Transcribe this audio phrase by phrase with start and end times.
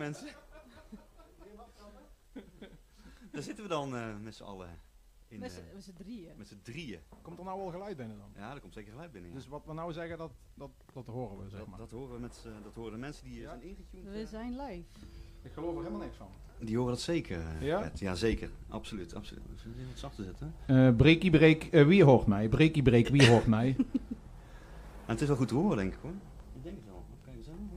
[0.00, 0.26] mensen.
[3.32, 4.68] Daar zitten we dan eh, met z'n allen.
[5.28, 6.32] In, Met eh, z'n- met z'n drieën.
[6.36, 7.00] met z'n drieën.
[7.22, 8.30] Komt er nou al geluid binnen dan?
[8.36, 9.30] Ja, er komt zeker geluid binnen.
[9.30, 9.36] ja.
[9.36, 11.78] Dus wat we nou zeggen, dat, dat, dat horen we, zeg dat, maar.
[11.78, 13.48] dat, horen we met, z'n- dat horen de mensen die Ja.
[13.48, 14.12] zijn ingetuned.
[14.12, 14.88] We zijn live.
[15.42, 16.28] Ik geloof er helemaal niks van.
[16.58, 17.40] Die horen dat zeker.
[17.40, 17.90] eh, Ja?
[17.94, 18.50] Ja, zeker.
[18.68, 19.14] Absoluut.
[19.14, 19.42] absoluut.
[19.60, 20.54] Even wat zachter zetten.
[20.66, 22.48] Eh breekie breek, wie hoort mij?
[22.48, 23.76] Breekie breek, wie hoort mij?
[25.06, 26.12] En het is wel goed te horen, denk ik hoor.
[26.54, 27.04] Ik denk het wel.
[27.24, 27.70] Kijk eens aan.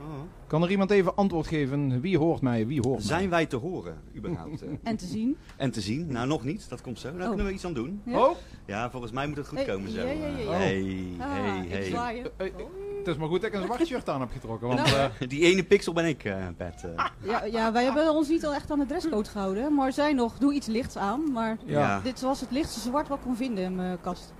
[0.00, 0.20] Oh.
[0.46, 2.00] Kan er iemand even antwoord geven?
[2.00, 2.66] Wie hoort mij?
[2.66, 3.28] Wie hoort Zijn mij?
[3.30, 4.62] wij te horen, überhaupt?
[4.62, 4.68] eh?
[4.82, 5.36] En te zien.
[5.56, 6.06] en te zien?
[6.12, 6.68] Nou, nog niet.
[6.68, 7.10] Dat komt zo.
[7.12, 7.26] Daar Oh.
[7.28, 8.00] kunnen we iets aan doen.
[8.04, 8.18] Ja?
[8.18, 8.36] Oh,
[8.66, 10.00] Ja, volgens mij moet het goed Hey, komen zo.
[10.00, 10.50] ja, ja.
[10.50, 12.22] Hey, Ah, hey, hey.
[12.36, 12.52] Eh, eh,
[12.98, 14.68] het is maar goed dat ik een zwart shirt aan heb getrokken.
[14.68, 15.10] Want, Nou.
[15.20, 16.84] eh, Die ene pixel ben ik, eh Bert.
[16.84, 17.04] eh.
[17.30, 19.74] Ja, ja, wij hebben ons niet al echt aan de dresscode gehouden.
[19.74, 21.32] Maar zij nog, doe iets lichts aan.
[21.32, 22.00] Maar ja.
[22.00, 24.32] Dit was het lichtste zwart wat ik kon vinden in mijn kast.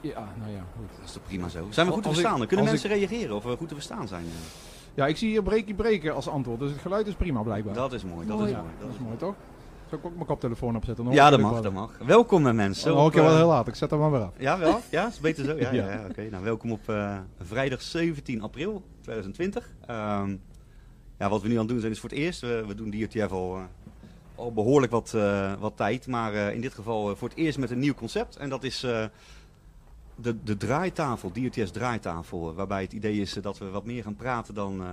[0.00, 0.88] Ja, nou ja, goed.
[0.98, 1.66] Dat is toch prima zo.
[1.70, 2.46] Zijn we goed te verstaan?
[2.46, 4.24] Kunnen mensen reageren of we goed te verstaan zijn.
[4.94, 6.58] Ja, ik zie hier breekie breken als antwoord.
[6.60, 7.74] Dus het geluid is prima blijkbaar.
[7.74, 8.26] Dat is mooi.
[8.26, 8.50] Dat Mooi.
[8.50, 8.74] is ja, mooi.
[8.80, 9.34] dat is mooi toch?
[9.88, 11.10] Zal ik ook mijn koptelefoon opzetten?
[11.10, 11.62] Ja, dat mag, wel.
[11.62, 11.98] dat mag.
[12.06, 12.94] Welkom eh, mensen.
[12.96, 13.66] Oh, oké, wel eh, heel laat.
[13.68, 14.32] Ik zet hem maar weer af.
[14.38, 14.80] Ja, wel?
[14.90, 15.56] Ja, is beter zo?
[15.58, 15.90] Ja, ja.
[15.90, 16.04] Ja.
[16.10, 16.28] oké.
[16.30, 19.70] Nou, welkom op eh, vrijdag 17 april 2020.
[19.86, 20.36] Ehm,
[21.18, 22.40] ja, wat we nu aan het doen zijn is voor het eerst.
[22.40, 23.62] We, we doen DRTF al, eh,
[24.34, 26.06] al behoorlijk wat, eh, wat tijd.
[26.06, 28.36] Maar eh, in dit geval voor het eerst met een nieuw concept.
[28.36, 29.04] En dat is eh,
[30.16, 32.54] de, de draaitafel, DRTS draaitafel.
[32.54, 34.88] waarbij het idee is eh, dat we wat meer gaan praten dan eh,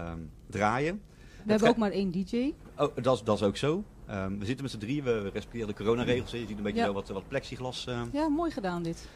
[0.00, 1.00] ehm, draaien.
[1.44, 2.52] We hebben ook maar één DJ.
[2.78, 3.84] Oh, dat, is- dat is ook zo.
[4.06, 6.30] Ehm, we zitten met z'n drieën, we respecteren de coronaregels.
[6.30, 6.86] Je ziet een beetje Ja.
[6.86, 9.08] zo wat, wat plexiglas eh, Ja, mooi gedaan dit.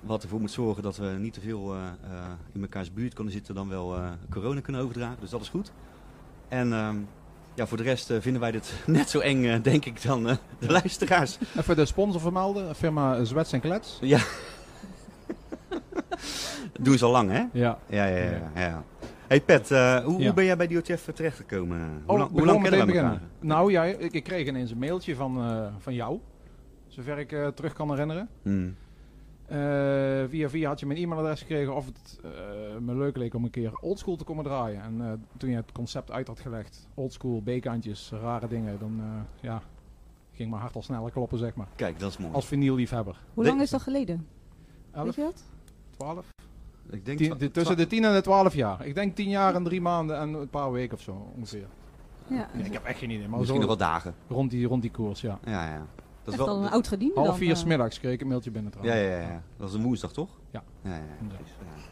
[0.00, 3.32] wat ervoor moet zorgen dat we niet te veel eh, eh, in mekaars buurt kunnen
[3.32, 5.16] zitten, dan wel eh, corona kunnen overdragen.
[5.20, 5.72] Dus dat is goed.
[6.48, 6.96] En ehm,
[7.54, 10.70] ja, voor de rest vinden wij dit net zo eng, denk ik, dan eh, de
[10.70, 11.38] luisteraars.
[11.58, 12.74] Even de sponsor vermelden.
[12.74, 13.98] Firma Zwets en Klets.
[14.00, 14.20] Ja.
[16.72, 17.44] Dat doen ze al lang, hè?
[17.52, 17.78] Ja.
[17.88, 18.30] Ja, ja, ja.
[18.54, 18.84] ja, ja.
[19.26, 20.24] Hey Pet, eh, hoe, Ja.
[20.24, 21.78] hoe ben jij bij DOTF terechtgekomen?
[21.78, 23.10] Hoe Oh, lang, hoe lang kennen we elkaar?
[23.10, 23.30] beginnen.
[23.40, 26.18] Nou ja, ik, ik kreeg ineens een mailtje van, eh, van jou.
[26.86, 28.28] Zover ik eh, terug kan herinneren.
[28.42, 28.74] Hmm.
[29.46, 29.56] Eh,
[30.28, 32.30] via via had je mijn e-mailadres gekregen of het eh,
[32.80, 34.82] me leuk leek om een keer oldschool te komen draaien.
[34.82, 39.06] En eh, toen je het concept uit had gelegd, oldschool, B-kantjes, rare dingen, dan eh,
[39.42, 39.62] ja,
[40.32, 41.66] ging mijn hart al sneller kloppen, zeg maar.
[41.76, 42.32] Kijk, dat is mooi.
[42.32, 43.20] Als vinylliefhebber.
[43.34, 44.26] Hoe lang is dat geleden?
[44.92, 45.44] Weet 11, je dat?
[45.96, 46.26] 12?
[46.90, 48.86] Ik denk Tien- twa- de- tussen de 10 en de 12 jaar.
[48.86, 51.66] Ik denk 10 jaar en 3 maanden en een paar weken of zo ongeveer.
[52.26, 54.14] Ja, Ja, ik heb echt geen idee, maar misschien zo nog wat dagen.
[54.28, 55.38] rond, die, rond die koers, ja.
[55.44, 55.86] Ja, ja.
[56.24, 57.56] Dat echt al een oud gediende Half vier eh.
[57.56, 59.10] smiddags kreeg ik een mailtje binnen Ja, trouwens.
[59.10, 59.28] ja, ja.
[59.56, 60.28] Dat was een woensdag, toch?
[60.50, 60.62] Ja.
[60.82, 61.02] Ja, ja, ja.
[61.20, 61.26] Ja.
[61.36, 61.82] precies, ja.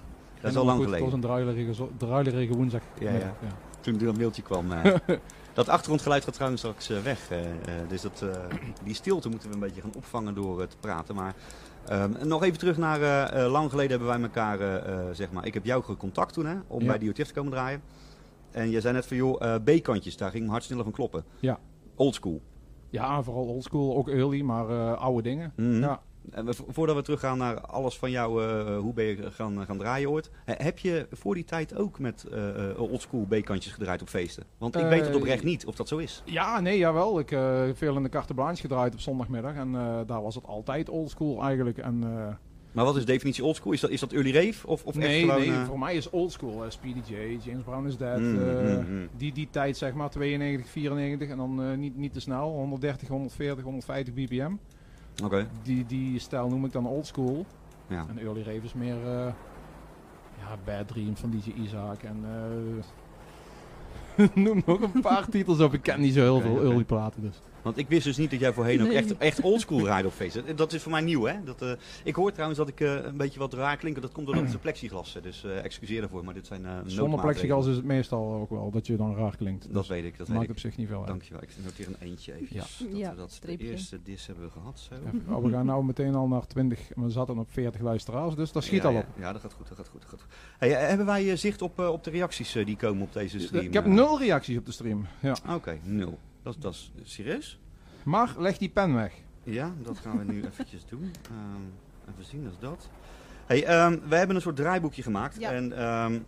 [0.41, 1.31] Dat is al lang goed, Het was geleden.
[1.31, 2.83] een druilerige, druilerige woensdag.
[2.99, 3.35] Ja, ja.
[3.81, 4.73] Toen er een mailtje kwam.
[4.73, 4.95] eh.
[5.53, 7.31] dat achtergrondgeluid gaat trouwens straks eh, weg.
[7.31, 8.29] eh, eh, dus dat, eh,
[8.85, 11.15] die stilte moeten we een beetje gaan opvangen door te praten.
[11.15, 11.35] Maar
[11.89, 15.47] ehm, nog even terug naar eh, eh, lang geleden hebben wij elkaar, eh, zeg maar,
[15.47, 16.87] ik heb jou gecontact toen hè, om Ja.
[16.87, 17.83] bij DOTF te komen draaien.
[18.51, 21.25] En jij zei net van joh, B-kantjes, daar ging mijn hart sneller van kloppen.
[21.41, 21.59] Ja.
[21.95, 22.43] Oldschool.
[22.91, 25.53] Ja, vooral oldschool, ook early, maar oude dingen.
[25.57, 25.81] Mhm.
[25.81, 26.01] Ja.
[26.31, 29.79] En we- voordat we teruggaan naar alles van jou, eh, hoe ben je gaan, gaan
[29.79, 30.31] draaien ooit.
[30.45, 34.45] He- heb je voor die tijd ook met eh eh, oldschool B-kantjes gedraaid op feesten?
[34.59, 36.23] Want ik Eh, weet het oprecht niet of dat zo is.
[36.25, 37.19] ja, nee, jawel.
[37.19, 39.55] Ik heb veel in de carte blanche gedraaid op zondagmiddag.
[39.55, 41.79] En eh, daar was het altijd oldschool eigenlijk.
[41.79, 42.35] En, eh,
[42.73, 43.73] Maar wat is de definitie oldschool?
[43.73, 44.67] Is dat, is dat early rave?
[44.67, 45.41] Of, of nee, echt gewoon...
[45.49, 46.65] nee, eh, voor mij is oldschool.
[46.65, 48.19] eh, Speedy J, James Brown is Dead.
[48.21, 49.09] Mm, eh, mm, mm.
[49.17, 51.29] Die, die tijd zeg maar, 92, 94.
[51.29, 54.53] En dan eh, niet, niet te snel, 130, 140, 150 bpm.
[55.23, 57.47] Oké, Die, die stijl noem ik dan oldschool.
[57.87, 58.07] ja.
[58.09, 58.97] En early rave is meer...
[58.97, 59.33] eh,
[60.39, 62.25] ja, Bad Dream van DJ Isaac en...
[64.17, 65.75] eh, noem nog een paar titels op.
[65.75, 67.41] Ik ken niet zo heel veel early platen dus.
[67.65, 70.57] Want ik wist dus niet dat jij voorheen ook echt, echt oldschool draaide op feesten.
[70.57, 71.45] Dat is voor mij nieuw, hè?
[71.45, 71.71] Dat, eh,
[72.05, 74.01] ik hoor trouwens dat ik eh, een beetje wat raar klink.
[74.03, 75.23] Dat komt doordat het een plexiglas is.
[75.23, 78.71] Dus eh, excuseer daarvoor, maar dit zijn eh Zonder plexiglas is het meestal ook wel
[78.71, 79.63] dat je dan raar klinkt.
[79.65, 80.61] Dat Dus weet ik, dat maakt weet op ik.
[80.61, 81.07] zich niet veel uit.
[81.07, 81.43] Dankjewel.
[81.43, 82.79] Ik noteer een eentje eventjes.
[82.89, 84.79] Dat Ja, we dat de eerste dis hebben we gehad.
[84.79, 84.95] Zo.
[85.07, 88.53] Even- oh, we gaan nou meteen al naar 20, we zaten op 40 luisteraars, dus
[88.53, 89.07] dat schiet ja, al op.
[89.19, 89.69] Ja, dat gaat goed.
[89.69, 90.31] Dat gaat goed, dat gaat goed.
[90.59, 93.65] Hey, hebben wij zicht op, op de reacties die komen op deze stream?
[93.65, 95.07] Ik heb nul reacties op de stream.
[95.21, 95.37] Ja.
[95.55, 96.19] Oké, nul.
[96.45, 97.59] Dat, dat is serieus?
[98.03, 99.13] Maar leg die pen weg.
[99.43, 101.13] Ja, dat gaan we nu eventjes doen.
[101.31, 102.89] Ehm, even zien, dat is dat.
[103.47, 105.37] Hey, ehm, we hebben een soort draaiboekje gemaakt.
[105.39, 105.51] Ja.
[105.53, 106.19] En ehm,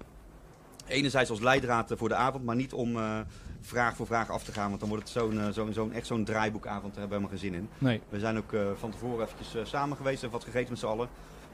[0.86, 3.20] enerzijds als leidraad voor de avond, maar niet om eh,
[3.60, 4.68] vraag voor vraag af te gaan.
[4.68, 7.38] Want dan wordt het zo'n, eh, zo'n, zo'n, echt zo'n draaiboekavond, daar hebben we helemaal
[7.38, 7.86] geen zin in.
[7.86, 8.00] Nee.
[8.08, 11.08] We zijn ook eh, van tevoren eventjes samen geweest en wat gegeten met z'n allen.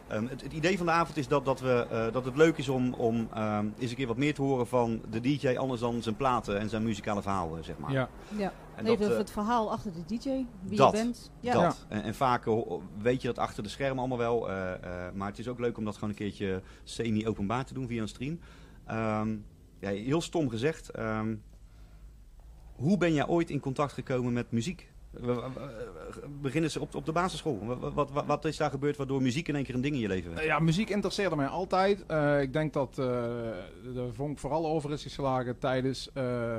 [0.09, 2.57] Ehm, het, het idee van de avond is dat, dat, we, eh, dat het leuk
[2.59, 5.81] is om, om ehm, eens een keer wat meer te horen van de DJ, anders
[5.81, 7.93] dan zijn platen en zijn muzikale verhalen, zeg maar.
[7.93, 8.09] Ja.
[8.37, 8.53] Ja.
[8.75, 10.29] En Even dat, eh, het verhaal achter de DJ,
[10.63, 10.93] wie dat.
[10.93, 11.31] je bent.
[11.41, 11.53] Ja.
[11.53, 11.87] Dat.
[11.89, 12.59] En, en vaak eh,
[12.99, 14.51] weet je dat achter de schermen allemaal wel.
[14.51, 17.87] eh, eh, maar het is ook leuk om dat gewoon een keertje semi-openbaar te doen
[17.89, 18.39] via een stream.
[18.87, 19.37] Ehm,
[19.79, 20.91] ja, heel stom gezegd.
[20.91, 21.35] ehm,
[22.73, 24.92] hoe ben jij ooit in contact gekomen met muziek?
[25.21, 25.39] W-
[26.41, 27.59] Beginnen ze op, op de basisschool?
[27.95, 30.29] Wat, wat, is daar gebeurd waardoor muziek in één keer een ding in je leven
[30.31, 30.41] werd?
[30.41, 32.07] Eh, Ja, muziek interesseerde mij altijd.
[32.07, 33.05] Eh, ik denk dat eh
[33.95, 36.11] de vonk vooral over is geslagen tijdens...
[36.13, 36.57] eh,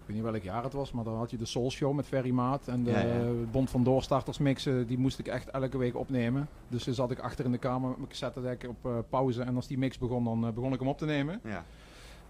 [0.00, 2.06] ik weet niet welk jaar het was, maar dan had je de Soul Show met
[2.06, 2.68] Ferry Maat.
[2.68, 3.30] En de Ja, ja.
[3.50, 6.48] Bond van Doorstarters mixen, die moest ik echt elke week opnemen.
[6.68, 9.42] Dus dan zat ik achter in de kamer met mijn cassettedek op eh, pauze.
[9.42, 11.40] En als die mix begon, dan eh, begon ik hem op te nemen.
[11.44, 11.64] Ja.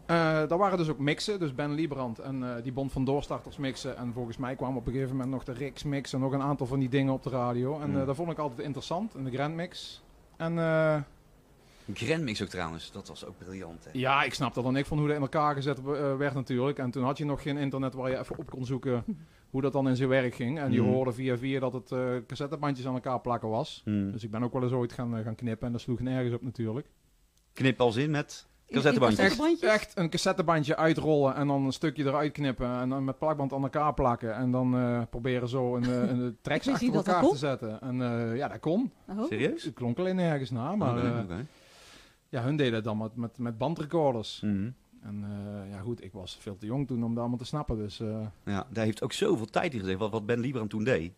[0.07, 0.17] Eh
[0.49, 3.97] daar waren dus ook mixen, dus Ben Liebrand en eh, die Bond van Doorstarters mixen.
[3.97, 6.43] En volgens mij kwam op een gegeven moment nog de Rix mix en nog een
[6.43, 7.81] aantal van die dingen op de radio.
[7.81, 10.03] En eh, dat vond ik altijd interessant, en de Grand mix.
[10.37, 10.97] En eh,
[11.95, 13.85] Grandmix ook trouwens, dat was ook briljant.
[13.85, 13.91] Hè?
[13.93, 15.83] ja, ik snapte dan niks van hoe dat in elkaar gezet
[16.19, 16.79] werd natuurlijk.
[16.79, 19.05] En toen had je nog geen internet waar je even op kon zoeken
[19.51, 20.59] hoe dat dan in zijn werk ging.
[20.59, 20.93] En je Hmm.
[20.93, 23.81] hoorde via via dat het eh cassettebandjes aan elkaar plakken was.
[23.85, 24.13] Hmm.
[24.13, 26.43] Dus ik ben ook wel eens ooit gaan, gaan knippen en dat sloeg nergens op
[26.43, 26.87] natuurlijk.
[27.53, 28.47] Knip als in met
[29.63, 33.63] Echt een cassettebandje uitrollen en dan een stukje eruit knippen en dan met plakband aan
[33.63, 34.35] elkaar plakken.
[34.35, 37.37] En dan eh, proberen zo een, eh, een tracks wist achter dat dat elkaar te
[37.37, 37.81] zetten.
[37.81, 38.93] En eh, ja, dat kon.
[39.09, 39.25] Oh.
[39.29, 39.65] Serieus?
[39.65, 41.27] Het klonk alleen nergens na, maar
[42.29, 44.41] ja, hun deden het dan met, met, met bandrecorders.
[44.41, 44.69] Mhm.
[45.07, 47.77] En eh, ja goed, ik was veel te jong toen om dat allemaal te snappen.
[47.77, 50.85] Dus eh, Ja, daar heeft ook zoveel tijd in gezeten, wat, wat Ben Liebrand toen
[50.85, 51.13] deed.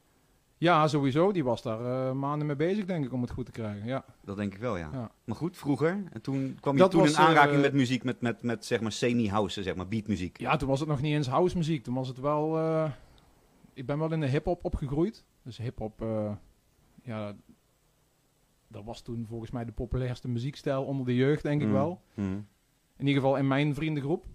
[0.58, 1.32] Ja, sowieso.
[1.32, 3.87] Die was daar eh, maanden mee bezig, denk ik, om het goed te krijgen.
[3.87, 4.05] Ja.
[4.25, 4.88] Dat denk ik wel, ja.
[4.93, 5.10] Ja.
[5.25, 6.02] Maar goed, vroeger.
[6.12, 8.64] En toen kwam je Dat toen was, in aanraking eh, met muziek, met, met, met
[8.64, 10.38] zeg maar semi-house, zeg maar beatmuziek.
[10.40, 11.82] ja, toen was het nog niet eens house muziek.
[11.84, 12.58] Toen was het wel...
[12.58, 12.90] eh,
[13.75, 15.25] ik ben wel in de hip-hop opgegroeid.
[15.43, 16.05] Dus hip-hop,
[17.02, 17.34] ja,
[18.69, 21.72] dat was toen volgens mij de populairste muziekstijl onder de jeugd, denk ik Mm.
[21.72, 22.00] wel.
[22.14, 22.26] Mhm.
[22.96, 24.26] In ieder geval in mijn vriendengroep.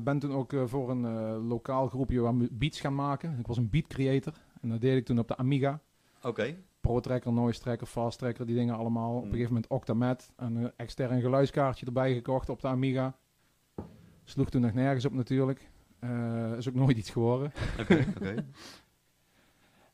[0.00, 1.06] Ben toen ook voor een
[1.46, 3.38] lokaal groepje mu- beats gaan maken.
[3.38, 4.32] Ik was een beat creator.
[4.66, 5.80] En dat deed ik toen op de Amiga.
[6.22, 6.56] Oké.
[6.80, 9.10] Pro Tracker, Noise Tracker, Fast Tracker, die dingen allemaal.
[9.10, 9.30] Op een Mm.
[9.30, 10.30] gegeven moment Octamet.
[10.36, 13.16] En een extern geluidskaartje erbij gekocht op de Amiga.
[14.24, 15.70] Sloeg toen nog nergens op natuurlijk.
[15.98, 17.52] Eh, is ook nooit iets geworden.
[17.80, 18.46] Oké, oké.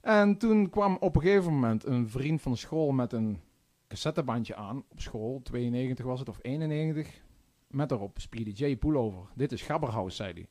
[0.00, 3.40] En toen kwam op een gegeven moment een vriend van de school met een
[3.88, 5.40] cassettebandje aan op school.
[5.42, 7.22] 92 was het, of 91.
[7.66, 9.22] Met daarop Speedy J Pullover.
[9.34, 10.48] Dit is Gabberhouse, zei hij.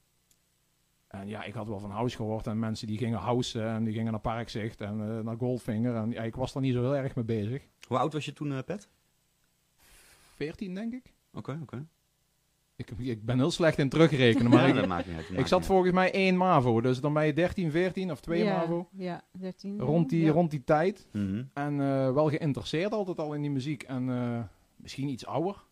[1.11, 2.47] En ja, ik had wel van house gehoord.
[2.47, 5.95] En mensen die gingen house en die gingen naar Parkzicht en eh, naar Goldfinger.
[5.95, 7.67] En ja, ik was daar niet zo heel erg mee bezig.
[7.87, 8.89] Hoe oud was je toen, eh, Pet?
[10.35, 11.13] 14 denk ik.
[11.33, 11.85] Oké, oké.
[12.75, 12.91] ik.
[12.97, 14.51] Ik ben heel slecht in terugrekenen.
[14.51, 15.23] Maar Ja, ik, dat maakt niet uit.
[15.23, 16.81] dat ik maakt zat niet volgens mij 1 MAVO.
[16.81, 18.87] Dus dan ben je 13, 14 of 2 ja, MAVO.
[18.91, 19.79] Ja, 13.
[19.79, 20.31] Rond die, ja.
[20.31, 21.07] rond die tijd.
[21.11, 21.43] Mhm.
[21.53, 23.83] En eh, wel geïnteresseerd altijd al in die muziek.
[23.83, 24.39] En eh,
[24.75, 25.63] misschien iets ouder.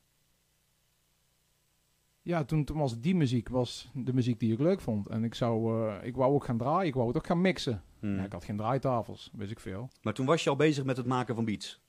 [2.30, 5.08] Ja, toen, toen was die muziek was de muziek die ik leuk vond.
[5.08, 6.88] En ik, zou, eh, ik wou ook gaan draaien.
[6.88, 7.84] Ik wou het ook gaan mixen.
[8.00, 9.90] Ja, ik had geen draaitafels, wist ik veel.
[10.02, 11.81] Maar toen was je al bezig met het maken van beats?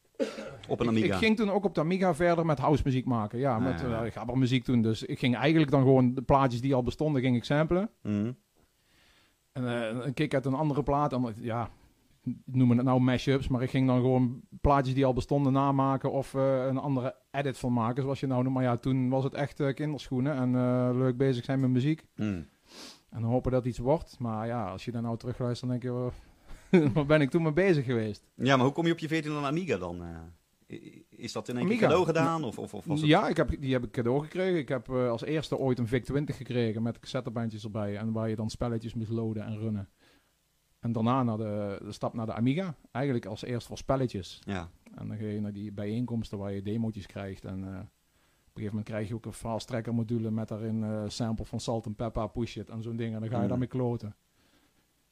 [0.69, 1.07] Op een Amiga?
[1.07, 3.39] ik ging toen ook op de Amiga verder met house muziek maken.
[3.39, 4.05] Ja, Ah, met ja, ja.
[4.05, 4.83] eh gabbermuziek toen.
[4.83, 7.91] Dus ik ging eigenlijk dan gewoon de plaatjes die al bestonden, ging ik samplen.
[8.03, 8.33] Mhm.
[9.53, 11.13] En eh, een kick uit een andere plaat.
[11.13, 11.71] En, ja,
[12.45, 13.49] noemen het nou mashups.
[13.49, 16.13] Maar ik ging dan gewoon plaatjes die al bestonden namaken.
[16.13, 18.55] Of eh, een andere edit van maken, zoals je nou noemt.
[18.55, 20.35] Maar ja, toen was het echt eh, kinderschoenen.
[20.35, 22.07] En eh, leuk bezig zijn met muziek.
[22.17, 22.43] Mhm.
[23.11, 24.19] En hopen dat iets wordt.
[24.19, 26.89] Maar ja, als je dan nou terugluistert, dan denk je...
[26.93, 28.31] waar ben ik toen mee bezig geweest?
[28.35, 30.03] Ja, maar hoe kom je op je 14 aan Amiga dan?
[31.09, 32.45] is dat in één keer cadeau gedaan?
[32.45, 33.09] Of, of, of was het...
[33.09, 34.59] Ja, ik heb, die heb ik cadeau gekregen.
[34.59, 37.97] Ik heb als eerste ooit een VIC-20 gekregen met cassettebandjes erbij.
[37.97, 39.89] En waar je dan spelletjes moest loaden en runnen.
[40.81, 42.75] En daarna naar de, de stap naar de Amiga.
[42.93, 44.41] Eigenlijk als eerst voor spelletjes.
[44.45, 44.71] Ja.
[44.95, 47.45] En dan ga je naar die bijeenkomsten waar je demootjes krijgt.
[47.45, 50.85] En eh, op een gegeven moment krijg je ook een fast tracker module met daarin
[50.85, 53.15] eh sample van Salt and Pepper, Push It en zo'n ding.
[53.15, 53.49] En dan ga je Mm.
[53.49, 54.15] daarmee kloten.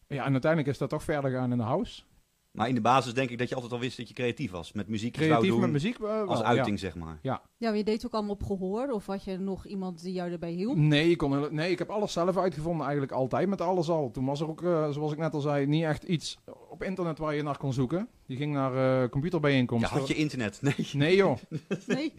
[0.07, 2.03] Ja, en uiteindelijk is dat toch verder gaan in de house.
[2.51, 4.73] Maar in de basis denk ik dat je altijd al wist dat je creatief was.
[4.73, 6.45] Met muziek Creatief doen met muziek eh, als ja.
[6.45, 7.19] uiting, zeg maar.
[7.23, 8.91] Ja, maar je deed het ook allemaal op gehoor?
[8.91, 10.77] Of had je nog iemand die jou erbij hielp?
[10.77, 14.11] Nee, ik kon, hele- nee, ik heb alles zelf uitgevonden, eigenlijk altijd met alles al.
[14.11, 16.39] Toen was er ook, eh, zoals ik net al zei, niet echt iets
[16.71, 18.09] op internet waar je naar kon zoeken.
[18.27, 19.99] Je ging naar eh Ja, computerbijeenkomsten.
[19.99, 20.59] had je internet?
[20.63, 20.75] Nee.
[20.93, 21.37] Nee joh,
[21.87, 22.13] Nee?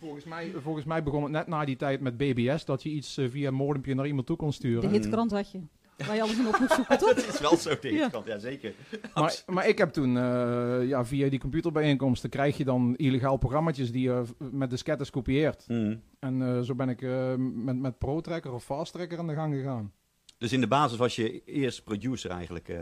[0.00, 3.18] volgens mij, volgens mij begon het net na die tijd met BBS, dat je iets
[3.28, 4.90] via een modempje naar iemand toe kon De sturen.
[4.90, 5.60] hitkrant had je.
[6.06, 7.14] Waar je alles in op zoeken, toch?
[7.14, 8.06] Dat is wel zo, denk Ja.
[8.06, 8.26] ik.
[8.26, 8.72] Ja, zeker.
[9.14, 13.76] Maar, maar ik heb toen, eh, ja, via die computerbijeenkomsten krijg je dan illegaal programma's
[13.76, 15.64] die je met diskettes kopieert.
[15.68, 15.96] Mhm.
[16.20, 19.34] En eh, zo ben ik eh, met, met Pro Tracker of Fast Tracker aan de
[19.34, 19.92] gang gegaan.
[20.38, 22.68] Dus in de basis was je eerst producer eigenlijk.
[22.68, 22.78] eh,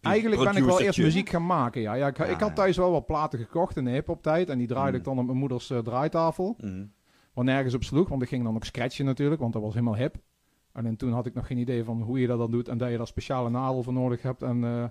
[0.00, 1.80] Eigenlijk ben ik wel eerst muziek gaan maken.
[1.80, 2.54] Ja, ja, ik, Ja, ik had ja.
[2.54, 4.48] thuis wel wat platen gekocht in de hip-hop tijd.
[4.48, 4.96] En die draaide Mm.
[4.98, 6.56] ik dan op mijn moeders draaitafel.
[7.34, 8.08] Waar nergens op sloeg.
[8.08, 9.40] Want ik ging dan ook scratchen natuurlijk.
[9.40, 10.16] Want dat was helemaal hip.
[10.72, 12.68] En toen had ik nog geen idee van hoe je dat dan doet.
[12.68, 14.42] En dat je daar speciale nadel voor nodig hebt.
[14.42, 14.84] En eh,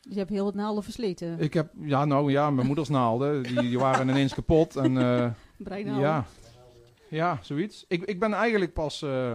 [0.00, 1.38] Dus je hebt heel wat naalden versleten.
[1.40, 3.42] ik heb, ja nou ja, mijn moeders naalden.
[3.42, 4.76] Die, die waren ineens kapot.
[4.76, 4.92] En
[5.58, 6.04] Breinaalden.
[6.04, 6.24] ja.
[7.10, 7.84] Ja, zoiets.
[7.88, 9.32] Ik, ik ben eigenlijk pas, eh,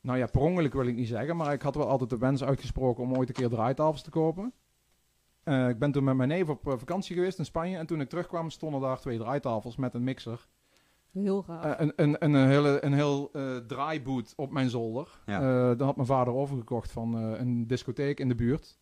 [0.00, 2.44] nou ja, per ongeluk wil ik niet zeggen, maar ik had wel altijd de wens
[2.44, 4.52] uitgesproken om ooit een keer draaitafels te kopen.
[5.44, 8.50] Ik ben toen met mijn neef op vakantie geweest in Spanje en toen ik terugkwam
[8.50, 10.46] stonden daar twee draaitafels met een mixer.
[11.12, 11.64] Heel gaaf.
[11.64, 15.20] Eh, een, een, een, hele, een heel eh draaiboot op mijn zolder.
[15.26, 15.36] Ja.
[15.36, 18.78] Eh, daar had mijn vader overgekocht van eh, een discotheek in de buurt.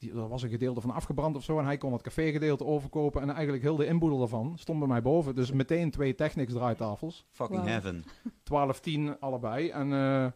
[0.00, 1.58] Die, er was een gedeelte van afgebrand of zo.
[1.58, 3.22] En hij kon het cafégedeelte overkopen.
[3.22, 5.34] En eigenlijk heel de inboedel daarvan stond bij mij boven.
[5.34, 7.26] Dus meteen twee Technics draaitafels.
[7.30, 8.04] Fucking heaven.
[8.42, 9.70] 12, 10 allebei.
[9.70, 10.26] En eh,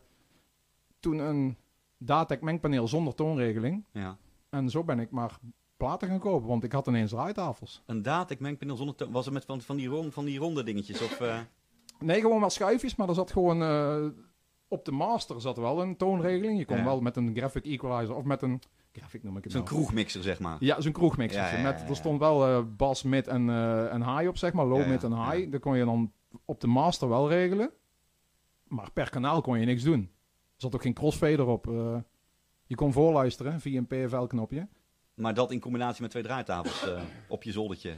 [1.01, 1.57] toen een
[1.99, 3.85] Datec mengpaneel zonder toonregeling.
[3.93, 4.17] Ja.
[4.51, 5.39] En zo ben ik maar
[5.77, 6.49] platen gaan kopen.
[6.49, 7.83] Want ik had ineens draaitafels.
[7.87, 9.11] Een Datec mengpaneel zonder toon.
[9.13, 11.03] Was het met van, van, die rond, van die ronde dingetjes?
[11.03, 11.39] Of, eh,
[11.99, 14.05] Nee, gewoon wel schuifjes, maar er zat gewoon eh,
[14.69, 16.59] op de master zat wel een toonregeling.
[16.59, 16.85] Je kon Ja.
[16.85, 18.61] wel met een graphic equalizer of met een
[18.93, 19.75] graphic noem ik het Zo'n nou.
[19.75, 20.57] kroegmixer, zeg maar.
[20.61, 21.57] Ja, zo'n kroegmixer.
[21.57, 23.51] Ja, Met, er stond wel eh, bas, mid en,
[23.91, 24.67] en high op, zeg maar.
[24.67, 25.51] Low, mid en high.
[25.51, 26.13] Dat kon je dan
[26.45, 27.71] op de master wel regelen.
[28.69, 30.01] Maar per kanaal kon je niks doen.
[30.31, 31.65] Er zat ook geen crossfader op.
[32.67, 34.69] je kon voorluisteren via een PFL-knopje.
[35.15, 37.93] Maar dat in combinatie met twee draaitafels eh, op je zoldertje.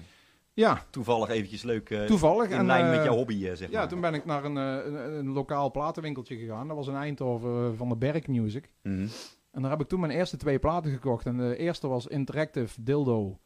[0.52, 2.50] Ja, Toevallig eventjes leuk toevallig.
[2.50, 3.88] in en, lijn met eh, jouw hobby, zeg Ja, maar.
[3.88, 6.68] toen ben ik naar een, een, een lokaal platenwinkeltje gegaan.
[6.68, 8.70] Dat was in Eindhoven van de Berk Music.
[8.82, 9.06] Mhm.
[9.50, 11.26] En daar heb ik toen mijn eerste twee platen gekocht.
[11.26, 13.38] En de eerste was Interactive Dildo.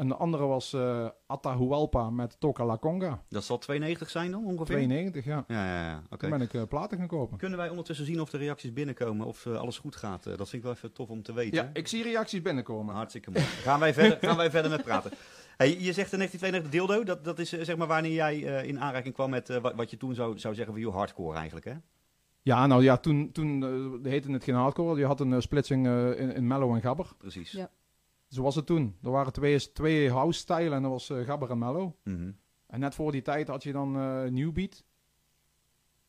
[0.00, 3.22] En de andere was eh Atahualpa met Toca La Conga.
[3.28, 4.76] Dat zal 92 zijn dan ongeveer?
[4.76, 5.44] 92, ja.
[5.48, 6.02] Ja, ja, ja.
[6.10, 6.16] Oké.
[6.16, 7.38] Toen ben ik eh, platen gaan kopen.
[7.38, 10.24] Kunnen wij ondertussen zien of de reacties binnenkomen, of eh, alles goed gaat?
[10.24, 11.64] Dat vind ik wel even tof om te weten.
[11.64, 12.94] Ja, ik zie reacties binnenkomen.
[12.94, 13.44] Hartstikke mooi.
[13.44, 15.10] Gaan wij verder, gaan wij verder met praten.
[15.56, 18.80] Hey, je zegt in 1992 dildo, dat, dat is zeg maar wanneer jij eh, in
[18.80, 21.74] aanraking kwam met wat, wat je toen zou, zou zeggen van joh, hardcore eigenlijk hè?
[22.42, 23.64] Ja, nou ja, toen, toen
[24.04, 24.98] eh, heette het geen hardcore.
[24.98, 27.12] Je had een splitsing in, in mellow en gabber.
[27.18, 27.50] Precies.
[27.50, 27.70] Ja.
[28.30, 28.96] Zo was het toen.
[29.02, 31.92] Er waren twee, twee house-stijlen en dat was eh, gabber en mellow.
[32.04, 32.32] Mhm.
[32.66, 34.84] En net voor die tijd had je dan eh New Beat.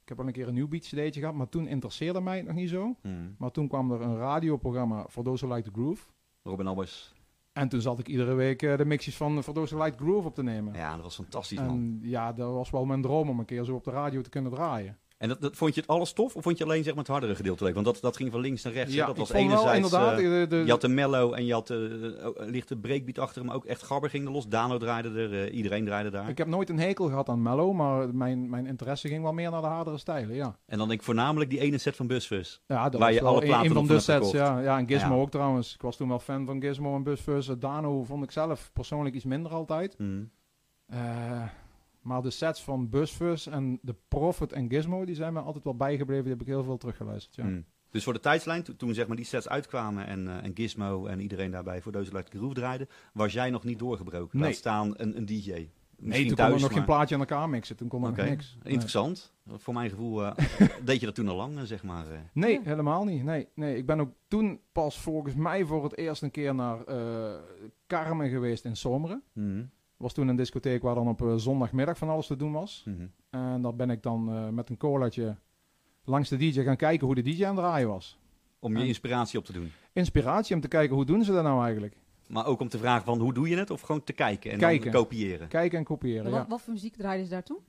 [0.02, 2.46] Ik heb al een keer een New Beat cd'tje gehad, maar toen interesseerde mij het
[2.46, 2.96] nog niet zo.
[3.02, 3.32] Mhm.
[3.38, 6.04] Maar toen kwam er een radioprogramma voor Those Who Like the Groove.
[6.44, 7.14] Robin Albers.
[7.54, 10.04] En toen zat ik iedere week eh, de mixjes van For Those Who Like the
[10.04, 10.74] Groove op te nemen.
[10.74, 11.68] Ja, dat was fantastisch man.
[11.70, 14.30] en ja, dat was wel mijn droom om een keer zo op de radio te
[14.30, 14.98] kunnen draaien.
[15.22, 17.12] En dat, dat, vond je het alles tof of vond je alleen zeg maar, het
[17.12, 17.74] hardere gedeelte leuk?
[17.74, 18.94] Want dat, dat ging van links naar rechts.
[18.94, 19.76] ja, dat ik was wel enerzijds...
[19.76, 20.20] inderdaad...
[20.20, 21.78] eh, de, de, je had de mellow en je had eh,
[22.26, 23.52] ook een lichte breakbeat achter hem.
[23.52, 24.48] Ook echt gabber ging er los.
[24.48, 26.30] Dano draaide er, eh, iedereen draaide daar.
[26.30, 29.52] ik heb nooit een hekel gehad aan mellow, maar mijn, mijn interesse ging wel meer
[29.52, 30.56] naar de hardere stijlen, ja.
[30.66, 32.62] En dan denk ik voornamelijk die ene set van Busfus.
[32.68, 34.60] Ja, dat Waar was je wel alle platen een van de sets, ja.
[34.60, 35.22] Ja, en Gizmo Ja.
[35.22, 35.74] ook trouwens.
[35.74, 37.48] Ik was toen wel fan van Gizmo en Busfus.
[37.48, 39.98] Eh, Dano vond ik zelf persoonlijk iets minder altijd.
[40.88, 41.44] Eh,
[42.02, 45.76] maar de sets van Busfus en de Prophet en Gizmo, die zijn me altijd wel
[45.76, 46.24] bijgebleven.
[46.24, 47.44] Die heb ik heel veel teruggeluisterd, ja.
[47.44, 47.62] Mhm.
[47.90, 51.06] Dus voor de tijdslijn, to- toen zeg maar die sets uitkwamen en, eh, en Gizmo
[51.06, 54.40] en iedereen daarbij voor deze Like Groove draaide, was jij nog niet doorgebroken.
[54.40, 54.48] Nee.
[54.50, 55.52] Laat staan een, een DJ.
[55.52, 55.70] Nee,
[56.10, 57.76] Misschien toen kon er nog geen plaatje aan elkaar mixen.
[57.76, 58.58] Toen kon er nog niks.
[58.64, 58.72] Nee.
[58.74, 59.34] Interessant.
[59.48, 60.32] Voor mijn gevoel eh,
[60.86, 62.12] deed je dat toen al lang, eh, zeg maar.
[62.12, 62.20] eh.
[62.34, 62.60] Nee, Ja.
[62.64, 63.24] helemaal niet.
[63.24, 66.84] Nee, nee, ik ben ook toen pas volgens mij voor het eerst een keer naar
[66.84, 67.34] eh
[67.88, 69.24] Carmen geweest in Zomeren.
[69.34, 69.64] Mhm.
[70.02, 72.84] Was toen een discotheek waar dan op eh, zondagmiddag van alles te doen was.
[72.86, 73.06] Mhm.
[73.30, 75.36] En daar ben ik dan eh, met een colaatje
[76.04, 78.20] langs de DJ gaan kijken hoe de DJ aan het draaien was.
[78.60, 79.72] Om je En- inspiratie op te doen.
[79.94, 81.96] Inspiratie om te kijken hoe doen ze dat nou eigenlijk.
[82.28, 83.70] Maar ook om te vragen van hoe doe je het?
[83.70, 84.92] Of gewoon te kijken en Kijken.
[84.92, 85.48] dan kopiëren.
[85.48, 86.48] Kijken en kopiëren, wat, ja.
[86.48, 87.60] wat voor muziek draaiden ze daar toen?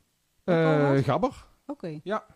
[0.44, 0.96] Eh?
[0.96, 1.46] Gabber.
[1.66, 1.86] Oké.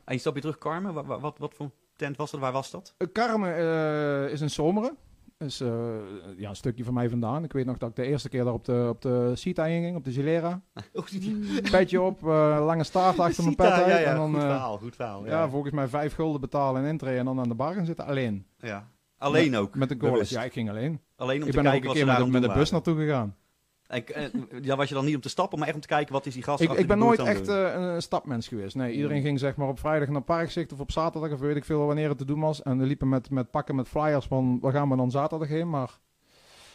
[0.04, 0.94] En je stapje terug, Carmen.
[0.94, 2.40] Wat, wat, wat, voor tent was dat?
[2.40, 2.94] Waar was dat?
[2.96, 4.96] Eh, Carmen eh, is in Zomeren.
[5.38, 5.68] Is eh,
[6.36, 7.44] ja, een stukje van mij vandaan.
[7.44, 9.96] Ik weet nog dat ik de eerste keer daar op de, op de Sita ging,
[9.96, 10.60] op de Gilera.
[10.92, 11.42] Oh, Mm.
[11.70, 13.86] Petje op, eh, lange staart achter mijn pet uit.
[13.86, 15.24] ja, ja, en dan, goed eh, verhaal, goed verhaal.
[15.24, 15.30] ja.
[15.30, 15.48] Ja.
[15.48, 18.06] volgens mij vijf gulden betalen en intree en dan aan de bar gaan zitten.
[18.06, 18.46] Alleen.
[18.58, 18.88] Ja.
[19.18, 19.74] Alleen ook.
[19.74, 20.12] Met een bewust.
[20.14, 20.36] colaatje.
[20.38, 21.00] Ja, ik ging alleen.
[21.16, 22.70] Alleen om ik te ben ook kijken een wat keer met, de- met de bus
[22.70, 23.36] naartoe gegaan.
[23.86, 26.12] En, eh, ja, was je dan niet om te stappen, maar echt om te kijken
[26.12, 28.74] wat is die gast Ik, ik ben nooit echt eh, een, stapmens geweest.
[28.74, 31.64] Nee, iedereen ging zeg maar op vrijdag naar Parkzicht of op zaterdag of weet ik
[31.64, 32.62] veel wanneer het te doen was.
[32.62, 35.70] En we liepen met, met pakken met flyers van waar gaan we dan zaterdag heen.
[35.70, 35.98] Maar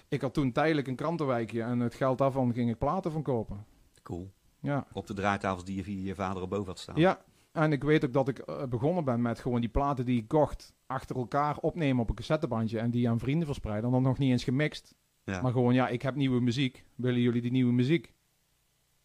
[0.07, 3.65] ik had toen tijdelijk een krantenwijkje en het geld daarvan ging ik platen van kopen.
[4.03, 4.31] Cool.
[4.59, 4.87] Ja.
[4.93, 6.95] Op de draaitafels die je via je vader erboven had staan.
[6.95, 10.21] ja, en ik weet ook dat ik eh, begonnen ben met gewoon die platen die
[10.21, 13.85] ik kocht achter elkaar opnemen op een cassettebandje en die aan vrienden verspreiden.
[13.85, 14.95] En dan nog niet eens gemixt.
[15.23, 15.41] Ja.
[15.41, 16.83] Maar gewoon, ja, ik heb nieuwe muziek.
[16.95, 18.13] Willen jullie die nieuwe muziek?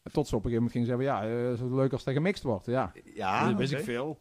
[0.02, 2.04] En tot ze op een gegeven moment gingen zeggen, ja, eh, is het leuk als
[2.04, 2.66] dat gemixt wordt.
[2.66, 4.18] Ja, Ja, dat wist ik veel.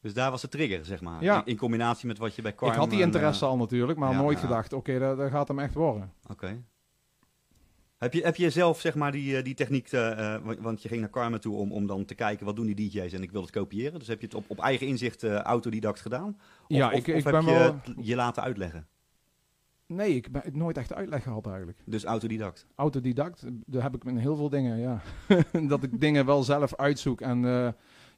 [0.00, 1.22] Dus daar was de trigger, zeg maar.
[1.22, 1.36] Ja.
[1.38, 2.76] In, in combinatie met wat je bij Carmen...
[2.76, 4.44] ik had die interesse eh, al natuurlijk, maar ja, nooit ja.
[4.46, 6.12] gedacht, oké, dat, dat gaat hem echt worden.
[6.30, 6.62] Oké.
[7.98, 10.88] Heb je, heb je zelf zeg maar die, eh, die techniek, eh, eh, want- je
[10.88, 13.30] ging naar Carmen toe om, om dan te kijken wat doen die DJ's en ik
[13.30, 13.98] wil het kopiëren.
[13.98, 16.28] Dus heb je het op, op eigen inzicht eh, autodidact gedaan?
[16.28, 17.62] Of, ja, of, ik, of ik heb ben je wel...
[17.82, 18.86] het je laten uitleggen?
[19.88, 21.78] Nee, ik heb nooit echt uitleg gehad eigenlijk.
[21.84, 22.66] Dus autodidact.
[22.74, 25.00] Autodidact, daar heb ik in heel veel dingen, ja.
[25.68, 27.68] dat ik dingen wel zelf uitzoek en eh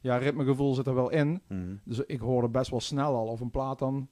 [0.01, 1.41] ja, ritmegevoel zit er wel in.
[1.47, 1.75] Mhm.
[1.83, 4.09] Dus ik hoorde best wel snel al of een plaat dan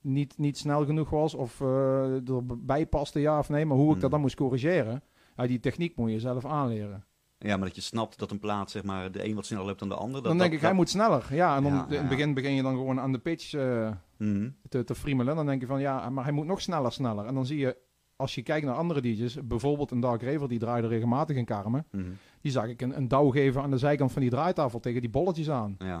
[0.00, 3.66] niet, niet snel genoeg was of eh erbij paste, ja of nee.
[3.66, 4.00] Maar hoe ik Hmm.
[4.00, 5.02] dat dan moest corrigeren,
[5.36, 7.04] ja, die techniek moet je zelf aanleren.
[7.38, 9.78] Ja, maar dat je snapt dat een plaat, zeg maar, de een wat sneller loopt
[9.78, 10.14] dan de ander.
[10.14, 11.34] Dat, dan dat- denk ik, hij dat- moet sneller.
[11.34, 13.54] Ja, en dan Ja, in ja, het begin begin je dan gewoon aan de pitch
[13.54, 14.50] eh, Mhm.
[14.68, 15.36] te, te friemelen.
[15.36, 17.26] Dan denk je van, ja, maar hij moet nog sneller, sneller.
[17.26, 17.76] En dan zie je,
[18.16, 21.86] als je kijkt naar andere DJ's, bijvoorbeeld een Dark Raver, die draaide regelmatig in Karmen.
[21.90, 22.04] Mhm.
[22.40, 25.10] Die zag ik een, een douw geven aan de zijkant van die draaitafel tegen die
[25.10, 25.74] bolletjes aan.
[25.78, 25.98] Ja.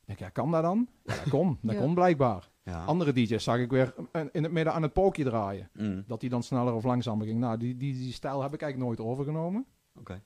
[0.00, 0.88] Ik denk, ja, kan dat dan?
[1.04, 1.58] Ja, dat kon.
[1.62, 1.80] Dat Ja.
[1.80, 2.50] kon blijkbaar.
[2.62, 2.84] Ja.
[2.84, 3.94] Andere DJ's zag ik weer
[4.32, 5.70] in het midden aan het pookje draaien.
[5.72, 6.02] Mhm.
[6.06, 7.38] Dat die dan sneller of langzamer ging.
[7.40, 9.66] Nou, die, die, die stijl heb ik eigenlijk nooit overgenomen.
[9.98, 10.22] Oké.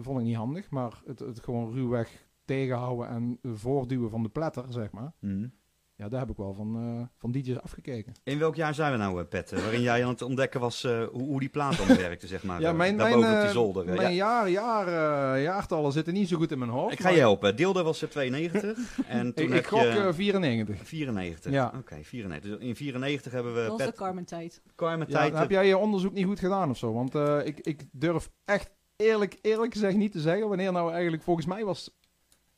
[0.00, 0.70] Dat vond ik niet handig.
[0.70, 5.12] Maar het, het gewoon ruwweg tegenhouden en voorduwen van de platter, zeg maar.
[5.20, 5.46] Mhm.
[5.94, 8.12] Ja, daar heb ik wel van, eh, van DJ's afgekeken.
[8.24, 9.50] In welk jaar zijn we nou, eh, Pet?
[9.50, 12.60] Waarin jij aan het ontdekken was eh, hoe, hoe die plaat dan werkte, zeg maar.
[12.70, 13.84] Ja, mijn, mijn, op die zolder.
[13.84, 14.08] mijn ja.
[14.10, 14.86] jaar, jaar,
[15.34, 16.92] eh, jaartallen zitten niet zo goed in mijn hoofd.
[16.92, 17.56] Ik ga maar je helpen.
[17.56, 19.88] Deelde was er 92 en toen Ik, heb ik gok je...
[19.88, 20.88] eh, 94.
[20.88, 21.52] 94.
[21.52, 21.72] Ja.
[21.78, 22.50] Oké, 94.
[22.50, 24.62] Dus in 94 hebben we Dat was de Pet Carmen-tijd.
[24.76, 25.30] Carmen Ja, tijd.
[25.32, 26.92] dan heb jij je onderzoek niet goed gedaan of zo?
[26.92, 31.22] Want eh, ik, ik durf echt eerlijk, eerlijk gezegd niet te zeggen wanneer nou eigenlijk,
[31.22, 31.90] volgens mij was,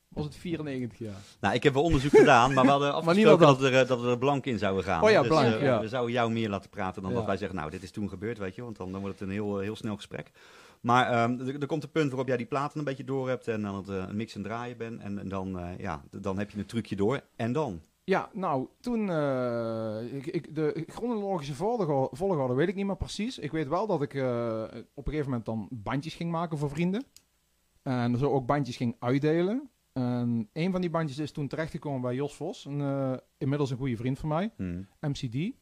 [0.09, 1.21] was het 94 jaar.
[1.41, 4.09] Nou, ik heb wel onderzoek gedaan, maar we hadden afgesproken dat, er, eh, dat we
[4.09, 5.03] er blank in zouden gaan.
[5.03, 5.81] Oh ja, Dus, blank, eh, ja.
[5.81, 7.17] We zouden jou meer laten praten dan Ja.
[7.17, 8.63] dat wij zeggen, nou, dit is toen gebeurd, weet je.
[8.63, 10.31] Want dan, dan wordt het een heel, heel snel gesprek.
[10.81, 13.49] Maar ehm, er, er komt een punt waarop jij die platen een beetje door hebt
[13.49, 15.01] en aan het eh, mixen en draaien bent.
[15.01, 17.21] En, en dan, eh, ja, dan heb je een trucje door.
[17.37, 17.81] En dan?
[18.05, 23.39] Ja, nou, toen, eh, ik, ik, de chronologische volgo- volgorde weet ik niet meer precies.
[23.39, 24.63] Ik weet wel dat ik eh,
[24.95, 27.05] op een gegeven moment dan bandjes ging maken voor vrienden.
[27.83, 29.71] En zo ook bandjes ging uitdelen.
[29.93, 33.77] En een van die bandjes is toen terechtgekomen bij Jos Vos, een, eh, inmiddels een
[33.77, 34.53] goede vriend van mij.
[35.01, 35.53] MCD.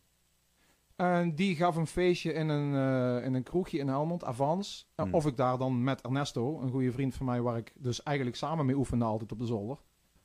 [0.97, 4.91] En die gaf een feestje in een, in een kroegje in Helmond, Avans.
[4.95, 5.15] Hmm.
[5.15, 8.37] Of ik daar dan met Ernesto, een goede vriend van mij, waar ik dus eigenlijk
[8.37, 9.79] samen mee oefende altijd op de zolder.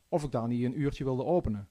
[0.10, 1.70] Of ik daar niet een uurtje wilde openen.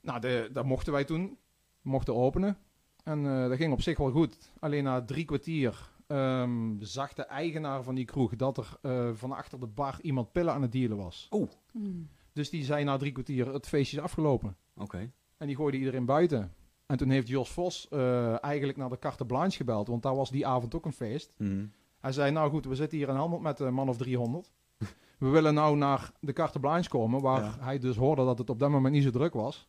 [0.00, 1.38] Nou, de, dat mochten wij toen.
[1.82, 2.56] Mochten openen.
[3.04, 4.52] En eh, dat ging op zich wel goed.
[4.58, 9.32] Alleen na drie kwartier ehm, zag de eigenaar van die kroeg dat er eh, van
[9.32, 11.26] achter de bar iemand pillen aan het dealen was.
[11.72, 12.08] Hmm.
[12.32, 14.56] Dus die zei na drie kwartier, het feestje is afgelopen.
[14.76, 15.10] Oké.
[15.36, 16.52] En die gooide iedereen buiten.
[16.86, 20.30] En toen heeft Jos Vos eh, eigenlijk naar de carte blanche gebeld, want daar was
[20.30, 21.32] die avond ook een feest.
[21.36, 21.64] Hm.
[22.00, 24.52] Hij zei, nou goed, we zitten hier in Helmond met een man of 300.
[25.18, 27.56] We willen nou naar de carte blanche komen, waar Ja.
[27.60, 29.68] hij dus hoorde dat het op dat moment niet zo druk was.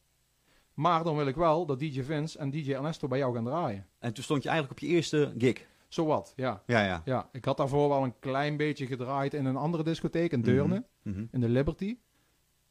[0.82, 3.88] Maar dan wil ik wel dat DJ Vince en DJ Ernesto bij jou gaan draaien.
[4.00, 5.68] En toen stond je eigenlijk op je eerste gig.
[5.88, 6.64] Zowat, ja.
[6.66, 7.02] Ja, ja.
[7.06, 7.30] ja.
[7.32, 11.26] Ik had daarvoor wel een klein beetje gedraaid in een andere discotheek, in Deurne, Mhm.
[11.32, 11.98] in de Liberty.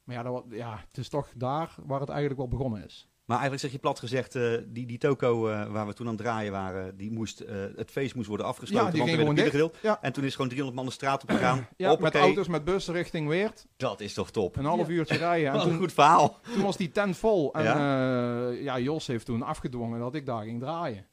[0.04, 3.08] Maar ja, dat, ja, het is toch daar waar het eigenlijk wel begonnen is.
[3.30, 6.12] Maar eigenlijk zeg je plat gezegd, eh, die, die toko eh, waar we toen aan
[6.14, 8.86] het draaien waren, die moest, eh, het feest moest worden afgesloten.
[8.86, 9.76] Ja, die want er ging werd.
[9.82, 9.98] Ja.
[10.02, 11.66] En toen is gewoon 300 man de straat op gegaan.
[11.76, 13.66] Ja, met auto's, met bussen richting Weert.
[13.76, 14.56] Dat is toch top.
[14.56, 14.92] Een half Ja.
[14.92, 15.46] uurtje rijden.
[15.46, 16.38] En Wat een toen, goed verhaal.
[16.54, 17.54] toen was die tent vol.
[17.54, 17.78] En Ja?
[17.78, 18.48] ja?
[18.48, 21.06] ja, Jos heeft toen afgedwongen dat ik daar ging draaien.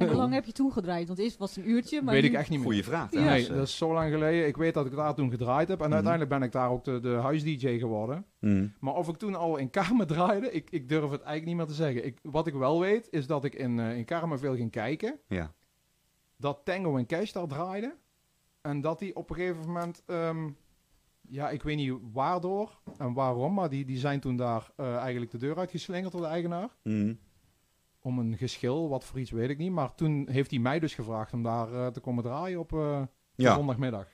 [0.00, 1.06] En hoe lang heb je toen gedraaid?
[1.06, 2.66] Want eerst was het een uurtje, maar Weet nu- ik echt niet meer.
[2.68, 3.10] Goeie vraag.
[3.12, 3.20] Ja.
[3.24, 4.46] Nee, dat is zo lang geleden.
[4.46, 5.78] Ik weet dat ik daar toen gedraaid heb.
[5.80, 5.92] En Mhm.
[5.94, 8.24] uiteindelijk ben ik daar ook de, de huis-dj geworden.
[8.40, 8.72] Mm.
[8.80, 11.66] Maar of ik toen al in Karmen draaide, ik, ik durf het eigenlijk niet meer
[11.66, 12.04] te zeggen.
[12.06, 15.18] Ik, wat ik wel weet, is dat ik in, eh in Karmen veel ging kijken.
[15.28, 15.52] Ja.
[16.36, 17.94] Dat Tango en Cash daar draaide.
[18.60, 20.02] En dat die op een gegeven moment...
[20.06, 20.48] ehm,
[21.28, 25.30] ja, ik weet niet waardoor en waarom, maar die, die zijn toen daar eh, eigenlijk
[25.30, 26.68] de deur uitgeslingerd door de eigenaar.
[26.82, 27.18] Mm.
[28.02, 29.72] Om een geschil, wat voor iets weet ik niet.
[29.72, 33.02] Maar toen heeft hij mij dus gevraagd om daar eh, te komen draaien op eh,
[33.34, 33.54] Ja.
[33.54, 34.06] zondagmiddag.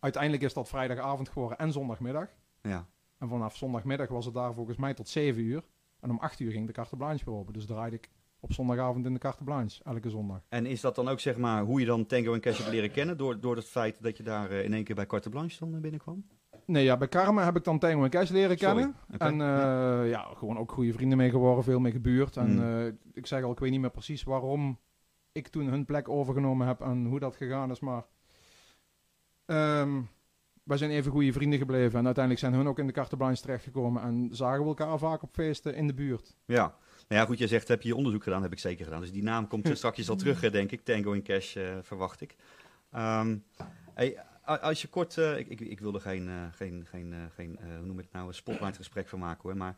[0.00, 2.28] Uiteindelijk is dat vrijdagavond geworden en zondagmiddag.
[2.62, 2.86] ja.
[3.18, 5.62] En vanaf zondagmiddag was het daar volgens mij tot 7 uur.
[6.00, 7.52] En om 8 uur ging de carte blanche weer open.
[7.52, 10.40] Dus draaide ik op zondagavond in de carte blanche, elke zondag.
[10.48, 12.90] En is dat dan ook zeg maar hoe je dan Tango en Cash hebt leren
[12.90, 13.16] kennen?
[13.18, 15.80] Door, door het feit dat je daar eh, in één keer bij Carte Blanche dan
[15.80, 16.26] binnenkwam?
[16.66, 18.94] Nee, ja, bij Carmen heb ik dan Tango en Cash leren kennen.
[19.18, 22.36] En eh, ja, gewoon ook goede vrienden mee geworden, veel mee gebuurd.
[22.36, 22.78] En Mm.
[22.86, 24.78] eh, ik zeg al, ik weet niet meer precies waarom
[25.32, 27.80] ik toen hun plek overgenomen heb en hoe dat gegaan is.
[27.80, 28.04] Maar
[29.46, 30.00] ehm,
[30.62, 31.98] wij zijn even goede vrienden gebleven.
[31.98, 34.02] En uiteindelijk zijn hun ook in de blanche terechtgekomen.
[34.02, 36.36] En zagen we elkaar vaak op feesten in de buurt.
[36.44, 36.74] Ja.
[37.08, 39.00] Nou ja, goed, je zegt heb je onderzoek gedaan, heb ik zeker gedaan.
[39.00, 40.84] Dus die naam komt straks al terug, eh, denk ik.
[40.84, 42.36] Tango en Cash, verwacht ik.
[42.90, 43.36] Ehm,
[43.94, 47.18] hey, als je kort, eh, ik, ik, ik wil er geen, eh, geen, geen, eh,
[47.34, 49.56] geen eh, hoe noem je het nou, een spotlight gesprek van maken hoor.
[49.56, 49.74] Maar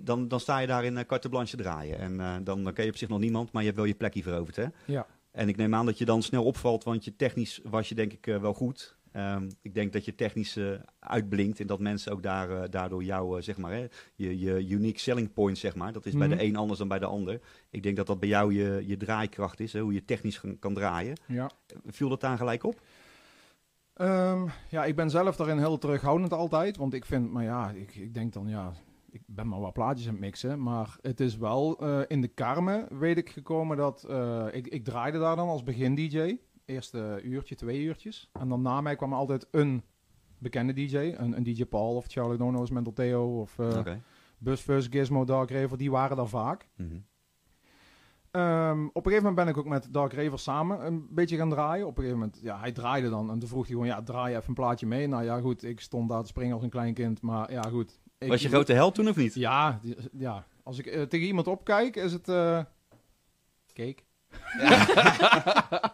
[0.00, 1.98] dan, dan sta je daar in carte blanche draaien.
[1.98, 4.22] En dan, dan ken je op zich nog niemand, maar je hebt wel je plekje
[4.22, 4.66] veroverd hè.
[4.84, 5.06] Ja.
[5.30, 8.12] En ik neem aan dat je dan snel opvalt, want je technisch was je denk
[8.12, 8.96] ik wel goed.
[9.12, 10.58] Ehm, ik denk dat je technisch
[10.98, 15.32] uitblinkt en dat mensen ook daar, daardoor jou, zeg maar, hè, je, je unique selling
[15.32, 15.92] point, zeg maar.
[15.92, 16.36] Dat is bij Mhm.
[16.36, 17.40] de een anders dan bij de ander.
[17.70, 20.58] Ik denk dat dat bij jou je, je draaikracht is, hè, hoe je technisch kan-
[20.58, 21.16] kan draaien.
[21.26, 21.50] Ja.
[21.86, 22.80] Viel dat daar gelijk op?
[23.94, 26.76] Ehm, ja, ik ben zelf daarin heel terughoudend altijd.
[26.76, 28.72] Want ik vind, maar ja, ik, ik denk dan, ja,
[29.10, 30.62] ik ben maar wat plaatjes aan het mixen.
[30.62, 34.84] Maar het is wel eh, in de Karmen, weet ik, gekomen dat eh, ik, ik
[34.84, 36.36] draaide daar dan als begin-DJ.
[36.64, 38.30] Eerste uurtje, twee uurtjes.
[38.32, 39.82] En dan na mij kwam altijd een
[40.38, 40.96] bekende DJ.
[40.96, 44.02] Een, een DJ Paul of Charlie Dono's, Mental Theo of uh, Oké.
[44.38, 45.78] Busfuzz, Gizmo, Dark.
[45.78, 46.68] Die waren daar vaak.
[46.76, 46.96] Mhm.
[48.32, 51.50] Ehm, op een gegeven moment ben ik ook met Dark Raver samen een beetje gaan
[51.50, 51.86] draaien.
[51.86, 53.30] Op een gegeven moment, ja, hij draaide dan.
[53.30, 55.06] En toen vroeg hij gewoon, ja, draai even een plaatje mee.
[55.06, 57.22] Nou ja, goed, ik stond daar te springen als een klein kind.
[57.22, 58.00] Maar ja, goed.
[58.18, 59.34] Ik, Was je grote held toen of niet?
[59.34, 59.80] Ja,
[60.12, 60.46] ja.
[60.62, 62.28] Als ik eh, tegen iemand opkijk, is het...
[62.28, 62.60] eh
[63.72, 64.02] cake.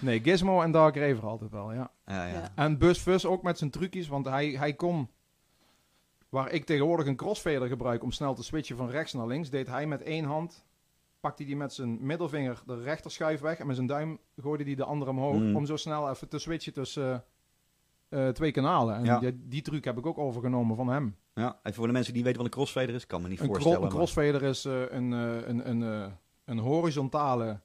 [0.00, 1.90] nee, Gizmo en Dark Raver altijd wel, ja.
[2.06, 2.52] Ja, ja.
[2.54, 5.10] En Busfus ook met zijn trucjes, want hij, hij kon...
[6.28, 9.66] Waar ik tegenwoordig een crossfader gebruik om snel te switchen van rechts naar links, deed
[9.66, 10.66] hij met één hand...
[11.20, 14.84] Pakte hij met zijn middelvinger de rechterschuif weg en met zijn duim gooide hij de
[14.84, 15.34] andere omhoog.
[15.38, 15.56] Mm.
[15.56, 17.24] Om zo snel even te switchen tussen
[18.08, 18.94] eh, eh, twee kanalen.
[18.96, 19.18] En Ja.
[19.18, 21.16] die, die truc heb ik ook overgenomen van hem.
[21.34, 23.44] Ja, en voor de mensen die weten wat een crossfader is, kan me niet Een,
[23.44, 23.78] cro- voorstellen.
[23.82, 26.12] een maar- crossfader is eh, een, een, een,
[26.44, 27.60] een horizontale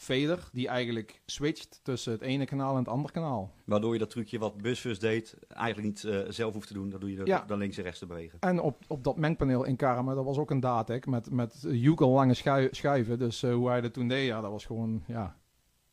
[0.00, 3.52] fader die eigenlijk switcht tussen het ene kanaal en het andere kanaal.
[3.64, 6.90] Waardoor je dat trucje wat Busfus deed, eigenlijk niet eh, zelf hoeft te doen.
[6.90, 7.44] Dan doe je dat Ja.
[7.46, 8.38] dan links en rechts te bewegen.
[8.40, 12.10] En op, op dat mengpaneel in Karma, dat was ook een Datek met, met Jukel
[12.10, 13.18] lange schui- schuiven.
[13.18, 15.36] Dus eh, hoe hij dat toen deed, ja, dat was gewoon, ja,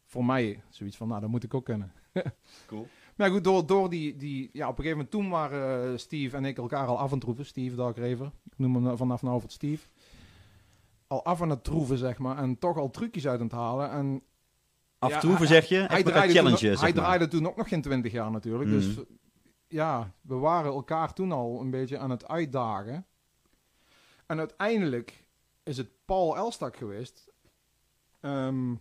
[0.05, 1.91] voor mij zoiets van, nou, dat moet ik ook kunnen.
[2.67, 2.87] Cool.
[3.15, 6.35] Maar goed, door, door die, die, ja, op een gegeven moment toen waren eh, Steve
[6.37, 7.45] en ik elkaar al af het troeven.
[7.45, 9.87] Steve Dark Raver, ik noem hem vanaf nou het Steve.
[11.07, 13.89] Al af aan het troeven, zeg maar, en toch al trucjes uit aan het halen.
[13.91, 14.23] En
[14.99, 17.03] Af Ja, en toe hij- zeg je, hij echt draaide, challenge, toen, zeg hij maar.
[17.03, 18.69] draaide toen ook nog geen twintig jaar natuurlijk.
[18.69, 18.79] Mhm.
[18.79, 18.97] Dus
[19.67, 23.05] ja, we waren elkaar toen al een beetje aan het uitdagen.
[24.25, 25.23] En uiteindelijk
[25.63, 27.27] is het Paul Elstak geweest.
[28.21, 28.73] ehm,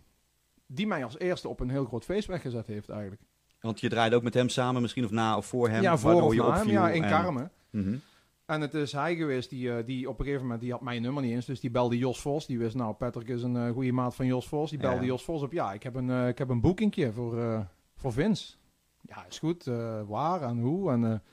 [0.67, 3.21] die mij als eerste op een heel groot feest weggezet heeft eigenlijk.
[3.59, 5.81] Want je draaide ook met hem samen misschien, of na of voor hem.
[5.81, 7.51] ja, voor of je na hem, ja, in en- Karmen.
[7.69, 7.97] Mhm.
[8.45, 11.01] En het is hij geweest die, eh, die op een gegeven moment, die had mijn
[11.01, 11.45] nummer niet eens.
[11.45, 12.45] Dus die belde Jos Vos.
[12.45, 14.69] Die wist, nou, Patrick is een eh, goede maat van Jos Vos.
[14.69, 15.05] Die belde Ja.
[15.05, 15.51] Jos Vos op.
[15.51, 18.53] Ja, ik heb een, eh, ik heb een boekingje voor, voor Vince.
[19.01, 19.67] Ja, is goed.
[19.67, 20.91] eh, waar en hoe.
[20.91, 21.23] En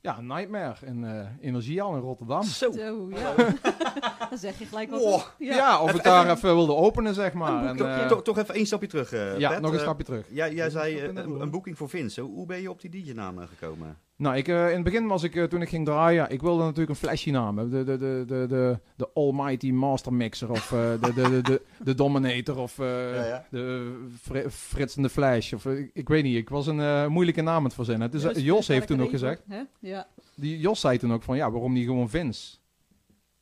[0.00, 2.42] ja, Nightmare in eh Energieal in Rotterdam.
[2.42, 2.72] Zo.
[2.72, 3.34] Zo, ja.
[4.30, 5.02] Dan zeg je gelijk wat.
[5.02, 5.22] Oh?
[5.38, 7.62] Ja, of ik daar even wilde openen, zeg maar.
[7.64, 10.26] Een En, Toch, toch, toch even één stapje terug, ja, nog een stapje terug.
[10.30, 12.20] Jij, jij zei een, boeking voor Vince.
[12.20, 13.98] Hoe ben je op die DJ-naam gekomen?
[14.22, 16.62] Nou, ik, eh, in het begin was ik, eh, toen ik ging draaien, ik wilde
[16.62, 17.84] natuurlijk een flashy naam hebben.
[17.86, 21.62] De, de, de, de, de, de Almighty Master Mixer of eh, de, de, de, de,
[21.84, 23.46] de Dominator of eh, Ja, ja.
[23.50, 25.52] de Fri- Frits en de Flash.
[25.52, 28.10] Of, eh, ik, ik weet niet, ik was een eh, moeilijke naam aan het verzinnen.
[28.10, 29.62] Dus, eh, Dus Jos heeft toen ook gezegd, Hè?
[29.80, 30.06] Ja.
[30.34, 32.56] die, Jos zei toen ook van, ja, waarom niet gewoon Vince?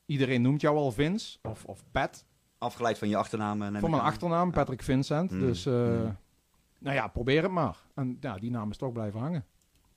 [0.06, 2.24] Iedereen noemt jou al Vince of, of Pat.
[2.58, 3.62] Afgeleid van je achternaam.
[3.62, 5.30] eh, ik mijn achternaam, Patrick Vincent.
[5.30, 6.16] Mm, Dus, eh, mm.
[6.78, 7.76] nou ja, probeer het maar.
[7.94, 9.44] En ja, die naam is toch blijven hangen.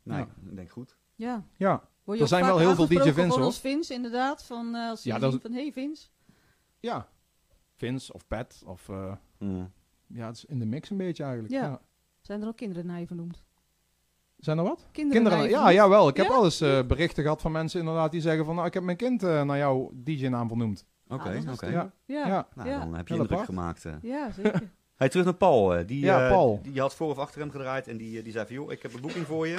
[0.04, 0.28] Nee, Ja.
[0.50, 0.98] ik denk goed.
[1.16, 1.44] ja.
[1.58, 3.42] Ja, Word Er zijn wel heel veel DJ gewoon hoor.
[3.42, 4.44] als Vince, inderdaad.
[4.44, 6.08] Van, eh, als Ja, ja, dat van, hey Vince.
[6.80, 7.08] ja.
[7.76, 8.90] Vince of Pat of...
[8.90, 9.72] eh, Mm.
[10.08, 11.54] Ja, het is in de mix een beetje eigenlijk.
[11.54, 11.64] Ja.
[11.64, 11.82] Ja.
[12.22, 13.44] Zijn er ook kinderen naar je vernoemd?
[14.38, 14.88] Zijn er wat?
[14.92, 15.38] Kinderen, Kinderen?
[15.38, 15.76] naar je Ja, vernoemd?
[15.84, 16.08] jawel.
[16.08, 16.32] Ik heb Ja?
[16.32, 18.56] wel eens eh, berichten gehad van mensen inderdaad die zeggen van...
[18.56, 20.86] Nou, ik heb mijn kind eh, naar jouw DJ-naam vernoemd.
[21.08, 21.66] Oké, Ah, oké.
[21.66, 21.92] wel Ja.
[22.06, 22.48] Ja, Ja.
[22.56, 22.80] Nou, ja.
[22.80, 23.56] dan heb je Heel indruk apart.
[23.56, 23.86] gemaakt.
[24.02, 24.72] ja zeker.
[24.96, 25.86] Hey, terug naar Paul.
[25.86, 26.60] Die, Ja, eh, Paul.
[26.64, 28.56] Die, die had voor of achter hem gedraaid en die, die zei van...
[28.56, 29.58] joh, ik heb een boeking voor je.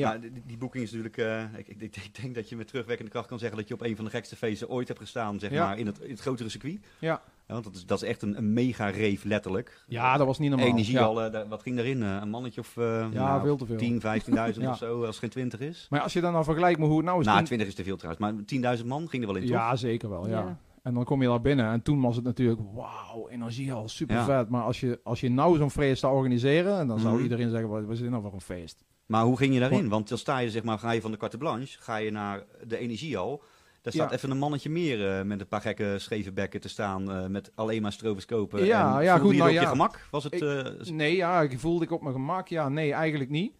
[0.00, 0.08] Ja.
[0.08, 1.16] Nou, die, die boeking is natuurlijk...
[1.16, 3.58] eh, ik, ik, ik, ik denk dat je met terugwerkende kracht kan zeggen...
[3.58, 5.38] dat je op een van de gekste feesten ooit hebt gestaan...
[5.38, 5.66] zeg Ja.
[5.66, 6.78] maar, in het, in het grotere circuit.
[6.98, 7.22] Ja.
[7.46, 9.84] want dat is, dat is echt een, een mega rave, letterlijk.
[9.88, 10.68] Ja, dat was niet normaal.
[10.68, 11.02] Energie ja.
[11.02, 12.02] al, eh, wat ging daarin?
[12.02, 12.76] eh, een mannetje of...
[12.76, 13.76] eh, Ja, nou, veel te veel.
[13.76, 14.00] 10, 15.000
[14.34, 14.70] Ja.
[14.70, 15.86] of zo, als het geen 20 is.
[15.90, 17.24] Maar als je dan nou vergelijkt met hoe het nou is...
[17.26, 19.56] Nou, toen- 20 is te veel trouwens, maar 10.000 man ging er wel in, toch?
[19.56, 20.38] Ja, zeker wel, ja.
[20.38, 20.58] Ja.
[20.82, 22.60] En dan kom je daar binnen en toen was het natuurlijk...
[22.74, 24.24] Wauw, energie al, super Ja.
[24.24, 24.48] vet.
[24.48, 26.78] Maar als je, als je nou zo'n feest zou organiseren...
[26.78, 27.22] En dan zou Mhm.
[27.22, 28.84] iedereen zeggen, wat, wat is dit nou voor een feest?
[29.10, 29.88] Maar hoe ging je daarin?
[29.88, 32.44] Want dan sta je, zeg maar, ga je van de carte blanche, ga je naar
[32.66, 33.42] de energiehal.
[33.82, 34.16] Daar staat Ja.
[34.16, 37.52] even een mannetje meer eh, met een paar gekke scheve bekken te staan, eh, met
[37.54, 38.64] alleen maar stroboscopen.
[38.64, 39.68] Ja, en ja, goed, je nou op je ja.
[39.68, 40.06] gemak?
[40.10, 40.32] Was het...
[40.34, 42.48] Ik- eh, Nee, ja, ik voelde ik op mijn gemak.
[42.48, 43.52] Ja, nee, eigenlijk niet.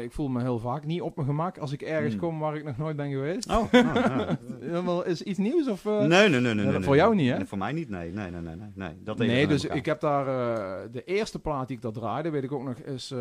[0.00, 2.22] Ik voel me heel vaak niet op mijn gemak als ik ergens Hmm.
[2.22, 3.50] kom waar ik nog nooit ben geweest.
[3.50, 5.06] Oh, ah, ah.
[5.06, 5.84] Is iets nieuws of...
[5.84, 6.96] nee, nee, nee, nee, nee, voor nee.
[6.96, 7.36] jou niet, hè?
[7.36, 8.10] Nee, voor mij niet, nee.
[8.12, 8.68] Nee, nee, nee, nee.
[8.74, 9.02] nee.
[9.02, 10.24] Dat Nee, dus ik heb daar...
[10.92, 13.14] de eerste plaat die ik daar draaide, weet ik ook nog, is...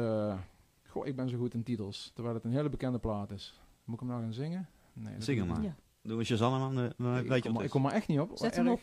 [1.00, 2.12] eh, goh, ik ben zo goed in titels.
[2.14, 3.60] Terwijl het een hele bekende plaat is.
[3.84, 4.68] Moet ik hem nou gaan zingen?
[4.94, 5.66] Nee, dat Zing doe hem maar.
[5.66, 5.76] Ja.
[6.02, 7.22] Doe een Shazam aan, dan, dan niet.
[7.28, 8.30] weet Ik je kom, wat ik kom er echt niet op.
[8.34, 8.56] Zet Erg.
[8.56, 8.80] hem op.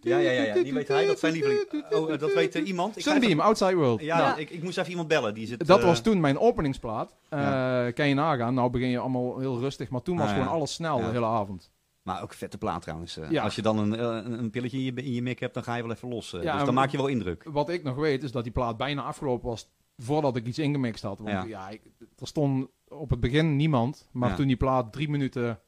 [0.00, 0.54] Ja, ja, ja, ja.
[0.62, 1.84] Die weet hij, dat zijn lieveling.
[1.90, 2.96] Oh, eh, dat weet eh, iemand.
[2.96, 4.00] Ik Sunbeam, even- Outside World.
[4.00, 4.36] Ja, Ja.
[4.36, 5.34] Ik, ik moest even iemand bellen.
[5.34, 7.16] Die zit, Dat eh, was toen mijn openingsplaat.
[7.28, 7.90] Eh, Ja.
[7.90, 10.38] Kan je nagaan, nou begin je allemaal heel rustig, maar toen was Ah, ja.
[10.42, 11.06] gewoon alles snel Ja.
[11.06, 11.70] de hele avond.
[12.04, 13.16] Maar ook een vette plaat trouwens.
[13.16, 13.30] eh.
[13.30, 13.42] Ja.
[13.42, 15.62] Als je dan een, eh, een, een pilletje in je, in je mik hebt, dan
[15.62, 16.32] ga je wel even los.
[16.32, 16.42] eh.
[16.42, 17.44] Ja, dus en- dan maak je wel indruk.
[17.44, 21.02] Wat ik nog weet is dat die plaat bijna afgelopen was voordat ik iets ingemixt
[21.02, 21.18] had.
[21.18, 21.44] Want Ja.
[21.44, 21.82] ja, ik,
[22.18, 25.60] er stond op het begin niemand, maar toen die plaat drie minuten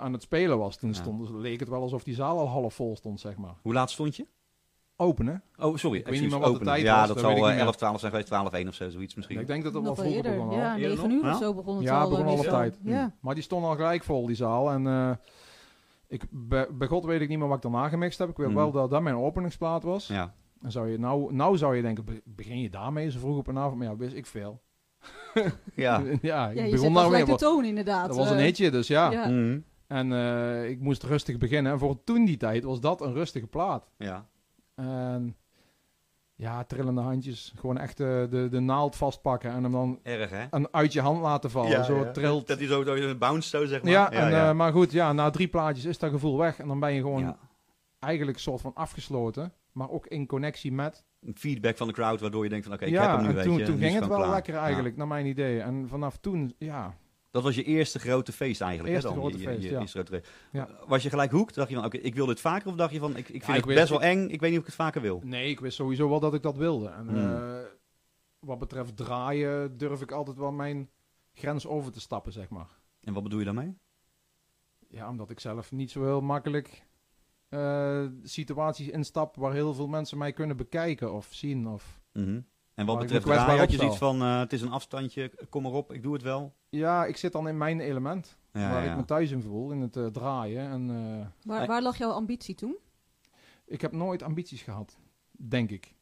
[0.00, 2.96] aan het spelen was, toen stond, leek het wel alsof die zaal al half vol
[2.96, 3.54] stond, zeg maar.
[3.62, 4.26] Hoe laat stond je?
[4.96, 5.64] Open, hè?
[5.66, 5.98] Oh, sorry.
[5.98, 6.66] Ik weet niet meer wat de openen.
[6.72, 8.52] tijd ja, was, dat dat weet zal ik eh, niet 11, 12 zijn geweest, 12,
[8.52, 9.40] 1 of zo, zoiets misschien.
[9.40, 10.32] Ik denk dat het wel vroeger eerder.
[10.32, 10.54] begon al.
[10.56, 11.18] Ja, Eerder 9 nog?
[11.18, 11.32] uur Ja?
[11.32, 12.08] of zo begon het Ja, al.
[12.08, 12.78] begon eh, al op tijd.
[12.82, 13.14] Ja.
[13.20, 14.70] Maar die stond al gelijk vol, die zaal.
[14.70, 15.10] En eh,
[16.08, 18.28] ik, bij, bij God weet ik niet meer wat ik daarna gemixt heb.
[18.28, 18.56] Ik weet Hmm.
[18.56, 20.06] wel dat dat mijn openingsplaat was.
[20.06, 20.34] Ja.
[20.62, 23.46] En zou je, nou, nou zou je denken, be- begin je daarmee zo vroeg op
[23.46, 23.78] een avond?
[23.78, 24.62] Maar ja, wist ik veel.
[25.74, 26.02] Ja.
[26.22, 27.10] ja, ik Ja, je begon daarmee.
[27.20, 28.06] gelijk de toon inderdaad.
[28.06, 28.44] Dat was een eh.
[28.44, 29.10] hitje, dus ja.
[29.10, 29.26] Ja.
[29.28, 29.58] Mhm.
[29.86, 31.72] En eh, ik moest rustig beginnen.
[31.72, 33.90] En voor toen die tijd was dat een rustige plaat.
[33.98, 34.26] ja.
[34.74, 35.36] En
[36.36, 37.52] ja, trillende handjes.
[37.56, 40.44] Gewoon echt eh, de, de naald vastpakken en hem dan Erg, hè?
[40.50, 41.84] een uit je hand laten vallen.
[41.84, 42.46] zo trilt.
[42.46, 43.92] Dat hij zo, zo een bounce zo, zeg maar.
[43.92, 46.58] Ja, en, eh, maar goed, ja, na drie plaatjes is dat gevoel weg.
[46.58, 47.36] En dan ben je gewoon Ja.
[47.98, 49.52] eigenlijk een soort van afgesloten.
[49.72, 51.04] Maar ook in connectie met.
[51.20, 53.28] Een feedback van de crowd, waardoor je denkt van, oké, ik ja, heb hem nu,
[53.28, 53.64] en weet toen, je.
[53.64, 55.60] toen is ging het wel lekker eigenlijk, naar mijn idee.
[55.60, 56.94] En vanaf toen, ja.
[57.34, 59.16] Dat was je eerste grote feest eigenlijk, Eerste hè?
[59.18, 59.80] Grote Je- feest, je ja.
[59.80, 60.30] eerste grote feest.
[60.52, 60.68] Ja.
[60.86, 61.54] Was je gelijk hoekt?
[61.54, 62.68] Dacht je van, oké, ik wil dit vaker?
[62.68, 64.40] Of dacht je van, ik, ik vind Ja, ik het wist- best wel eng, ik
[64.40, 65.20] weet niet of ik het vaker wil?
[65.24, 66.88] Nee, ik wist sowieso wel dat ik dat wilde.
[66.88, 67.16] En Hmm.
[67.36, 67.58] eh,
[68.38, 70.90] wat betreft draaien durf ik altijd wel mijn
[71.32, 72.68] grens over te stappen, zeg maar.
[73.00, 73.76] En wat bedoel je daarmee?
[74.88, 76.86] Ja, omdat ik zelf niet zo heel makkelijk
[77.48, 81.68] eh, situaties instap waar heel veel mensen mij kunnen bekijken of zien.
[81.68, 82.00] Of...
[82.12, 82.40] Mhm.
[82.74, 85.72] En wat betreft draaien had je zoiets van, eh, het is een afstandje, kom maar
[85.72, 86.54] op, ik doe het wel.
[86.74, 88.90] Ja, ik zit dan in mijn element, Ja, waar ja.
[88.90, 90.70] ik me thuis in voel, in het eh, draaien.
[90.70, 92.76] En eh, Waar, waar lag jouw ambitie toen?
[93.66, 94.98] ik heb nooit ambities gehad,
[95.30, 95.94] denk ik.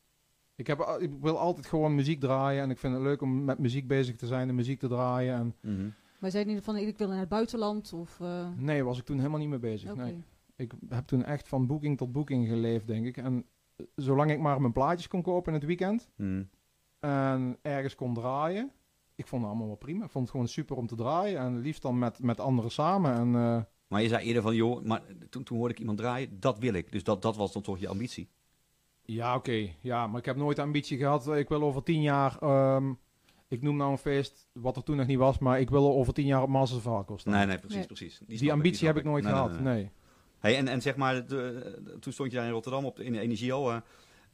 [0.54, 3.44] Ik, heb, al- ik wil altijd gewoon muziek draaien en ik vind het leuk om
[3.44, 5.34] met muziek bezig te zijn en muziek te draaien.
[5.34, 5.88] En Mhm.
[6.18, 7.92] Maar zei je niet van ik wil naar het buitenland?
[7.92, 9.94] Of, eh, nee, was ik toen helemaal niet mee bezig.
[9.94, 10.22] Nee.
[10.56, 13.16] Ik heb toen echt van boeking tot boeking geleefd, denk ik.
[13.16, 13.44] En
[13.76, 16.42] eh, zolang ik maar mijn plaatjes kon kopen in het weekend Mhm.
[17.00, 18.72] en ergens kon draaien,
[19.22, 20.04] ik vond het allemaal wel prima.
[20.04, 23.14] Ik vond het gewoon super om te draaien en liefst dan met, met anderen samen.
[23.14, 26.40] En eh, Maar je zei eerder van, joh, maar toen, toen hoorde ik iemand draaien,
[26.40, 26.92] dat wil ik.
[26.92, 28.28] Dus dat, dat was dan toch je ambitie.
[29.04, 29.68] ja, oké.
[29.80, 31.28] Ja, maar ik heb nooit de ambitie gehad.
[31.28, 32.92] eh, Ik wil over tien jaar, ehm,
[33.48, 36.12] ik noem nou een feest wat er toen nog niet was, maar ik wil over
[36.12, 37.32] tien jaar op Masters of Hardcore staan.
[37.32, 37.86] Nee, nee, precies, Nee.
[37.86, 38.20] precies.
[38.26, 39.50] Die, ambitie heb ik nooit Nee, gehad.
[39.52, 39.74] nee, nee.
[39.74, 39.90] Nee.
[40.38, 41.24] Hey, en, en zeg maar, de-
[41.84, 43.70] de- toen stond je daar in Rotterdam op de, in de Energio.
[43.70, 43.76] eh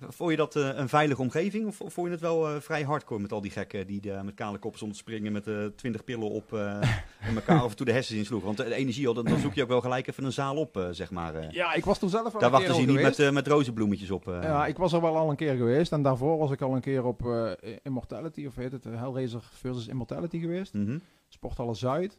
[0.01, 1.67] vond je dat eh, een veilige omgeving?
[1.67, 4.35] Of, vond je het wel eh, vrij hardcore met al die gekken die eh, met
[4.35, 8.19] kale koppen te springen met twintig pillen op en elkaar af en toe de hersens
[8.19, 8.47] insloegen?
[8.47, 11.11] Want de Energio, dan, dan zoek je ook wel gelijk even een zaal op, zeg
[11.11, 11.55] maar.
[11.55, 14.25] Ja, ik was toen zelf Daar wachten ze niet met, met rozenbloemetjes op.
[14.25, 15.93] Ja, ik was er wel al een keer geweest.
[15.93, 17.23] En daarvoor was ik al een keer op
[17.83, 20.75] Immortality, of heet het, Hellraiser versus Immortality geweest.
[20.75, 20.99] Mhm.
[21.29, 22.19] Sporthalle Zuid.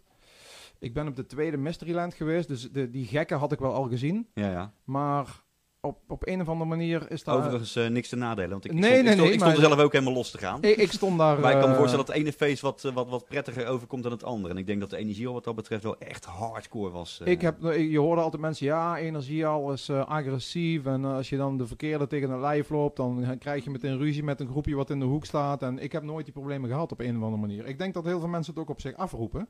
[0.80, 3.88] Ik ben op de tweede Mysteryland geweest, dus de, die gekken had ik wel al
[3.88, 4.28] gezien.
[4.34, 4.74] Ja, ja.
[4.84, 5.44] Maar
[5.82, 7.36] op, op een of andere manier is dat...
[7.36, 8.50] Overigens eh, niks te nadelen.
[8.50, 10.14] Want ik, ik Nee, stond, nee, ik stond, nee, ik stond er zelf ook helemaal
[10.14, 10.62] los te gaan.
[10.64, 11.40] ik, ik stond daar...
[11.42, 13.68] Maar ik kan me eh, voorstellen dat het ene feest wat, eh, wat, wat prettiger
[13.68, 14.54] overkomt dan het andere.
[14.54, 17.22] En ik denk dat de energie wat dat betreft wel echt hardcore was.
[17.24, 20.86] Ik heb, je hoorde altijd mensen, ja, energie al is agressief.
[20.86, 24.24] En als je dan de verkeerde tegen een lijf loopt, dan krijg je meteen ruzie
[24.24, 25.62] met een groepje wat in de hoek staat.
[25.62, 27.66] En ik heb nooit die problemen gehad op een of andere manier.
[27.66, 29.48] Ik denk dat heel veel mensen het ook op zich afroepen.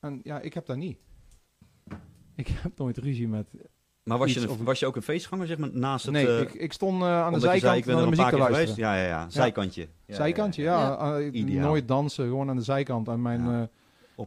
[0.00, 0.98] En ja, ik heb dat niet.
[2.36, 3.46] Ik heb nooit ruzie met...
[4.04, 6.14] Maar was je, iets een, of- was je ook een feestganger, zeg maar, naast het...
[6.14, 8.28] nee, eh, ik, ik stond eh, aan de zijkant ik ben naar de een muziek
[8.32, 8.66] te luisteren.
[8.66, 8.76] geweest.
[8.76, 9.30] Ja, ja, ja.
[9.30, 9.88] Zijkantje.
[10.06, 11.16] Ja, Zijkantje, ja.
[11.18, 11.66] eh, Ideaal.
[11.68, 13.08] nooit dansen, gewoon aan de zijkant.
[13.08, 13.68] En mijn, Ja.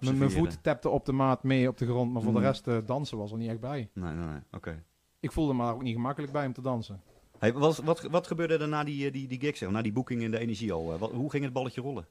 [0.01, 2.13] eh, mijn, voet tapte op de maat mee op de grond.
[2.13, 2.37] Maar voor Mm.
[2.39, 3.89] de rest eh, dansen was er niet echt bij.
[3.93, 4.39] Nee, nee, nee.
[4.51, 4.83] Oké.
[5.19, 7.01] Ik voelde me daar ook niet gemakkelijk bij om te dansen.
[7.39, 9.91] Hey, wat, wat, wat gebeurde er na die, die, die gig, zeg, maar, na die
[9.93, 10.97] boeking in de energie al?
[10.97, 12.07] Wat, hoe ging het balletje rollen?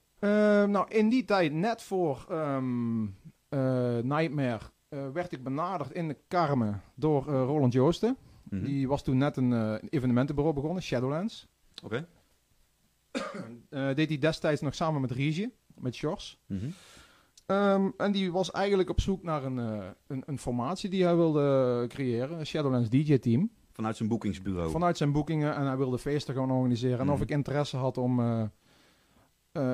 [0.70, 3.02] Nou, in die tijd, net voor ehm,
[3.48, 8.16] eh, Nightmare, werd ik benaderd in de Carmen door eh, Roland Joosten.
[8.42, 8.64] Mhm.
[8.64, 11.46] Die was toen net een eh, evenementenbureau begonnen, Shadowlands.
[11.84, 12.06] Oké.
[13.70, 16.38] Eh, deed hij destijds nog samen met Regie, met Sjors.
[16.46, 16.66] Mhm.
[17.46, 21.16] Ehm, en die was eigenlijk op zoek naar een, eh, een, een formatie die hij
[21.16, 23.50] wilde creëren, een Shadowlands DJ-team.
[23.72, 24.70] Vanuit zijn boekingsbureau.
[24.70, 26.98] Vanuit zijn boekingen en hij wilde feesten gaan organiseren.
[26.98, 27.14] En Mhm.
[27.14, 28.48] of ik interesse had om eh, eh,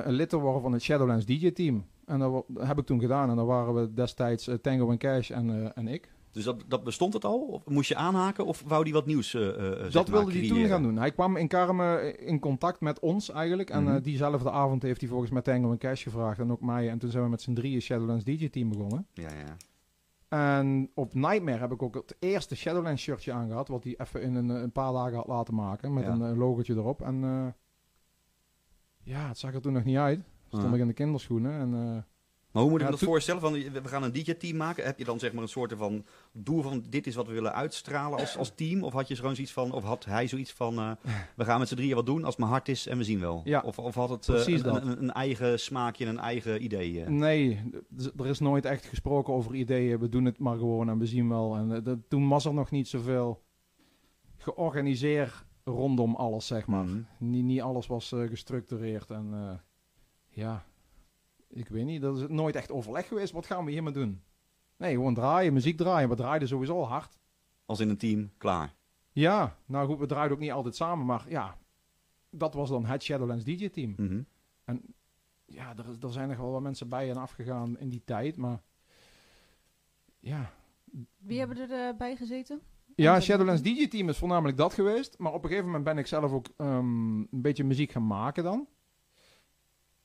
[0.05, 1.85] een lid te worden van het Shadowlands DJ-team.
[2.05, 3.29] En dat heb ik toen gedaan.
[3.29, 6.11] En dan waren we destijds eh, Tango en Cash en, eh, en ik.
[6.31, 7.39] Dus dat, dat bestond het al?
[7.39, 8.45] Of moest je aanhaken?
[8.45, 10.97] Of wou hij wat nieuws zeg dat wilde hij toen gaan doen.
[10.97, 13.69] Hij kwam in Carmen in contact met ons eigenlijk.
[13.69, 14.01] En Mhm.
[14.01, 16.39] diezelfde avond heeft hij volgens mij Tango en Cash gevraagd.
[16.39, 16.89] En ook mij.
[16.89, 19.07] En toen zijn we met z'n drieën Shadowlands DJ-team begonnen.
[19.13, 19.57] Ja, ja.
[20.29, 23.67] En op Nightmare heb ik ook het eerste Shadowlands shirtje aangehad.
[23.67, 25.93] Wat hij even in een, een paar dagen had laten maken.
[25.93, 26.09] Met Ja.
[26.11, 27.01] een, eh, logotje erop.
[27.01, 27.55] En
[29.03, 30.19] ja, het zag er toen nog niet uit.
[30.59, 31.51] Stond ik in de kinderschoenen.
[31.59, 32.01] En, eh,
[32.51, 33.41] Maar hoe moet ik me dat voorstellen?
[33.41, 34.85] Van, we gaan een DJ-team maken.
[34.85, 37.53] Heb je dan zeg maar een soort van doel van dit is wat we willen
[37.53, 38.83] uitstralen als, als team?
[38.83, 40.91] Of had je gewoon zoiets van, of had hij zoiets van, eh,
[41.35, 43.41] we gaan met z'n drieën wat doen als maar hard is en we zien wel?
[43.43, 47.09] Ja, of, of had het eh, een, een, een eigen smaakje en een eigen idee?
[47.09, 47.59] Nee,
[48.17, 49.99] er is nooit echt gesproken over ideeën.
[49.99, 51.55] We doen het maar gewoon en we zien wel.
[51.55, 53.43] En dat- toen was er nog niet zoveel
[54.37, 56.83] georganiseerd rondom alles, zeg maar.
[56.85, 57.01] Mhm.
[57.17, 59.09] Niet, niet alles was gestructureerd.
[59.09, 59.33] En
[60.33, 60.65] ja,
[61.49, 62.03] ik weet niet.
[62.03, 63.33] Er is nooit echt overleg geweest.
[63.33, 64.23] Wat gaan we hiermee doen?
[64.77, 66.09] Nee, gewoon draaien, muziek draaien.
[66.09, 67.19] We draaiden sowieso al hard.
[67.65, 68.75] Als in een team, klaar.
[69.11, 71.05] Ja, nou goed, we draaiden ook niet altijd samen.
[71.05, 71.57] Maar ja,
[72.29, 73.93] dat was dan het Shadowlands DJ-team.
[73.97, 74.21] Mhm.
[75.45, 78.37] Ja, er, er zijn nog wel wat mensen bij en afgegaan in die tijd.
[78.37, 78.61] Maar
[80.19, 80.53] ja,
[81.17, 82.61] Wie hebben er eh, bij gezeten?
[82.95, 85.17] Ja, Shadowlands DJ-team is voornamelijk dat geweest.
[85.17, 88.43] Maar op een gegeven moment ben ik zelf ook ehm, een beetje muziek gaan maken
[88.43, 88.67] dan.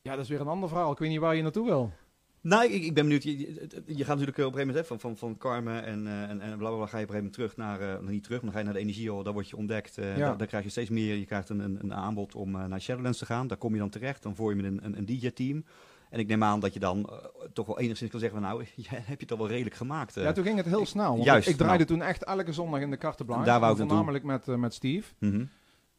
[0.03, 0.93] Ja, dat is weer een ander verhaal.
[0.93, 1.93] Ik weet niet waar je naartoe wil.
[2.41, 3.23] Nou, ik, ik ben benieuwd.
[3.23, 5.85] Je, je- je gaat natuurlijk eh, op een gegeven moment hè, van, van, van Carmen
[5.85, 8.23] en, eh, en, en blablabla ga je op een gegeven moment terug naar, nou, niet
[8.25, 9.99] terug, maar dan ga je naar de energie, daar word je ontdekt.
[9.99, 10.27] eh Ja.
[10.27, 13.19] daar, daar krijg je steeds meer, je krijgt een, een, een aanbod om naar Shadowlands
[13.19, 13.47] te gaan.
[13.47, 15.65] Daar kom je dan terecht, dan voor je met een, een, een DJ-team.
[16.11, 17.11] En ik neem aan dat je dan
[17.53, 20.15] toch wel enigszins kan zeggen van nou, jij heb je het al wel redelijk gemaakt.
[20.15, 21.13] Ja, toen ging het heel snel.
[21.13, 21.99] Want juist, ik, ik draaide nou.
[21.99, 23.45] toen echt elke zondag in de kartenblaas.
[23.47, 23.79] Daar wou ik.
[23.79, 25.13] Voornamelijk met, met Steve.
[25.19, 25.45] Mhm.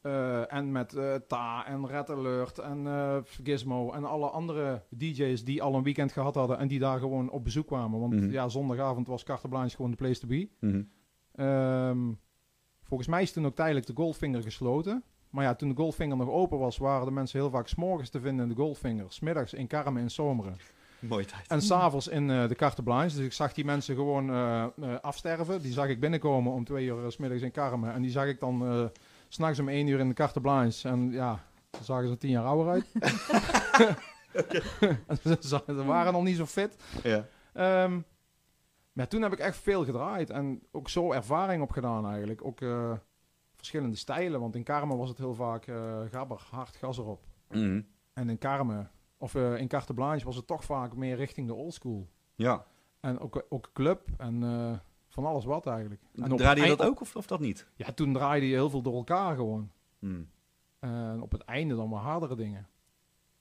[0.01, 5.43] Eh, en met eh, Ta en Red Alert en eh, Gizmo en alle andere DJ's
[5.43, 7.99] die al een weekend gehad hadden en die daar gewoon op bezoek kwamen.
[7.99, 8.31] Want Mhm.
[8.31, 10.49] ja, zondagavond was kartenblaas gewoon de place to be.
[10.59, 10.81] Mhm.
[11.35, 12.11] Ehm,
[12.83, 15.03] volgens mij is toen ook tijdelijk de Goldfinger gesloten.
[15.29, 18.19] Maar ja, toen de Goldfinger nog open was, waren de mensen heel vaak s'morgens te
[18.19, 19.05] vinden in de Goldfinger.
[19.07, 20.55] Smiddags in Carmen in Zomeren.
[20.99, 21.47] Mooie tijd.
[21.47, 23.15] En s'avonds in de carte blanche.
[23.15, 24.29] Dus ik zag die mensen gewoon
[25.01, 25.61] afsterven.
[25.61, 27.93] Die zag ik binnenkomen om twee uur 's middags in Carmen.
[27.93, 28.89] En die zag ik dan
[29.29, 30.89] s'nachts om één uur in de carte blanche.
[30.89, 31.43] En ja,
[31.77, 32.91] ze zagen ze tien jaar ouder uit.
[35.47, 36.83] Ze, waren nog niet zo fit.
[37.03, 37.27] Ja.
[37.53, 37.99] Ehm,
[38.93, 42.45] maar toen heb ik echt veel gedraaid en ook zo ervaring opgedaan eigenlijk.
[42.45, 42.93] Ook eh,
[43.55, 47.25] verschillende stijlen, want in Carmen was het heel vaak eh, gabber, hard gas erop.
[47.49, 47.81] Mhm.
[48.13, 51.53] En in Carmen, of eh, in Carte Blanche was het toch vaak meer richting de
[51.53, 52.09] oldschool.
[52.35, 52.65] ja.
[52.99, 56.01] En ook, ook club en eh, van alles wat eigenlijk.
[56.15, 57.67] En Draaide je dat ook of, of dat niet?
[57.75, 59.69] Ja, toen draaide je heel veel door elkaar gewoon.
[59.99, 60.21] Mhm.
[60.79, 62.67] En op het einde dan wat hardere dingen.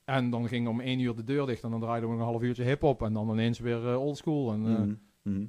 [0.05, 2.31] En dan ging om één uur de deur dicht en dan draaiden we nog een
[2.31, 3.01] half uurtje hip-hop.
[3.01, 4.51] En dan ineens weer eh, oldschool.
[4.51, 4.93] En eh, Mhm.
[5.21, 5.45] Mhm.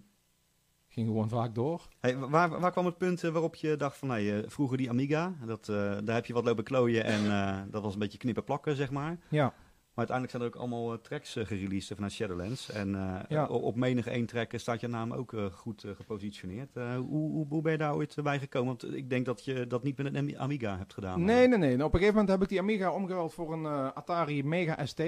[0.89, 1.89] ging gewoon vaak door.
[2.01, 4.89] Hey, waar, waar kwam het punt eh, waarop je dacht van, nee, eh, vroeger die
[4.91, 8.19] Amiga, dat, eh, daar heb je wat lopen klooien en eh, dat was een beetje
[8.19, 9.19] knippen plakken, zeg maar.
[9.29, 9.55] Ja.
[9.95, 12.71] Maar uiteindelijk zijn er ook allemaal eh, tracks uh, gereleased vanuit Shadowlands.
[12.71, 13.47] En eh, Ja.
[13.47, 16.77] op, menig één track staat je naam ook eh, goed eh, gepositioneerd.
[16.77, 18.67] Eh, hoe, hoe, hoe ben je daar ooit bij gekomen?
[18.69, 21.25] Want ik denk dat je dat niet met een Ami- Amiga hebt gedaan.
[21.25, 21.77] Nee, nee, nee.
[21.77, 24.87] Nou, op een gegeven moment heb ik die Amiga omgeruild voor een eh, Atari Mega
[24.87, 25.01] ST.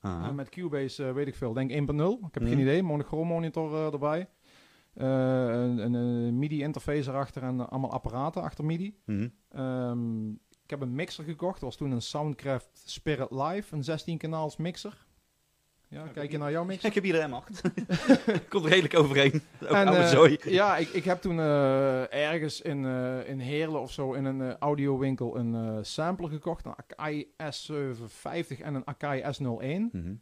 [0.00, 1.74] Eh, met Cubase, eh, weet ik veel, denk 1.0.
[2.26, 2.52] Ik heb Mhm.
[2.52, 2.82] geen idee.
[2.82, 4.28] Monochroom monitor eh, erbij.
[4.94, 5.06] Eh,
[5.48, 8.96] een, een, een MIDI-interface erachter en eh, allemaal apparaten achter MIDI.
[9.06, 9.28] Mhm.
[9.50, 10.28] Ehm,
[10.66, 11.52] ik heb een mixer gekocht.
[11.52, 15.06] Dat was toen een Soundcraft Spirit Live, een 16 kanaals mixer.
[15.88, 16.88] Ja, kijk je naar jouw mixer?
[16.88, 17.60] Ik heb hier de M8.
[18.48, 19.42] Komt redelijk overeen.
[19.62, 20.52] Ook En, oude eh.
[20.52, 24.58] Ja, ik, ik heb toen eh, ergens in, eh, in Heerlen of zo in een
[24.58, 26.64] audiowinkel een sampler gekocht.
[26.64, 29.90] Een Akai S750 en een Akai S01.
[29.92, 30.14] Mhm.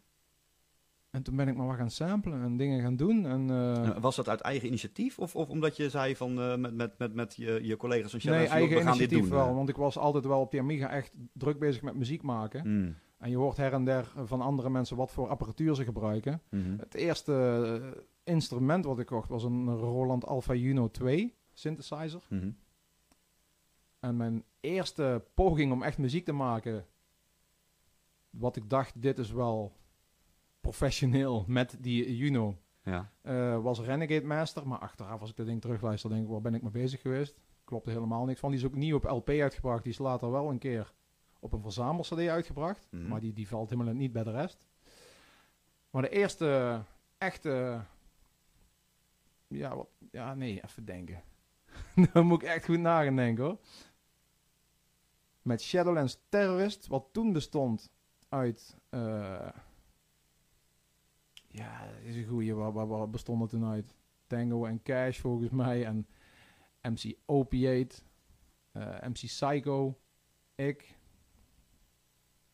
[1.14, 3.26] En toen ben ik maar wat gaan samplen en dingen gaan doen.
[3.26, 6.74] En, eh, Was dat uit eigen initiatief of, of omdat je zei van, eh, met,
[6.74, 9.38] met, met, met je, je collega's van nee, Shadowlands, eigen we gaan dit initiatief doen?
[9.38, 9.48] wel.
[9.48, 9.54] eh?
[9.54, 12.80] Want ik was altijd wel op die Amiga echt druk bezig met muziek maken.
[12.80, 12.92] Mhm.
[13.18, 16.42] En je hoort her en der van andere mensen wat voor apparatuur ze gebruiken.
[16.50, 16.78] Mhm.
[16.78, 17.80] Het eerste
[18.24, 22.22] instrument wat ik kocht was een Roland Alpha Juno 2 synthesizer.
[22.28, 22.50] Mhm.
[24.00, 26.86] En mijn eerste poging om echt muziek te maken,
[28.30, 29.72] wat ik dacht, dit is wel
[30.64, 33.10] professioneel met die Juno, Ja.
[33.22, 34.68] eh, was Renegade Master.
[34.68, 37.34] Maar achteraf, als ik dat ding terugluister, denk ik, waar ben ik mee bezig geweest?
[37.64, 38.50] Klopte helemaal niks van.
[38.50, 39.82] Die is ook niet op LP uitgebracht.
[39.82, 40.92] Die is later wel een keer
[41.40, 42.86] op een verzamel-CD uitgebracht.
[42.90, 43.08] Mhm.
[43.08, 44.64] Maar die, die valt helemaal niet bij de rest.
[45.90, 46.80] Maar de eerste
[47.18, 47.80] echte...
[49.48, 51.22] Ja, wat, ja, nee, even denken.
[52.12, 53.58] Dan moet ik echt goed na gaan denken hoor.
[55.42, 57.92] Met Shadowlands Terrorist, wat toen bestond
[58.28, 58.76] uit...
[58.90, 59.48] eh,
[61.54, 62.54] ja, dat is een goeie.
[62.54, 63.94] Wat, wat, wat bestond er toen uit?
[64.26, 65.84] Tango en Cash volgens mij.
[65.84, 66.06] En
[66.82, 67.96] MC Opiate.
[68.72, 70.00] eh, MC Psycho.
[70.54, 70.96] Ik.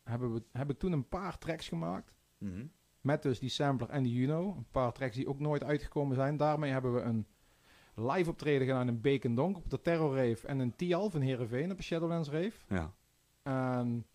[0.03, 2.13] Hebben we, heb ik toen een paar tracks gemaakt.
[2.37, 2.65] Mhm.
[3.01, 4.55] Met dus die sampler en die Juno.
[4.55, 6.37] Een paar tracks die ook nooit uitgekomen zijn.
[6.37, 7.27] Daarmee hebben we een
[7.95, 10.47] live optreden gedaan in Beek Donk op de Terror Rave.
[10.47, 12.57] En een T-Alf in Heerenveen op de Shadowlands Rave.
[12.67, 12.93] Ja.
[13.43, 14.05] En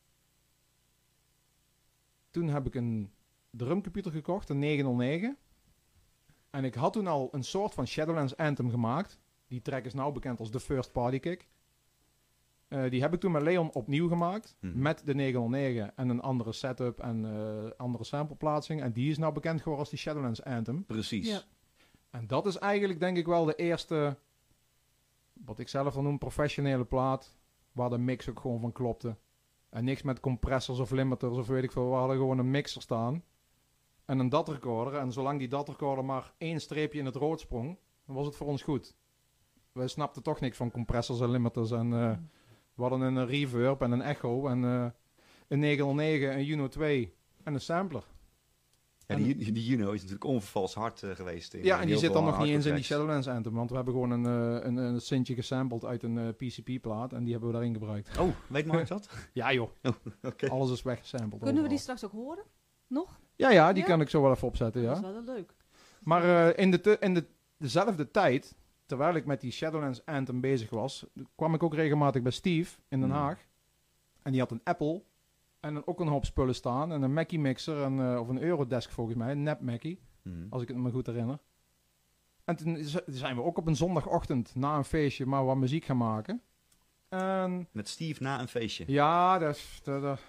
[2.30, 3.12] toen heb ik een
[3.57, 5.36] drumcomputer gekocht, een 909.
[6.50, 9.18] En ik had toen al een soort van Shadowlands Anthem gemaakt.
[9.46, 11.48] Die track is nou bekend als The First Party Kick.
[12.68, 14.57] Eh, die heb ik toen met Leon opnieuw gemaakt.
[14.61, 14.82] Mhm.
[14.82, 18.82] Met de 909 en een andere setup en eh, andere sampleplaatsing.
[18.82, 20.84] En die is nou bekend geworden als die Shadowlands Anthem.
[20.84, 21.28] Precies.
[21.28, 21.42] Ja.
[22.11, 24.16] En dat is eigenlijk denk ik wel de eerste,
[25.32, 27.36] wat ik zelf dan noem, professionele plaat.
[27.72, 29.16] Waar de mix ook gewoon van klopte.
[29.68, 31.90] En niks met compressors of limiters of weet ik veel.
[31.90, 33.22] We hadden gewoon een mixer staan.
[34.07, 35.00] En een DAT recorder.
[35.00, 38.36] En zolang die DAT recorder maar één streepje in het rood sprong, dan was het
[38.36, 38.96] voor ons goed.
[39.72, 41.70] We snapten toch niks van compressors en limiters.
[41.70, 42.16] En eh,
[42.74, 44.86] we hadden een reverb en een echo en eh,
[45.48, 48.04] een 909, een Juno 2 en een sampler.
[49.07, 51.54] Ja, die, die Juno is natuurlijk onvervals hard eh, geweest.
[51.54, 53.76] In, Ja, en die zit dan nog niet eens in die Shadowlands Anthem, want we
[53.76, 57.48] hebben gewoon een, eh, een, een sintje gesampled uit een eh, PCP-plaat en die hebben
[57.48, 58.18] we daarin gebruikt.
[58.18, 59.09] Oh, weet Mark dat?
[59.32, 59.70] Ja joh,
[60.22, 60.48] Oké.
[60.48, 61.42] alles is weggesampled.
[61.42, 62.44] Kunnen we die straks ook horen?
[62.86, 63.20] Nog?
[63.37, 63.89] Ja, ja, die Ja?
[63.89, 64.97] kan ik zo wel even opzetten, Dat ja.
[64.97, 65.53] is wel heel leuk.
[66.03, 67.24] Maar eh, in, de te- in de,
[67.57, 68.55] dezelfde tijd,
[68.87, 73.01] terwijl ik met die Shadowlands Anthem bezig was, kwam ik ook regelmatig bij Steve in
[73.01, 73.18] Den Hmm.
[73.18, 73.39] Haag.
[74.22, 75.03] En die had een Apple
[75.61, 76.93] en dan ook een hoop spullen staan.
[76.93, 80.01] En een Mackie mixer, en, eh, of een Eurodesk volgens mij, een nep Mackie.
[80.22, 80.47] Mhm.
[80.51, 81.39] Als ik het me goed herinner.
[82.45, 85.97] En toen zijn we ook op een zondagochtend na een feestje maar wat muziek gaan
[85.97, 86.43] maken.
[87.09, 88.84] En Met Steve na een feestje.
[88.87, 90.20] ja, dat, is- dat, dat,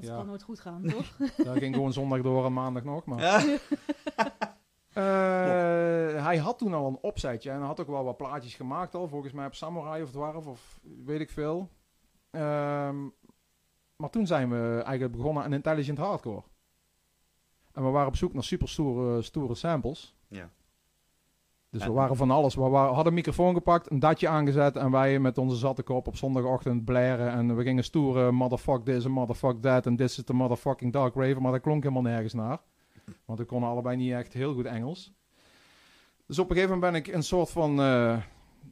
[0.00, 0.16] Dat Ja.
[0.16, 1.16] kan nooit goed gaan, toch?
[1.46, 3.04] dat ging gewoon zondag door en maandag nog.
[3.04, 3.20] Maar.
[3.20, 3.42] Ja.
[4.92, 8.94] Eh, hij had toen al een opzetje en hij had ook wel wat plaatjes gemaakt
[8.94, 9.08] al.
[9.08, 11.68] Volgens mij op Samurai of Dwarf of weet ik veel.
[12.30, 12.96] Ehm,
[13.96, 16.42] maar toen zijn we eigenlijk begonnen aan Intelligent Hardcore.
[17.72, 20.16] En we waren op zoek naar super stoere, stoere samples.
[20.28, 20.50] Ja.
[21.70, 22.54] Dus En- we waren van alles.
[22.54, 26.06] We waren, hadden een microfoon gepakt, een datje aangezet en wij met onze zatte kop
[26.06, 27.30] op zondagochtend blaren.
[27.30, 31.14] En we gingen stoeren motherfuck this en motherfuck that en this is the motherfucking dark
[31.14, 31.42] raven.
[31.42, 32.58] Maar dat klonk helemaal nergens naar.
[33.24, 35.12] Want we konden allebei niet echt heel goed Engels.
[36.26, 38.22] Dus op een gegeven moment ben ik een soort van, eh,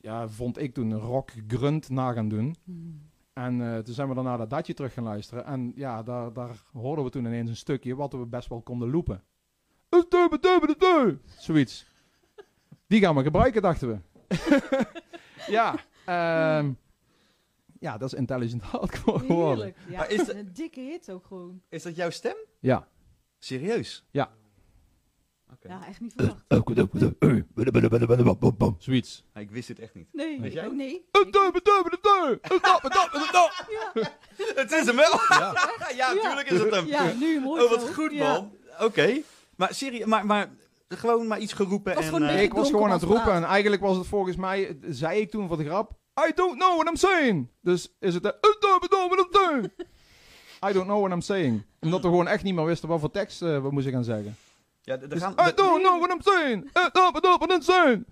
[0.01, 2.57] ja, vond ik toen een rock grunt na gaan doen.
[2.65, 3.01] Hmm.
[3.33, 5.45] En eh, toen zijn we daarna dat datje terug gaan luisteren.
[5.45, 8.91] En ja, daar, daar hoorden we toen ineens een stukje wat we best wel konden
[8.91, 9.23] loopen.
[11.39, 11.87] Zoiets.
[12.87, 13.99] Die gaan we gebruiken, dachten we.
[15.57, 15.75] ja,
[16.05, 16.73] ehm,
[17.81, 19.75] ja, dat is intelligent hardcore geworden.
[19.89, 21.63] Ja, Maar is een dikke hit ook gewoon.
[21.69, 22.37] Is dat jouw stem?
[22.61, 22.89] Ja.
[23.39, 24.05] Serieus?
[24.11, 24.31] Ja.
[25.53, 25.69] Oké.
[25.69, 26.45] Ja, echt niet verwacht.
[28.79, 29.25] Zoiets.
[29.35, 30.09] Ja, ik wist dit echt niet.
[30.13, 30.67] Nee, Weet jij?
[30.67, 31.05] ook nee.
[33.69, 34.01] Ja,
[34.63, 35.21] Het is hem wel!
[35.29, 35.53] Ja.
[35.97, 36.87] ja, natuurlijk is het hem.
[36.87, 38.33] ja, nu mooi Oh, wat goed, Ja.
[38.33, 38.53] man.
[38.81, 39.21] Oké.
[39.57, 40.51] Maar serieus, maar, maar
[40.89, 42.15] gewoon maar iets geroepen Was en...
[42.15, 45.21] een eh, ik was gewoon aan het roepen en eigenlijk was het volgens mij, zei
[45.21, 45.93] ik toen voor de grap,
[46.29, 47.49] I don't know what I'm saying.
[47.61, 48.33] Dus is het, eh,
[50.69, 51.65] I don't know what I'm saying.
[51.81, 54.37] Omdat we gewoon echt niet meer wisten wat voor tekst eh, we moesten gaan zeggen.
[54.81, 55.35] ja, Dus, gaan...
[55.49, 56.65] I don't know what I'm saying.
[56.65, 58.07] I don't know what I'm saying.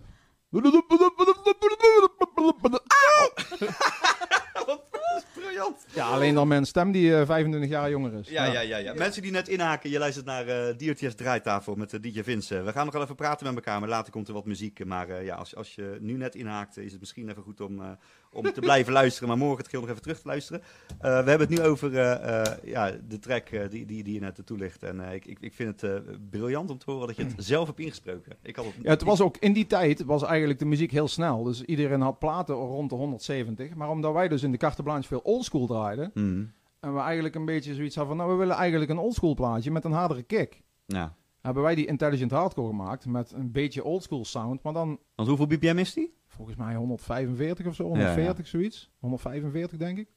[5.35, 5.87] Briljant.
[5.95, 8.29] Ja, alleen dan mijn stem die eh, 25 jaar jonger is.
[8.29, 8.95] Ja, ja, ja, ja.
[8.95, 12.63] Mensen die net inhaken, je luistert naar eh DRTS Draaitafel met uh, DJ Vince.
[12.63, 14.85] We gaan nog wel even praten met elkaar, maar later komt er wat muziek.
[14.85, 17.81] Maar eh, ja, als, als je nu net inhaakt, is het misschien even goed om,
[17.81, 17.89] eh,
[18.35, 19.29] om te blijven luisteren.
[19.29, 20.63] Maar morgen het geheel nog even terug te luisteren.
[20.63, 24.21] Eh, we hebben het nu over eh, eh, ja, de track die, die, die je
[24.21, 24.83] net toelicht.
[24.83, 27.67] En eh, ik, ik, ik vind het briljant om te horen dat je het zelf
[27.67, 28.37] hebt ingesproken.
[28.43, 31.09] Ik had het, Ja, het was ook in die tijd was eigenlijk de muziek heel
[31.09, 31.43] snel.
[31.43, 33.75] Dus iedereen had platen rond de 170.
[33.75, 36.11] Maar omdat wij dus in de carte blanche veel oldschool draaiden.
[36.15, 36.45] Mhm.
[36.81, 39.71] En we eigenlijk een beetje zoiets hadden van, nou we willen eigenlijk een oldschool plaatje
[39.71, 40.63] met een hardere kick.
[40.87, 41.15] Ja.
[41.41, 44.63] Hebben wij die Intelligent Hardcore gemaakt met een beetje oldschool sound.
[44.63, 46.15] Maar dan Want hoeveel BPM is die?
[46.35, 48.91] Volgens mij 145 of zo, Ja, 140 zoiets.
[48.99, 50.09] 145 denk ik.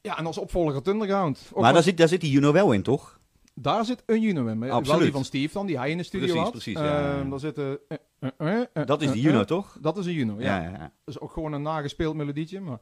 [0.00, 1.50] Ja, en als opvolger Thunderground.
[1.52, 3.18] Ook maar daar zit, daar zit die Juno wel in, toch?
[3.62, 4.60] daar zit een Juno in.
[4.60, 5.02] Wel Absoluut.
[5.02, 6.50] die van Steve dan, die hij in de studio Precies, had.
[6.50, 7.18] precies, ja.
[7.18, 7.78] Ehm, daar zitten...
[7.88, 9.78] eh, eh, eh, Dat is die Juno, toch?
[9.80, 10.56] Dat is een Juno, ja.
[10.56, 10.92] Ja, ja, ja.
[11.04, 12.78] Dat is ook gewoon een nagespeeld melodietje, maar...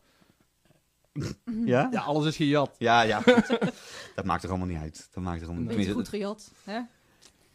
[1.65, 1.89] Ja?
[1.91, 2.75] Ja, alles is gejat.
[2.79, 3.21] Ja, ja.
[4.15, 5.09] dat maakt er allemaal niet uit.
[5.13, 6.53] Dat maakt er allemaal niet Beetje Tenminste, goed gejat.
[6.65, 6.81] Hè?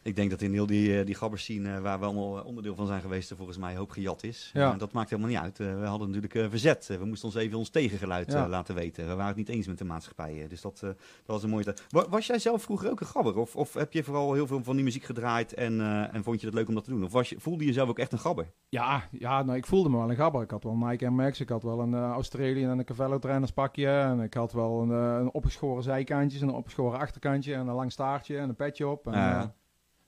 [0.04, 2.46] Ik denk dat in heel die, eh, die gabbers zien eh, waar we allemaal eh,
[2.46, 4.50] onderdeel van zijn geweest, er volgens mij hoop gejat is.
[4.54, 4.74] Ja.
[4.74, 5.58] Dat maakt helemaal niet uit.
[5.58, 6.88] We hadden natuurlijk verzet.
[7.00, 8.48] We moesten ons even ons tegengeluid Ja.
[8.48, 9.04] laten weten.
[9.08, 10.46] We waren het niet eens met de maatschappij.
[10.50, 10.96] dus dat, dat
[11.26, 11.86] was een mooie tijd.
[11.90, 13.38] Wa- was jij zelf vroeger ook een gabber?
[13.38, 15.82] Of, of heb je vooral heel veel van die muziek gedraaid en,
[16.12, 17.04] en vond je het leuk om dat te doen?
[17.04, 18.52] Of was je, voelde je zelf ook echt een gabber?
[18.70, 20.42] Ja, ja nou, ik voelde me wel een gabber.
[20.42, 23.20] Ik had wel Nike en Max, ik had wel een eh Australian en een Cavello
[23.20, 23.88] trainerspakje.
[23.88, 27.92] En ik had wel een, een opgeschoren zijkantjes, en een opgeschoren achterkantje en een lang
[27.92, 29.08] staartje en een petje op.
[29.08, 29.54] En, Ja.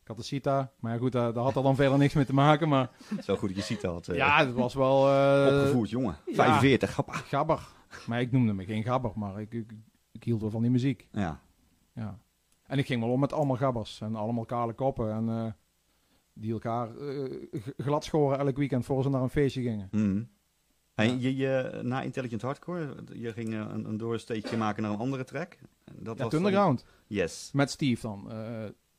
[0.04, 2.26] Ik had een Sita, maar ja, goed, daar, daar had er dan verder niks mee
[2.26, 2.70] te maken.
[2.70, 2.90] Maar
[3.24, 4.08] Zo goed dat je ziet dat.
[4.08, 6.16] eh, ja, het was wel eh, opgevoerd, jongen.
[6.26, 6.34] ja.
[6.34, 7.14] 45, hoppa.
[7.14, 7.68] gabber.
[8.08, 9.72] Maar ik noemde me geen gabber, maar ik, ik,
[10.12, 11.08] ik hield wel van die muziek.
[11.12, 11.40] Ja.
[11.94, 12.20] Ja.
[12.64, 15.12] En ik ging wel om met allemaal gabbers en allemaal kale koppen.
[15.12, 15.52] En eh,
[16.34, 16.90] die elkaar
[17.78, 19.90] glad schoren elk weekend voor ze naar een feestje gingen.
[20.94, 21.16] Hey, Ja.
[21.20, 25.58] je, je, na Intelligent Hardcore, je ging een, een doorsteekje maken naar een andere track.
[25.86, 26.86] En Dat Ja, was Underground.
[27.08, 27.50] Yes.
[27.54, 28.32] Met Steve dan.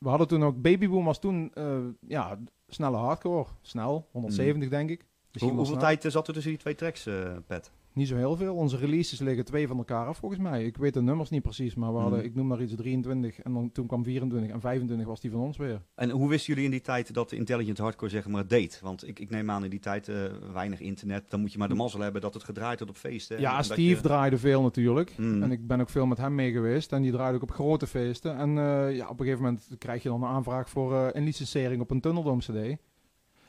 [0.05, 3.47] We hadden toen ook Babyboom was toen eh, ja, snelle hardcore.
[3.61, 5.05] Snel, 170 denk ik.
[5.33, 5.87] Misschien hoeveel snel.
[5.89, 7.71] tijd eh, zat er tussen die twee tracks, eh Pat?
[7.95, 8.55] Niet zo heel veel.
[8.55, 10.65] Onze releases liggen twee van elkaar af volgens mij.
[10.65, 12.29] Ik weet de nummers niet precies, maar we hadden, Mhm.
[12.29, 15.41] ik noem maar iets 23 en dan, toen kwam 24 en 25 was die van
[15.41, 15.83] ons weer.
[15.95, 18.81] En hoe wisten jullie in die tijd dat de Intelligent Hardcore zeg maar deed?
[18.83, 20.17] Want ik, ik neem aan in die tijd eh,
[20.53, 21.31] weinig internet.
[21.31, 23.41] Dan moet je maar de mazzel hebben dat het gedraaid wordt op feesten.
[23.41, 25.13] Ja, En Steve je- draaide veel natuurlijk.
[25.19, 25.43] Mm.
[25.43, 26.93] En ik ben ook veel met hem mee geweest.
[26.93, 28.37] En die draaide ook op grote feesten.
[28.37, 31.25] En eh, ja, op een gegeven moment krijg je dan een aanvraag voor eh, een
[31.25, 32.77] licensering op een Tunneldoom CD.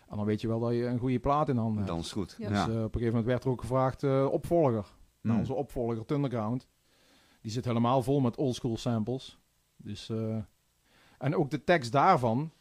[0.10, 1.88] En dan weet je wel dat je een goede plaat in handen hebt.
[1.88, 2.36] Dan is het goed.
[2.38, 2.50] Ja.
[2.50, 4.86] Dus eh, op een gegeven moment werd er ook gevraagd eh, opvolger.
[5.22, 5.40] Nou, Mm.
[5.40, 6.68] onze opvolger Thunderground.
[7.42, 9.40] Die zit helemaal vol met oldschool samples.
[9.78, 10.38] Dus, eh,
[11.18, 12.52] en ook de tekst daarvan.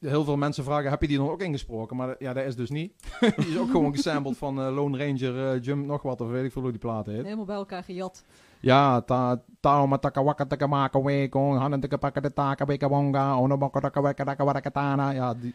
[0.00, 1.96] Heel veel mensen vragen, heb je die dan ook ingesproken?
[1.96, 2.92] Maar ja, dat is dus niet.
[3.36, 6.52] die is ook gewoon gesampled van Lone Ranger, eh, Jump nog wat, of weet ik
[6.52, 7.22] veel hoe die plaat heet.
[7.24, 8.24] Helemaal bij elkaar gejat.
[8.60, 13.36] Ja, ta tao mataka waka taka maka weko, hanen taka paka de taka beka wonga,
[13.38, 15.10] ono baka taka weka taka waka katana.
[15.10, 15.54] Ja, die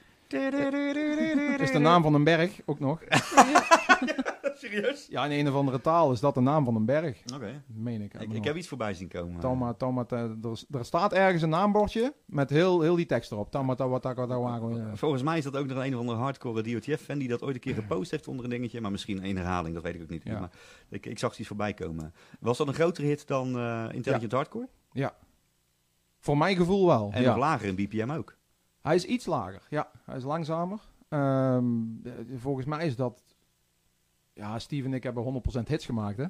[1.61, 3.01] is de naam van een berg, ook nog.
[4.57, 5.07] Serieus?
[5.09, 7.21] Ja, in een of andere taal is dat de naam van een berg.
[7.35, 7.63] Oké.
[7.67, 8.13] Meen ik.
[8.13, 9.39] Ik, ik heb iets voorbij zien komen.
[9.39, 13.51] Tama, tama, ta- er, er staat ergens een naambordje met heel, heel die tekst erop.
[13.51, 14.95] Tama, tawa, ja.
[14.95, 17.61] Volgens mij is dat ook nog een of andere hardcore DOTF-fan die dat ooit een
[17.61, 18.81] keer gepost heeft onder een dingetje.
[18.81, 20.23] Maar misschien een herhaling, dat weet ik ook niet.
[20.23, 20.39] Ja.
[20.39, 20.51] Maar
[20.89, 22.13] ik, ik zag iets voorbij komen.
[22.39, 24.67] Was dat een grotere hit dan eh, Intelligent Hardcore?
[26.19, 27.09] Voor mijn gevoel wel.
[27.13, 27.27] En ja.
[27.27, 28.37] nog lager in BPM ook.
[28.87, 29.61] Hij is iets lager.
[29.69, 30.79] Ja, hij is langzamer.
[31.09, 31.65] Ehm,
[32.03, 33.23] eh, volgens mij is dat...
[34.33, 36.25] Ja, Steve en ik hebben 100% hits gemaakt, hè.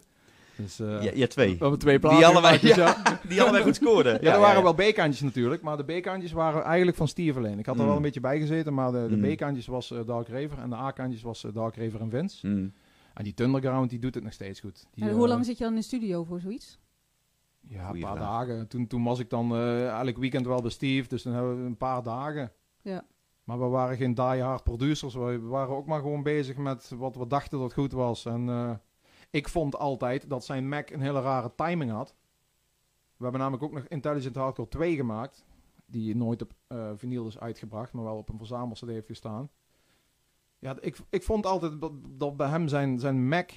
[0.55, 1.51] Dus, eh, ja, ja, twee.
[1.51, 3.19] We hebben twee platen Die allebei, gemaakt, dus ja.
[3.29, 4.17] Die allebei goed scoorden.
[4.21, 7.59] Ja, er waren wel B-kantjes natuurlijk, maar de B-kantjes waren eigenlijk van Steve alleen.
[7.59, 7.87] Ik had er Mm.
[7.87, 9.33] wel een beetje bij gezeten, maar de, de Mm.
[9.33, 12.47] B-kantjes was eh, Dark Raver en de A-kantjes was eh, Dark Raver en Vince.
[12.47, 12.73] Hmm.
[13.13, 14.85] En die Thunderground, die doet het nog steeds goed.
[14.93, 16.79] Die, En hoe lang zit je dan in de studio voor zoiets?
[17.69, 18.47] Ja, een paar vraag.
[18.47, 18.67] dagen.
[18.67, 21.65] Toen, toen was ik dan eh, elk weekend wel bij Steve, dus dan hebben we
[21.65, 22.51] een paar dagen.
[22.81, 23.05] Ja.
[23.43, 27.27] Maar we waren geen die-hard producers, we waren ook maar gewoon bezig met wat we
[27.27, 28.25] dachten dat goed was.
[28.25, 28.71] En eh,
[29.29, 32.15] ik vond altijd dat zijn Mac een hele rare timing had.
[33.17, 35.45] We hebben namelijk ook nog Intelligent Hardcore 2 gemaakt,
[35.85, 39.49] die nooit op eh vinyl is uitgebracht, maar wel op een verzamel-cd heeft gestaan.
[40.59, 43.49] Ja, ik, ik vond altijd dat, dat bij hem zijn, zijn Mac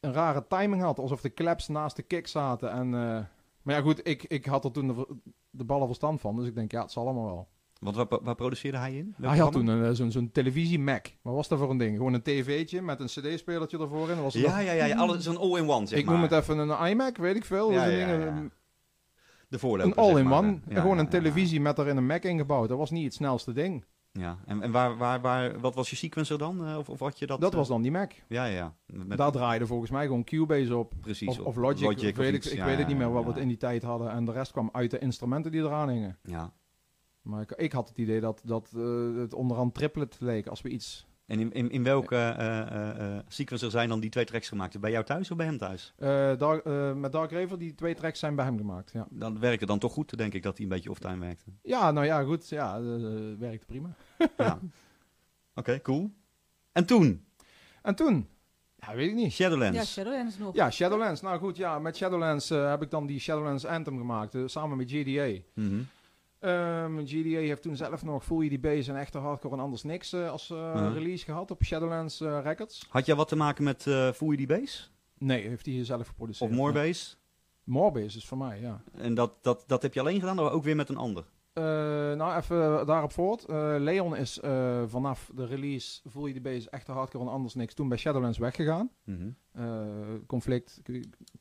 [0.00, 2.70] een rare timing had, alsof de claps naast de kick zaten.
[2.70, 3.24] En, eh,
[3.64, 5.16] maar ja, goed, ik, ik had er toen de,
[5.50, 7.48] de ballen verstand van, dus ik denk, ja, het zal allemaal wel.
[7.80, 9.14] Want waar, waar produceerde hij in?
[9.18, 9.80] Welk Hij had programma?
[9.82, 11.06] toen eh, zo'n zo'n televisie-Mac.
[11.22, 11.96] Wat was dat voor een ding?
[11.96, 14.22] Gewoon een tv'tje met een cd-spelertje ervoor in.
[14.22, 14.84] Was Ja, ja, ja.
[14.84, 16.14] ja Zo'n all-in-one, zeg ik maar.
[16.14, 17.72] noem het even een iMac, weet ik veel.
[17.72, 18.28] Ja, Zo'n ja, ding, ja.
[18.36, 18.52] een-
[19.48, 20.60] De voorloper, Een zeg all-in-one.
[20.66, 22.68] maar, gewoon een televisie met er in een Mac ingebouwd.
[22.68, 23.84] Dat was niet het snelste ding.
[24.18, 26.66] Ja, en, en waar, waar, waar, wat was je sequencer dan?
[26.66, 27.40] Eh, Of, of had je dat?
[27.40, 28.12] Dat, eh, was dan die Mac.
[28.28, 28.74] Ja, ja.
[28.86, 30.92] Met, Daar draaide volgens mij gewoon Cubase op.
[31.00, 31.28] precies.
[31.28, 32.50] Of, of Logic, of weet ik, iets.
[32.50, 33.26] ik Ja, weet het niet meer wat ja.
[33.28, 34.10] we het in die tijd hadden.
[34.10, 36.18] En de rest kwam uit de instrumenten die eraan hingen.
[36.22, 36.52] Ja.
[37.22, 40.68] Maar ik, ik had het idee dat, dat eh, het onderhand triplet leek als we
[40.68, 41.06] iets...
[41.26, 44.80] En in, in, in welke eh, eh, eh, sequencer zijn dan die twee tracks gemaakt?
[44.80, 45.92] Bij jou thuis of bij hem thuis?
[45.96, 46.08] eh
[46.38, 49.06] Dark- eh, met Dark Raver, die twee tracks zijn bij hem gemaakt, ja.
[49.10, 51.44] Dan werkte dan toch goed, denk ik, dat hij een beetje off-time werkte.
[51.62, 52.48] Ja, nou ja, goed.
[52.48, 52.80] Ja,
[53.38, 53.94] werkte prima.
[54.36, 54.58] ja.
[55.54, 56.10] Oké, cool.
[56.72, 57.24] En toen?
[57.82, 58.28] En toen?
[58.76, 59.32] Ja, weet ik niet.
[59.32, 59.76] Shadowlands.
[59.78, 60.54] Ja, Shadowlands nog.
[60.54, 61.20] Ja, Shadowlands.
[61.20, 64.90] Nou goed, ja, met Shadowlands eh, heb ik dan die Shadowlands Anthem gemaakt, samen met
[64.90, 65.38] GDA.
[65.54, 65.80] Mhm.
[66.44, 70.12] Ehm, GDA heeft toen zelf nog Full ED Bass en echte hardcore en anders niks
[70.12, 72.86] eh, als eh, release gehad op Shadowlands eh, Records.
[72.88, 74.92] Had jij wat te maken met Voel die Bass?
[75.18, 76.50] Nee, heeft hij zelf geproduceerd.
[76.50, 76.86] Of More ja.
[76.86, 77.18] Bass?
[77.64, 78.82] More Bass is voor mij, ja.
[78.96, 81.24] En dat, dat, dat heb je alleen gedaan, of ook weer met een ander?
[82.16, 83.44] Nou, even daarop voort.
[83.78, 84.40] Leon is
[84.86, 88.90] vanaf de release Full ED Bass, echte hardcore en anders niks, toen bij Shadowlands weggegaan.
[89.04, 89.28] Mhm.
[90.26, 90.82] Conflict.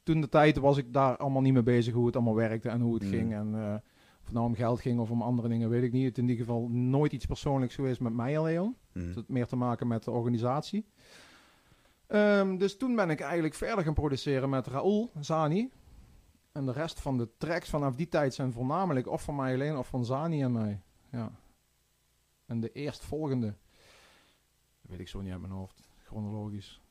[0.04, 2.82] Toen de tijd was ik daar allemaal niet mee bezig hoe het allemaal werkte en
[2.82, 3.10] hoe het Mm.
[3.10, 3.34] ging.
[3.34, 3.82] En
[4.24, 6.06] Of het nou om geld ging of om andere dingen, weet ik niet.
[6.06, 8.76] Het in ieder geval nooit iets persoonlijks geweest met mij en Leon.
[8.92, 9.06] Mhm.
[9.06, 10.86] Het had meer te maken met de organisatie.
[12.08, 15.72] Ehm, dus toen ben ik eigenlijk verder gaan produceren met Raoul Zani.
[16.52, 19.78] En de rest van de tracks vanaf die tijd zijn voornamelijk of van mij alleen
[19.78, 20.82] of van Zani en mij.
[21.12, 21.32] Ja.
[22.46, 23.56] En de eerstvolgende,
[24.82, 26.82] weet ik zo niet uit mijn hoofd, chronologisch.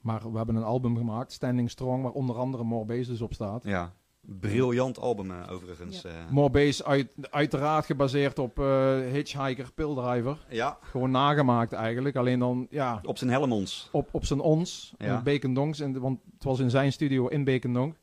[0.00, 3.34] Maar we hebben een album gemaakt, Standing Strong, waar onder andere More Bass dus op
[3.34, 3.64] staat.
[3.64, 3.94] Ja.
[4.26, 6.02] Briljant album eh, overigens.
[6.02, 6.08] Ja.
[6.08, 6.14] eh.
[6.30, 10.46] More Bass uit, uiteraard gebaseerd op eh, Hitchhiker, Pilldriver.
[10.48, 13.88] ja, Gewoon nagemaakt eigenlijk, alleen dan ja, op zijn helmons.
[13.92, 15.16] op, op zijn ons, Ja.
[15.16, 17.94] in Bekendongs, en, want het was in zijn studio in Bekendong.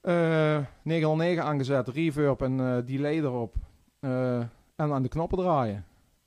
[0.00, 3.54] Eh 909 aangezet, reverb en eh delay erop.
[4.00, 4.36] Eh,
[4.76, 5.86] en aan de knoppen draaien.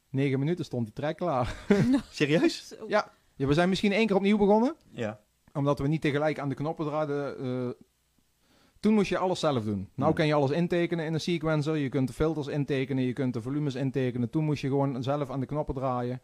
[0.10, 1.56] 9 minuten stond die track klaar.
[2.10, 2.76] Serieus?
[2.88, 3.12] Ja.
[3.36, 5.20] Ja, we zijn misschien één keer opnieuw begonnen, Ja.
[5.54, 7.38] omdat we niet tegelijk aan de knoppen draaiden.
[7.40, 7.70] eh,
[8.86, 9.90] toen moest je alles zelf doen.
[9.96, 11.76] Nou kan je alles intekenen in een sequencer.
[11.76, 14.30] Je kunt de filters intekenen, je kunt de volumes intekenen.
[14.30, 16.22] Toen moest je gewoon zelf aan de knoppen draaien.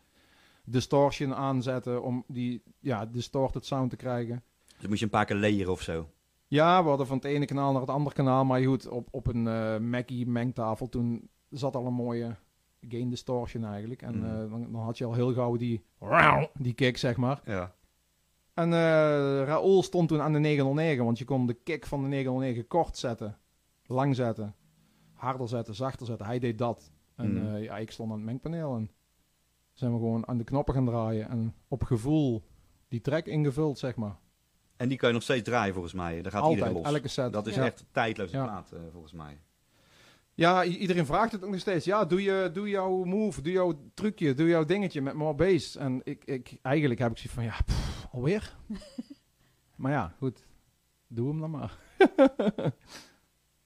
[0.66, 4.44] Distortion aanzetten om die ja, distorted sound te krijgen.
[4.80, 6.08] Dus moet je een paar keer layeren of zo.
[6.48, 8.46] Ja, we hadden van het ene kanaal naar het andere kanaal.
[8.46, 12.36] Maar goed, op, op een eh Mackie mengtafel toen zat al een mooie
[12.90, 14.02] gain distortion eigenlijk.
[14.02, 14.24] En Hmm.
[14.26, 15.84] eh, dan, dan had je al heel gauw die,
[16.54, 17.42] die kick, zeg maar.
[17.46, 17.74] Ja.
[18.54, 18.80] En eh
[19.44, 22.98] Raoul stond toen aan de 909, want je kon de kick van de 909 kort
[22.98, 23.38] zetten,
[23.86, 24.56] lang zetten,
[25.14, 26.26] harder zetten, zachter zetten.
[26.26, 26.92] Hij deed dat.
[27.16, 27.56] En Mm.
[27.56, 28.92] eh, ja, ik stond aan het mengpaneel en
[29.74, 32.44] zijn we gewoon aan de knoppen gaan draaien en op gevoel
[32.88, 34.18] die track ingevuld, zeg maar.
[34.78, 36.22] En die kan je nog steeds draaien volgens mij.
[36.22, 36.86] Daar gaat iedereen los.
[36.86, 37.34] elke set.
[37.34, 37.66] Dat is ja.
[37.66, 38.44] echt tijdloze Ja.
[38.44, 39.40] plaat eh, volgens mij.
[40.42, 41.86] Ja, iedereen vraagt het ook nog steeds.
[41.86, 45.76] Ja, doe, je, doe jouw move, doe jouw trucje, doe jouw dingetje met more bass.
[45.76, 48.56] En ik, ik, eigenlijk heb ik zoiets van, ja, pff, alweer?
[49.82, 50.44] maar ja, goed.
[51.08, 51.78] Doe hem dan maar.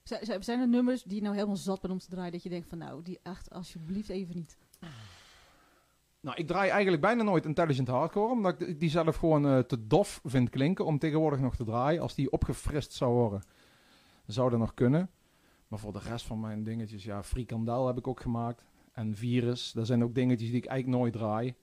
[0.02, 2.68] Zijn- er nummers die je nou helemaal zat bent om te draaien, dat je denkt
[2.68, 4.58] van nou, die echt alsjeblieft even niet.
[6.20, 9.86] Nou, ik draai eigenlijk bijna nooit intelligent hardcore, omdat ik die zelf gewoon eh, te
[9.86, 12.02] dof vind klinken om tegenwoordig nog te draaien.
[12.02, 13.42] Als die opgefrist zou worden,
[14.26, 15.10] zou dat nog kunnen.
[15.68, 18.64] Maar voor de rest van mijn dingetjes, ja, Frikandel heb ik ook gemaakt.
[18.92, 21.54] En Virus, dat zijn ook dingetjes die ik eigenlijk nooit draai.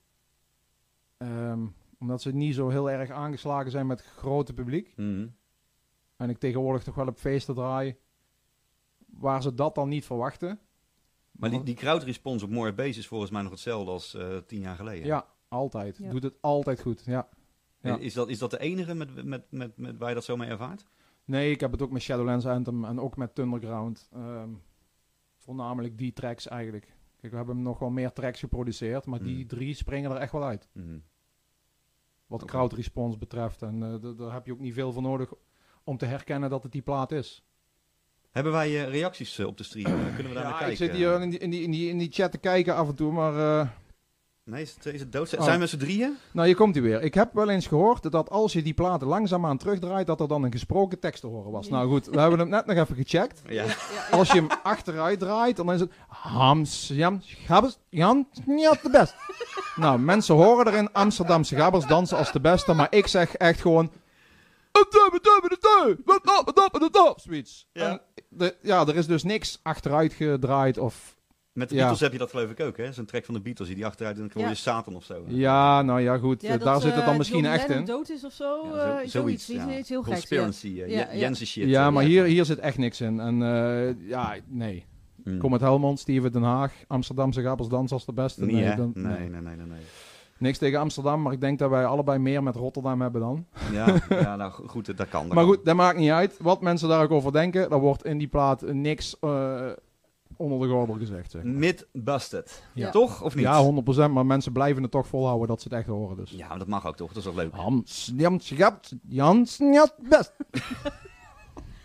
[1.17, 1.65] Ehm,
[1.99, 4.93] omdat ze niet zo heel erg aangeslagen zijn met het grote publiek.
[4.95, 5.27] Mhm.
[6.15, 7.95] En ik tegenwoordig toch wel op feesten draai,
[9.05, 10.59] waar ze dat dan niet verwachten.
[11.31, 14.37] Maar die, die crowd response op More Base is volgens mij nog hetzelfde als eh,
[14.37, 15.05] tien jaar geleden.
[15.05, 15.97] Ja, altijd.
[15.97, 16.09] Ja.
[16.09, 17.29] Doet het altijd goed, ja.
[17.81, 17.97] ja.
[17.97, 20.49] Is, dat, is dat de enige met, met, met, met waar je dat zo mee
[20.49, 20.85] ervaart?
[21.25, 24.09] Nee, ik heb het ook met Shadowlands Anthem en ook met Thunderground.
[24.13, 24.49] Ehm,
[25.37, 26.93] voornamelijk die tracks eigenlijk.
[27.19, 29.47] Kijk, we hebben nog wel meer tracks geproduceerd, maar die Hmm.
[29.47, 30.69] drie springen er echt wel uit.
[30.73, 30.97] Mhm.
[32.25, 33.61] Wat crowd response betreft.
[33.61, 35.33] En eh, daar heb je ook niet veel voor nodig
[35.83, 37.45] om te herkennen dat het die plaat is.
[38.31, 40.13] Hebben wij eh, reacties eh, op de stream?
[40.15, 40.71] Kunnen we daar naar kijken?
[40.71, 42.87] ik zit hier in die, in, die, in, die, in die chat te kijken af
[42.89, 43.81] en toe, maar...
[44.45, 45.33] Nee, is het, is het dood?
[45.37, 45.41] Oh.
[45.41, 46.17] Zijn we met z'n drieën?
[46.31, 47.01] nou, hier komt hij weer.
[47.01, 50.43] Ik heb wel eens gehoord dat als je die platen langzaamaan terugdraait, dat er dan
[50.43, 51.65] een gesproken tekst te horen was.
[51.67, 51.71] Ja.
[51.71, 53.41] Nou goed, we hebben hem net nog even gecheckt.
[53.47, 53.65] Ja.
[54.11, 59.15] Als je hem achteruit draait, dan is het Hams, Jams, Gabbers, Jan, niet de best.
[59.75, 63.91] nou, mensen horen erin Amsterdamse Gabbers dansen als de beste, maar ik zeg echt gewoon...
[67.17, 67.67] Zoiets.
[67.73, 67.89] Ja.
[67.89, 71.15] En de- ja, er is dus niks achteruit gedraaid of...
[71.53, 71.79] Met de Ja.
[71.81, 72.91] Beatles heb je dat geloof ik ook, hè?
[72.91, 74.53] Zo'n track van de Beatles, die die achteruit en dan hoor je Ja.
[74.55, 75.23] Satan of zo.
[75.27, 76.41] Ja, nou ja, goed.
[76.41, 77.91] Ja, eh, dat, daar zit het eh, dan misschien John echt Lennon in.
[77.93, 79.77] dood is of zo, Ja, eh, zo- zoiets, zoiets, iets, ja.
[79.77, 79.99] iets heel.
[80.05, 80.11] Ja.
[80.11, 81.15] Conspiracy, eh, Ja, Je- ja.
[81.15, 81.69] Jensen shit.
[81.69, 83.19] Ja, eh, maar hier, hier zit echt niks in.
[83.19, 84.85] En eh, ja, nee.
[85.23, 85.37] Mm.
[85.39, 88.45] Kom Helmond, Steven Den Haag, Amsterdamse Gabbers dansen als de beste.
[88.45, 88.75] Niet, hè?
[88.75, 89.81] dan- nee, nee, nee, nee, nee.
[90.37, 93.45] Niks tegen Amsterdam, maar ik denk dat wij allebei meer met Rotterdam hebben dan.
[93.71, 95.25] Ja, ja nou go- goed, dat kan.
[95.25, 95.53] dat maar kan.
[95.53, 96.37] goed, dat maakt niet uit.
[96.39, 99.69] Wat mensen daar ook over denken, daar wordt in die plaat niks eh,
[100.43, 101.31] onder de gordel gezegd.
[101.31, 101.43] Zeg.
[101.43, 102.63] Mid busted.
[102.73, 102.89] Ja.
[102.89, 103.21] Toch?
[103.23, 103.43] Of niet?
[103.43, 103.71] Ja,
[104.09, 106.17] 100%, maar mensen blijven het toch volhouden dat ze het echt horen.
[106.17, 106.31] Dus.
[106.31, 107.07] Ja, maar dat mag ook toch?
[107.07, 107.53] Dat is toch leuk?
[107.53, 110.33] Hams, Jans, Jans, Jans, Jans, best.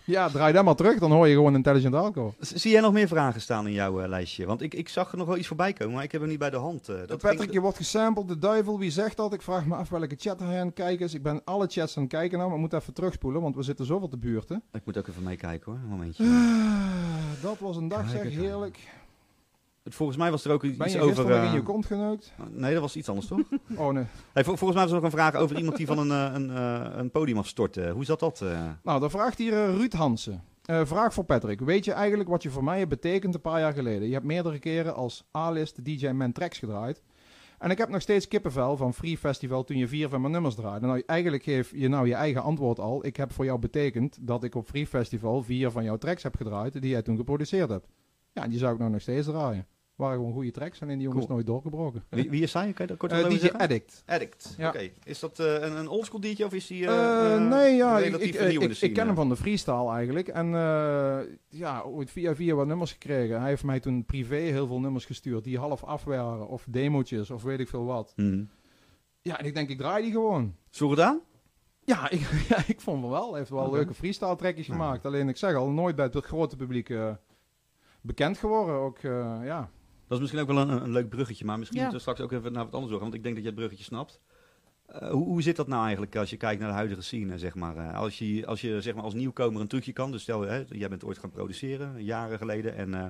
[0.08, 2.34] ja, draai dat maar terug, dan hoor je gewoon Intelligent Alcohol.
[2.40, 4.46] Zie jij nog meer vragen staan in jouw eh, lijstje?
[4.46, 6.38] Want ik, ik zag er nog wel iets voorbij komen, maar ik heb hem niet
[6.38, 6.88] bij de hand.
[6.88, 6.96] eh.
[7.06, 9.32] dat Patrick, ging- je wordt gesampled, de duivel, wie zegt dat?
[9.32, 11.14] Ik vraag me af welke chat er aan kijken is.
[11.14, 13.62] Ik ben alle chats aan het kijken nou, maar ik moet even terugspoelen, want we
[13.62, 14.62] zitten zoveel te buurten.
[14.72, 16.24] Ik moet ook even meekijken hoor, een momentje.
[16.24, 18.78] Ah, dat was een dag, zeg, heerlijk.
[19.94, 21.06] Volgens mij was er ook iets Ben je over...
[21.08, 22.32] gisteren nog in eh, je kont geneukt?
[22.50, 23.40] Nee, dat was iets anders toch?
[23.76, 24.04] Oh nee.
[24.32, 26.34] hey, vol- volgens mij was er nog een vraag over iemand die van een, eh,
[26.34, 27.90] een, eh, een podium afstortte.
[27.90, 28.40] Hoe zat dat?
[28.40, 28.60] eh?
[28.82, 30.42] Nou, dan vraagt hier eh, Ruud Hansen.
[30.64, 31.60] Eh, vraag voor Patrick.
[31.60, 34.06] Weet je eigenlijk wat je voor mij hebt betekend een paar jaar geleden?
[34.08, 37.02] Je hebt meerdere keren als A-list DJ Man Tracks gedraaid.
[37.58, 40.54] En ik heb nog steeds kippenvel van Free Festival toen je vier van mijn nummers
[40.54, 40.86] draaide.
[40.86, 43.06] Nou, eigenlijk geef je nou je eigen antwoord al.
[43.06, 46.36] Ik heb voor jou betekend dat ik op Free Festival vier van jouw tracks heb
[46.36, 47.86] gedraaid die jij toen geproduceerd hebt.
[48.32, 49.66] Ja, en die zou ik nou nog steeds draaien.
[49.98, 51.34] Waren gewoon goede tracks, alleen die jongens Cool.
[51.36, 52.04] nooit doorgebroken.
[52.08, 52.62] Wie, wie is hij?
[52.72, 53.60] Kan je dat kort Eh, over DJ zeggen?
[53.60, 54.02] Addict.
[54.06, 54.54] Addict.
[54.58, 54.68] Ja.
[54.68, 54.90] Oké.
[55.04, 57.98] Is dat eh, een, een oldschool DJ of is die eh, Eh, eh, nee, ja,
[57.98, 60.28] ik, ken hem van de freestyle eigenlijk.
[60.28, 61.18] En eh,
[61.48, 63.40] ja, ooit via via wat nummers gekregen.
[63.40, 66.48] Hij heeft mij toen privé heel veel nummers gestuurd die half af waren.
[66.48, 68.12] Of demotjes, of weet ik veel wat.
[68.16, 68.44] Mhm.
[69.22, 70.54] Ja, en ik denk, ik draai die gewoon.
[70.70, 71.20] Zo gedaan?
[71.84, 73.28] Ja, ik, ja, ik vond hem wel.
[73.30, 74.72] Hij heeft wel leuke freestyle trekjes Ja.
[74.72, 75.06] gemaakt.
[75.06, 77.10] Alleen, ik zeg al, nooit bij het grote publiek eh,
[78.00, 78.74] bekend geworden.
[78.74, 79.70] Ook, eh, ja.
[80.08, 81.86] Dat is misschien ook wel een, een leuk bruggetje, maar misschien Ja.
[81.88, 83.58] moeten we straks ook even naar wat anders zorgen, want ik denk dat je het
[83.58, 84.20] bruggetje snapt.
[84.86, 87.54] Eh, hoe, hoe zit dat nou eigenlijk als je kijkt naar de huidige scene, zeg
[87.54, 87.76] maar?
[87.76, 90.64] Eh, als je, als, je zeg maar, als nieuwkomer een trucje kan, dus stel, hè,
[90.68, 93.06] jij bent ooit gaan produceren, jaren geleden, en eh,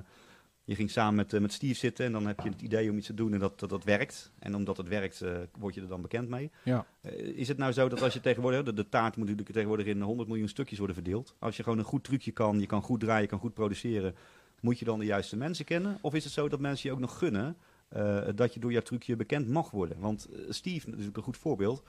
[0.63, 2.97] je ging samen met, eh, met Steve zitten en dan heb je het idee om
[2.97, 4.31] iets te doen en dat dat, dat werkt.
[4.39, 6.51] En omdat het werkt, eh, word je er dan bekend mee.
[6.63, 6.85] Ja.
[7.01, 9.85] Eh, is het nou zo dat als je tegenwoordig, de, de taart moet natuurlijk tegenwoordig
[9.85, 11.35] in 100 miljoen stukjes worden verdeeld.
[11.39, 14.15] Als je gewoon een goed trucje kan, je kan goed draaien, je kan goed produceren,
[14.61, 15.97] moet je dan de juiste mensen kennen?
[16.01, 17.57] Of is het zo dat mensen je ook nog gunnen
[17.89, 19.99] eh, dat je door jouw trucje bekend mag worden?
[19.99, 21.83] Want eh, Steve, natuurlijk een goed voorbeeld.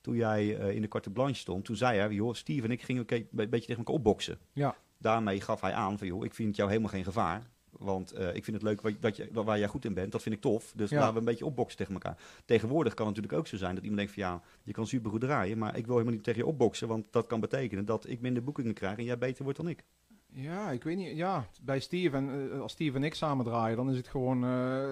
[0.00, 2.82] Toen jij eh, in de carte blanche stond, toen zei hij, joh, Steve en ik
[2.82, 4.38] gingen een beetje tegen elkaar opboksen.
[4.52, 4.76] Ja.
[4.98, 7.46] Daarmee gaf hij aan van, joh, ik vind jou helemaal geen gevaar.
[7.70, 10.34] Want ik vind het leuk wat, dat je, waar jij goed in bent, dat vind
[10.34, 10.72] ik tof.
[10.76, 10.98] Dus Ja.
[10.98, 12.16] laten we een beetje opboksen tegen elkaar.
[12.44, 15.20] Tegenwoordig kan het natuurlijk ook zo zijn dat iemand denkt van, ja, je kan supergoed
[15.20, 16.88] draaien, maar ik wil helemaal niet tegen je opboksen.
[16.88, 19.84] Want dat kan betekenen dat ik minder boekingen krijg en jij beter wordt dan ik.
[20.32, 21.16] Ja, ik weet niet.
[21.16, 24.44] Ja, bij Steve en eh, als Steve en ik samen draaien, dan is het gewoon.
[24.44, 24.90] eh,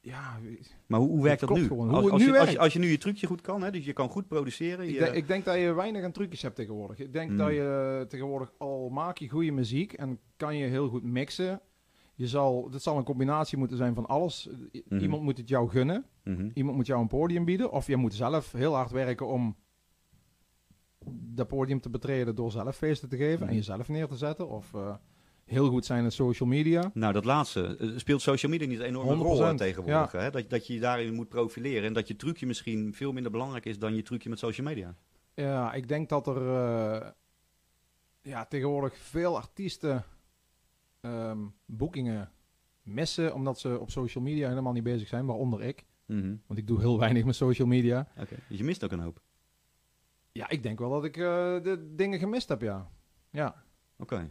[0.00, 0.38] ja,
[0.86, 1.70] Maar hoe, hoe werkt dat nu?
[1.70, 3.84] Als, als, nu je, als, je, als je nu je trucje goed kan, hè, dus
[3.84, 4.86] je kan goed produceren.
[4.88, 6.98] Ik, Je, denk- ik denk dat je weinig aan trucjes hebt tegenwoordig.
[6.98, 7.38] Ik denk Hmm.
[7.38, 11.60] dat je eh, tegenwoordig al maak je goede muziek en kan je heel goed mixen.
[12.14, 14.48] Je zal, het zal een combinatie moeten zijn van alles.
[14.88, 15.00] Mhm.
[15.00, 16.04] Iemand moet het jou gunnen.
[16.24, 16.50] Mhm.
[16.54, 17.70] Iemand moet jou een podium bieden.
[17.72, 19.56] Of je moet zelf heel hard werken om
[21.10, 23.48] dat podium te betreden door zelf feesten te geven Mhm.
[23.48, 24.48] en jezelf neer te zetten.
[24.48, 24.94] Of eh,
[25.44, 26.90] heel goed zijn in social media.
[26.94, 27.76] Nou, dat laatste.
[27.76, 30.12] eh, Speelt social media niet een enorme rol 100%, tegenwoordig?
[30.12, 30.30] Hè?
[30.30, 33.64] Dat, dat je je daarin moet profileren en dat je trucje misschien veel minder belangrijk
[33.66, 34.94] is dan je trucje met social media.
[35.34, 37.08] Ja, ik denk dat er eh,
[38.22, 40.04] ja, tegenwoordig veel artiesten
[41.00, 42.30] ehm, boekingen
[42.82, 45.84] missen omdat ze op social media helemaal niet bezig zijn, waaronder ik.
[46.06, 46.34] Mhm.
[46.46, 48.08] Want ik doe heel weinig met social media.
[48.20, 49.20] Oké, Dus je mist ook een hoop.
[50.36, 51.22] Ja, ik denk wel dat ik eh,
[51.62, 52.90] de dingen gemist heb, ja.
[53.30, 53.64] Ja,
[53.98, 54.30] Oké.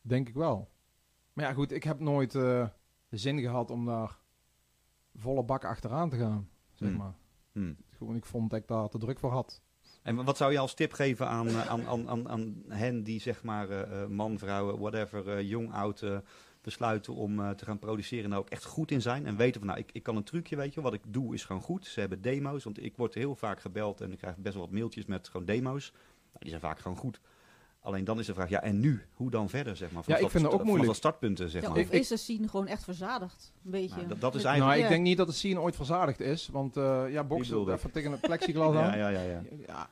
[0.00, 0.70] denk ik wel.
[1.32, 2.68] Maar ja, goed, ik heb nooit eh,
[3.08, 4.18] de zin gehad om daar
[5.14, 6.98] volle bak achteraan te gaan, zeg Hmm.
[6.98, 7.14] maar.
[7.52, 7.74] Hm.
[7.90, 9.62] Gewoon, ik vond dat ik daar te druk voor had.
[10.02, 13.20] En wat zou je als tip geven aan, eh, aan, aan, aan, aan hen die
[13.20, 16.04] zeg maar eh, man, vrouw, whatever, jong, oud
[16.62, 19.60] besluiten om eh, te gaan produceren en daar ook echt goed in zijn en weten
[19.60, 21.86] van nou ik, ik kan een trucje weet je, wat ik doe is gewoon goed.
[21.86, 24.72] Ze hebben demo's, want ik word heel vaak gebeld en ik krijg best wel wat
[24.74, 25.90] mailtjes met gewoon demo's.
[25.92, 27.20] Nou, die zijn vaak gewoon goed.
[27.82, 29.02] Alleen dan is de vraag, ja en nu?
[29.14, 30.02] Hoe dan verder zeg maar?
[30.06, 30.86] Ja, ik dat- vind het ook moeilijk.
[30.86, 31.78] dat startpunten zeg Ja, maar.
[31.78, 33.52] of is de scene gewoon echt verzadigd?
[33.64, 33.96] Een beetje.
[33.96, 34.74] Nou, dat, dat is eigenlijk...
[34.76, 37.68] Nou, ik denk niet dat de scene ooit verzadigd is, want eh ja, boksen ik.
[37.68, 38.98] even tegen het plexiglas aan.
[38.98, 39.42] ja, ja, ja, ja.
[39.66, 39.90] Ja,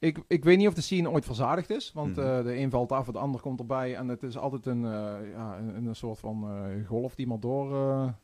[0.00, 1.92] ik, ik weet niet of de scene ooit verzadigd is.
[1.92, 2.26] Want Mhm.
[2.26, 3.96] eh, de een valt af, het ander komt erbij.
[3.96, 7.40] En het is altijd een, eh, ja, een, een soort van eh, golf die maar
[7.40, 8.14] door,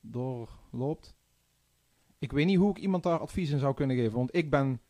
[0.00, 1.14] doorloopt.
[2.18, 4.16] Ik weet niet hoe ik iemand daar advies in zou kunnen geven.
[4.16, 4.80] Want ik ben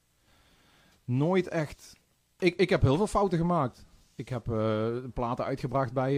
[1.04, 1.96] nooit echt...
[2.38, 3.86] Ik, ik heb heel veel fouten gemaakt.
[4.14, 4.44] Ik heb
[5.14, 6.14] platen uitgebracht bij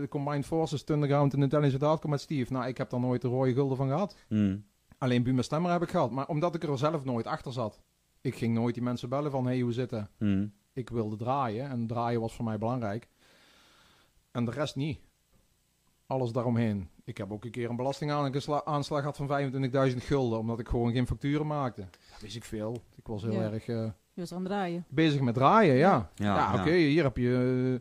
[0.00, 2.52] de Combined Forces, Thunderground en Intelligent Hardcore met Steve.
[2.52, 4.16] Nou, ik heb daar nooit de rode gulden van gehad.
[4.28, 4.56] Hm.
[4.98, 6.10] Alleen Buma Stemmer heb ik gehad.
[6.10, 7.80] Maar omdat ik er zelf nooit achter zat.
[8.24, 10.06] Ik ging nooit die mensen bellen van, hey, hoe zit het?
[10.18, 10.46] Hm.
[10.72, 13.08] Ik wilde draaien en draaien was voor mij belangrijk.
[14.30, 14.98] En de rest niet.
[16.06, 16.88] Alles daaromheen.
[17.04, 19.52] Ik heb ook een keer een belastingaanslag gehad van
[19.92, 21.80] 25.000 gulden, omdat ik gewoon geen facturen maakte.
[22.12, 22.82] Dat wist ik veel.
[22.96, 23.50] Ik was heel Ja.
[23.52, 23.76] erg eh,
[24.12, 24.84] Je was aan het draaien.
[24.88, 26.10] bezig met draaien, ja.
[26.14, 26.60] Ja, Ja, ja.
[26.60, 27.80] oké, hier heb je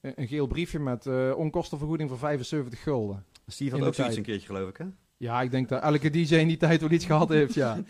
[0.00, 3.24] eh, een geel briefje met eh, onkostenvergoeding voor 75 gulden.
[3.46, 4.84] Steve had ook zoiets een keertje geloof ik hè?
[5.16, 7.78] Ja, ik denk dat elke DJ in die tijd wel iets gehad heeft, ja.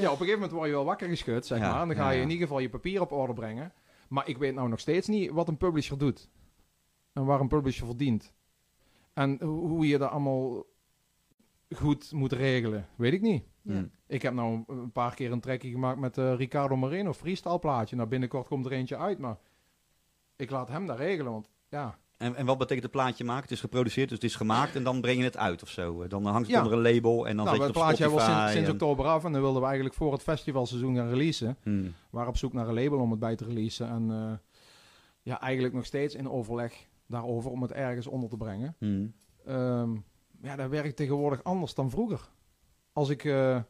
[0.00, 1.80] Ja, op een gegeven moment word je wel wakker geschud, zeg Ja, maar.
[1.82, 2.22] En dan ga je ja.
[2.22, 3.72] in ieder geval je papier op orde brengen.
[4.08, 6.28] Maar ik weet nou nog steeds niet wat een publisher doet.
[7.12, 8.34] En waar een publisher verdient.
[9.12, 10.64] En ho- hoe je dat allemaal
[11.74, 13.44] goed moet regelen, weet ik niet.
[13.62, 13.88] Ja.
[14.06, 17.96] Ik heb nou een paar keer een trekje gemaakt met eh, Ricardo Moreno, freestyle plaatje.
[17.96, 19.38] Nou, binnenkort komt er eentje uit, maar
[20.36, 21.98] ik laat hem dat regelen, want ja...
[22.16, 23.42] En, en wat betekent het plaatje maken?
[23.42, 26.06] Het is geproduceerd, dus het is gemaakt en dan breng je het uit of zo.
[26.06, 26.62] Dan hangt het Ja.
[26.62, 28.30] onder een label en dan nou, zet het je het op plaatje hebben we al
[28.30, 28.52] Spotify.
[28.52, 31.56] sinds, sinds oktober af en dan wilden we eigenlijk voor het festivalseizoen gaan releasen.
[31.62, 31.82] Hm.
[31.82, 33.88] We waren op zoek naar een label om het bij te releasen.
[33.88, 34.32] En eh,
[35.22, 36.74] ja, eigenlijk nog steeds in overleg
[37.06, 38.74] daarover om het ergens onder te brengen.
[38.78, 39.06] Hm.
[39.46, 39.90] Ehm,
[40.42, 42.28] ja, dat werkt tegenwoordig anders dan vroeger.
[42.92, 43.60] als ik, eh,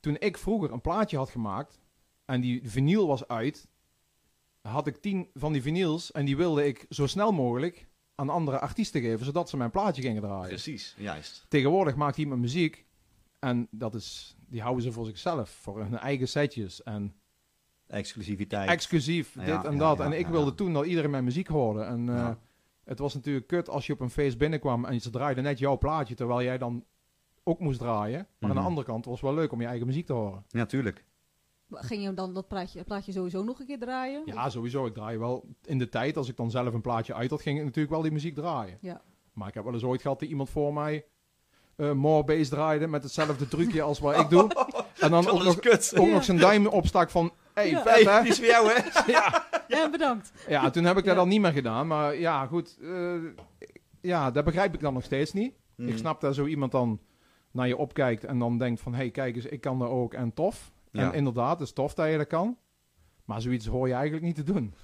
[0.00, 1.80] toen ik vroeger een plaatje had gemaakt
[2.24, 3.68] en die vinyl was uit,
[4.62, 8.58] had ik tien van die vinyls en die wilde ik zo snel mogelijk aan andere
[8.58, 10.48] artiesten geven, zodat ze mijn plaatje gingen draaien.
[10.48, 11.46] Precies, juist.
[11.48, 12.84] Tegenwoordig maakt iemand muziek
[13.38, 17.14] en dat is, die houden ze voor zichzelf, voor hun eigen setjes en
[17.86, 18.68] Exclusiviteit.
[18.70, 19.98] exclusief Ja, dit en ja, dat.
[19.98, 21.82] ja, en ik wilde toen dat iedereen mijn muziek hoorde.
[21.82, 22.30] En eh,
[22.84, 25.78] het was natuurlijk kut als je op een feest binnenkwam en ze draaiden net jouw
[25.78, 26.84] plaatje, terwijl jij dan
[27.44, 28.18] ook moest draaien.
[28.38, 28.58] Maar aan Mhm.
[28.58, 30.44] de andere kant was het wel leuk om je eigen muziek te horen.
[30.48, 31.04] Ja, tuurlijk.
[31.74, 34.22] Ging je dan dat plaatje, plaatje sowieso nog een keer draaien?
[34.24, 34.86] Ja, sowieso.
[34.86, 37.58] Ik draai wel in de tijd, als ik dan zelf een plaatje uit had, ging
[37.58, 38.78] ik natuurlijk wel die muziek draaien.
[38.80, 39.00] Ja.
[39.32, 41.04] Maar ik heb wel eens ooit gehad dat iemand voor mij
[41.76, 44.50] eh more bass draaide met hetzelfde trucje als wat ik doe.
[45.00, 45.92] En dan ook nog, kut.
[45.98, 46.12] ook Ja.
[46.12, 47.82] nog zijn duim opstak van, hey, Ja.
[47.82, 48.10] vet hè?
[48.10, 48.82] Hey, die is voor jou, hè?
[49.12, 49.46] ja.
[49.68, 50.32] Ja, bedankt.
[50.48, 51.20] ja, toen heb ik dat Ja.
[51.20, 51.86] dan niet meer gedaan.
[51.86, 52.78] Maar ja, goed.
[52.82, 53.14] eh,
[54.00, 55.54] ja, dat begrijp ik dan nog steeds niet.
[55.76, 57.00] Ik snap dat zo iemand dan
[57.50, 58.92] naar je opkijkt en dan denkt van...
[58.92, 60.72] hé, hey, kijk eens, ik kan dat ook en tof.
[60.92, 61.02] Ja.
[61.10, 62.56] En inderdaad, het is tof dat je dat kan.
[63.24, 64.74] Maar zoiets hoor je eigenlijk niet te doen.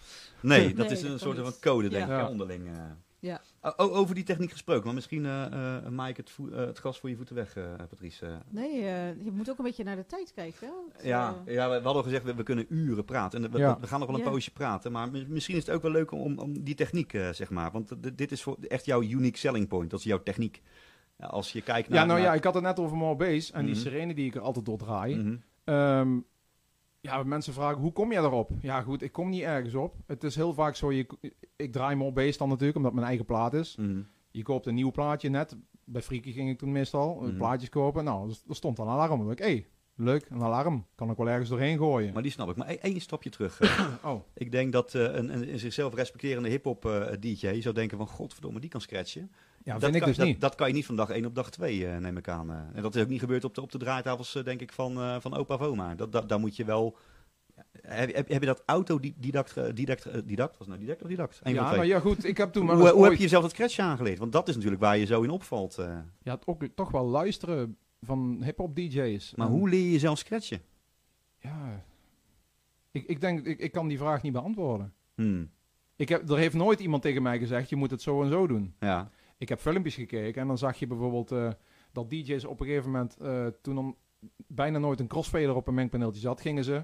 [0.41, 2.23] Nee, dat Nee, is een dat soort van code, denk Ja.
[2.23, 2.67] ik, onderling.
[2.67, 2.83] eh.
[3.21, 3.41] Ja.
[3.63, 6.99] O- over die techniek gesproken, maar misschien uh, uh, maak ik het, eh, het gas
[7.01, 8.27] voor je voeten weg, eh, Patrice.
[8.27, 8.37] eh.
[8.51, 10.67] Nee, eh, je moet ook een beetje naar de tijd kijken.
[10.67, 10.73] Hè?
[10.73, 13.45] want, Ja, eh, ja, we we hadden gezegd, we, we kunnen uren praten.
[13.45, 13.79] En we, Ja.
[13.81, 14.31] we gaan nog wel een Ja.
[14.31, 14.93] poosje praten.
[14.93, 17.71] Maar mi- misschien is het ook wel leuk om, om die techniek, eh, zeg maar.
[17.71, 19.91] Want d- dit is voor, echt jouw unique selling point.
[19.91, 20.63] Dat is jouw techniek.
[21.19, 21.99] Ja, als je kijkt naar...
[21.99, 23.83] ja, nou naar- ja, ik had het net over more bass en die Mhm.
[23.83, 25.17] sirene die ik er altijd door draai.
[25.17, 25.37] Mhm.
[25.69, 26.19] Ehm,
[27.01, 28.51] ja, mensen vragen, hoe kom je daarop?
[28.61, 29.95] Ja goed, ik kom niet ergens op.
[30.07, 31.07] Het is heel vaak zo, je,
[31.57, 33.77] ik draai more bass dan natuurlijk, omdat mijn eigen plaat is.
[33.77, 34.01] Mhm.
[34.31, 35.57] Je koopt een nieuw plaatje net.
[35.85, 37.37] Bij Friekie ging ik toen meestal eh, Mhm.
[37.37, 38.05] plaatjes kopen.
[38.05, 39.19] Nou, er- stond een alarm.
[39.19, 39.65] Dan ik, hé,
[39.95, 40.87] leuk, een alarm.
[40.95, 42.13] Kan ik wel ergens doorheen gooien.
[42.13, 42.57] Maar die snap ik.
[42.57, 43.61] Maar e- één stapje terug.
[43.61, 43.95] eh.
[44.05, 48.07] oh, ik denk dat eh, een, zichzelf respecterende hip-hop DJ zou denken van...
[48.09, 49.31] Godverdomme, die kan scratchen.
[49.69, 50.41] Ja, dat vind ik kan, dus dat, niet.
[50.41, 52.51] Dat kan je niet van dag 1 op dag 2, eh, neem ik aan.
[52.51, 52.57] eh.
[52.75, 55.21] En dat is ook niet gebeurd op de, op de draaitafels, eh, denk ik, van,
[55.21, 55.95] van opa of oma.
[55.95, 56.97] Dat, dat, daar moet je wel...
[57.83, 59.77] Heb, heb, heb je dat autodidact...
[59.77, 60.59] Didact, didact?
[60.59, 61.41] Was nou didact of didact?
[61.45, 62.25] Ja, de nou ja, goed.
[62.25, 64.19] Ik heb toen wel hoe, heb je jezelf dat scratchen aangeleerd?
[64.19, 65.75] Want dat is natuurlijk waar je zo in opvalt.
[66.23, 69.35] Ja, het ook toch wel luisteren van hip-hop DJ's.
[69.35, 70.61] Maar En, hoe leer je jezelf scratchen?
[71.39, 71.85] Ja,
[72.91, 74.93] ik, ik denk, ik, ik kan die vraag niet beantwoorden.
[75.15, 75.51] Hmm,
[75.97, 78.47] Ik heb, er heeft nooit iemand tegen mij gezegd, je moet het zo en zo
[78.47, 78.75] doen.
[78.81, 79.11] Ja.
[79.39, 81.51] Ik heb filmpjes gekeken en dan zag je bijvoorbeeld eh,
[81.93, 83.95] dat DJ's op een gegeven moment, eh, toen er
[84.47, 86.75] bijna nooit een crossfader op een mengpaneeltje zat, gingen ze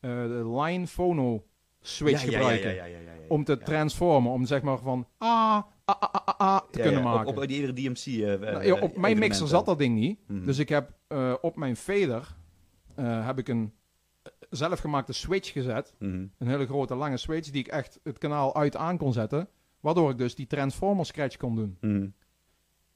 [0.00, 1.44] eh, de line phono
[1.80, 2.74] switch Ja, gebruiken.
[2.74, 2.98] ja, ja.
[3.28, 7.26] Om te transformen, om zeg maar van ah, ah, ah, ah, ah, te kunnen maken.
[7.26, 8.06] Op, op die DMC.
[8.06, 10.18] eh, eh, Nou, ja, op mijn mixer zat dat ding niet.
[10.28, 10.44] Mhm.
[10.44, 12.36] Dus ik heb eh, op mijn fader
[12.94, 13.72] eh, heb ik een
[14.22, 15.94] eh, zelfgemaakte switch gezet.
[15.98, 16.26] Mhm.
[16.38, 19.48] Een hele grote lange switch die ik echt het kanaal uit aan kon zetten.
[19.84, 21.76] Waardoor ik dus die transformer scratch kon doen.
[21.80, 22.06] Mhm.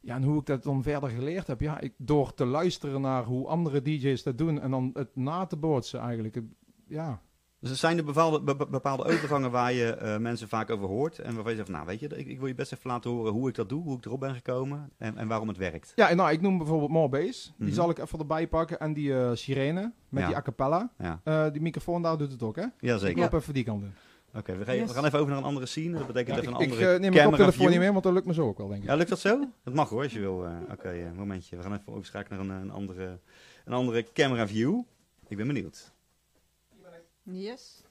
[0.01, 1.61] Ja, en hoe ik dat dan verder geleerd heb?
[1.61, 5.47] Ja, ik, door te luisteren naar hoe andere DJ's dat doen en dan het na
[5.47, 6.41] te bootsen eigenlijk.
[6.87, 7.21] Ja,
[7.61, 10.87] Dus er zijn er bepaalde, be- be- bepaalde overgangen waar je eh, mensen vaak over
[10.87, 11.19] hoort.
[11.19, 13.33] En waarvan je zegt, nou weet je, ik, ik wil je best even laten horen
[13.33, 15.93] hoe ik dat doe, hoe ik erop ben gekomen en, en waarom het werkt.
[15.97, 17.53] ja en nou, ik noem bijvoorbeeld More Bass.
[17.57, 17.75] Die Mhm.
[17.75, 18.79] zal ik even erbij pakken.
[18.81, 20.29] En die eh, sirene met Ja.
[20.29, 20.93] die a cappella.
[20.99, 22.65] Ja, Eh, die microfoon daar doet het ook, hè?
[22.81, 23.09] Jazeker.
[23.25, 23.93] Ik loop even die kant in.
[24.39, 24.91] Oké, we, gaan- we Yes.
[24.93, 25.99] gaan even over naar een andere scene.
[25.99, 27.69] Dat betekent Ja, even ik een ik andere eh, neem mijn view.
[27.69, 28.89] niet meer, want dat lukt me zo ook wel, denk ik.
[28.89, 29.45] Ja, lukt dat zo?
[29.65, 30.45] Dat mag hoor, als je wil.
[30.47, 31.57] eh, Oké, eh, momentje.
[31.57, 33.19] We gaan even overschakelen naar een, een, andere,
[33.65, 34.81] een andere camera view.
[35.29, 35.93] Ik ben benieuwd.
[37.23, 37.83] Yes.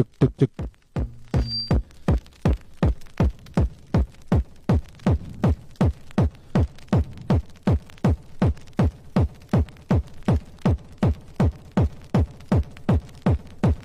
[0.00, 0.50] Tuk, tuk, tuk.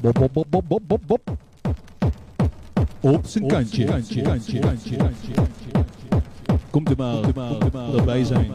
[0.01, 1.37] Bob, bob, bob, bob, bob, bob, bob.
[2.99, 3.83] Op zijn kantje.
[3.83, 4.95] kantje, kantje, kantje.
[6.69, 8.51] Komt er maar, erbij zijn.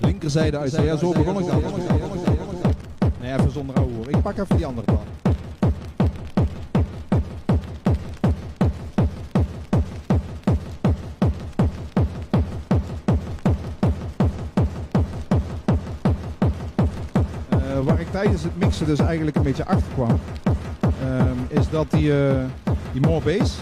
[0.00, 0.72] Linkerzijde uit.
[0.72, 1.62] Ja, zo begon ik dan.
[3.20, 4.08] Nee, even zonder ouwe hoor.
[4.08, 5.23] Ik pak even die andere plaat.
[18.14, 20.20] Tijdens het mixen dus eigenlijk een beetje achter kwam,
[20.82, 22.34] ehm, is dat die, eh
[22.92, 23.56] die more bass,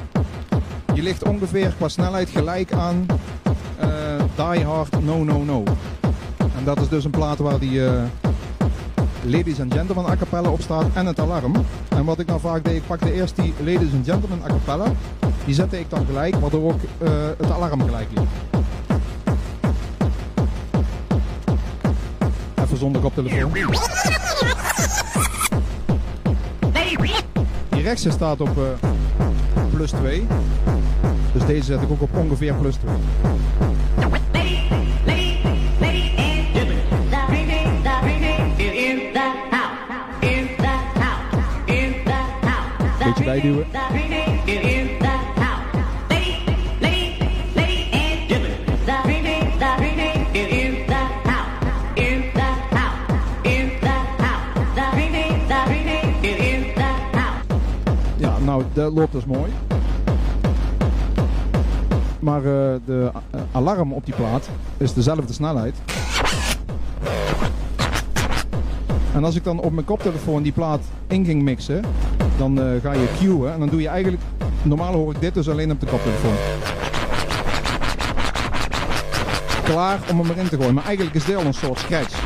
[0.94, 3.06] die ligt ongeveer qua snelheid gelijk aan
[3.76, 3.88] eh,
[4.52, 5.62] Die Hard No No No.
[6.56, 8.02] En dat is dus een plaat waar die eh,
[9.24, 11.52] Ladies and Gentlemen a cappella op staat en het alarm.
[11.88, 14.92] En wat ik nou vaak deed, ik pakte eerst die Ladies and Gentlemen a cappella
[15.44, 16.80] Die zette ik dan gelijk, waardoor ook
[17.38, 18.28] het alarm gelijk liep.
[22.62, 23.50] Even zonder koptelefoon.
[27.82, 28.88] Die rechtse staat op eh,
[29.74, 30.26] plus 2.
[31.32, 32.94] Dus deze zet ik ook op ongeveer plus 2.
[43.04, 43.66] Beetje bijduwen.
[58.82, 59.52] Dat loopt dus mooi.
[62.18, 65.74] Maar eh, de eh, alarm op die plaat is dezelfde snelheid.
[69.14, 71.84] En als ik dan op mijn koptelefoon die plaat in ging mixen,
[72.38, 74.22] dan eh, ga je cueën en dan doe je eigenlijk...
[74.62, 76.34] Normaal hoor ik dit dus alleen op de koptelefoon.
[79.64, 82.21] Klaar om hem erin te gooien, maar eigenlijk is dit al een soort scratch.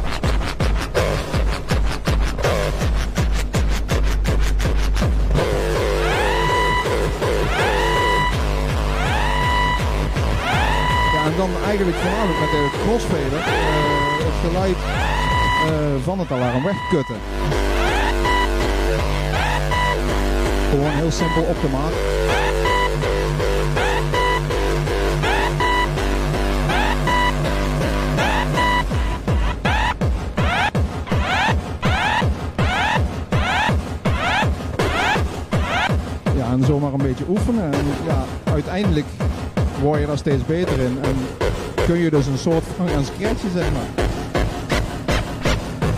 [11.77, 14.77] Eigenlijk voornamelijk met de crossfader eh, het geluid
[15.67, 17.17] eh, van het alarm wegkutten.
[20.71, 21.93] Gewoon heel simpel op de maat.
[36.37, 37.73] Ja, en zomaar een beetje oefenen.
[37.73, 39.07] En ja, uiteindelijk
[39.83, 40.99] word je daar steeds beter in.
[41.03, 41.46] En
[41.87, 44.05] kun je dus een soort van scratchen, zeg maar.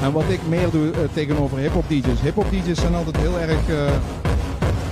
[0.03, 2.21] En wat ik meer doe eh, tegenover hip-hop DJ's.
[2.21, 3.93] Hip-hop DJ's zijn altijd heel erg eh,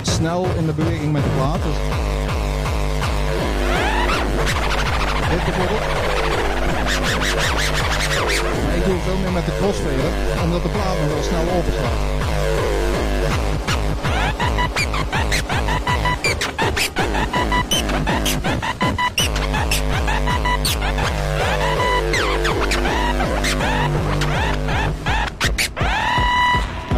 [0.01, 1.59] snel in de beweging met de plaat.
[8.75, 10.11] Ik doe veel meer met de crossfader,
[10.43, 12.76] omdat de plaat nog wel snel overslaat.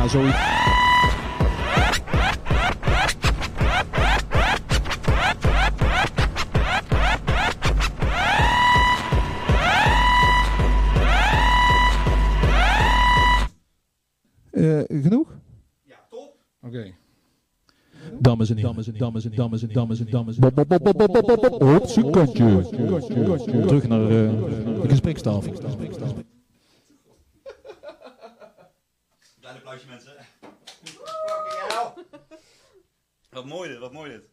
[0.10, 0.38] Zoiets.
[14.51, 15.28] Eh, genoeg?
[15.84, 16.36] Ja, top.
[16.62, 16.93] Oké.
[18.20, 21.88] Dames en heren, dames en heren, dames en dames en dames en dames en Op
[21.88, 22.68] zijn kantje.
[23.68, 24.10] Terug naar eh,
[24.82, 25.53] de gesprekstafel.
[29.49, 30.14] Klein applausje mensen.
[30.84, 32.03] Fucking hell.
[33.30, 34.24] Wat mooi dit, wat mooi dit.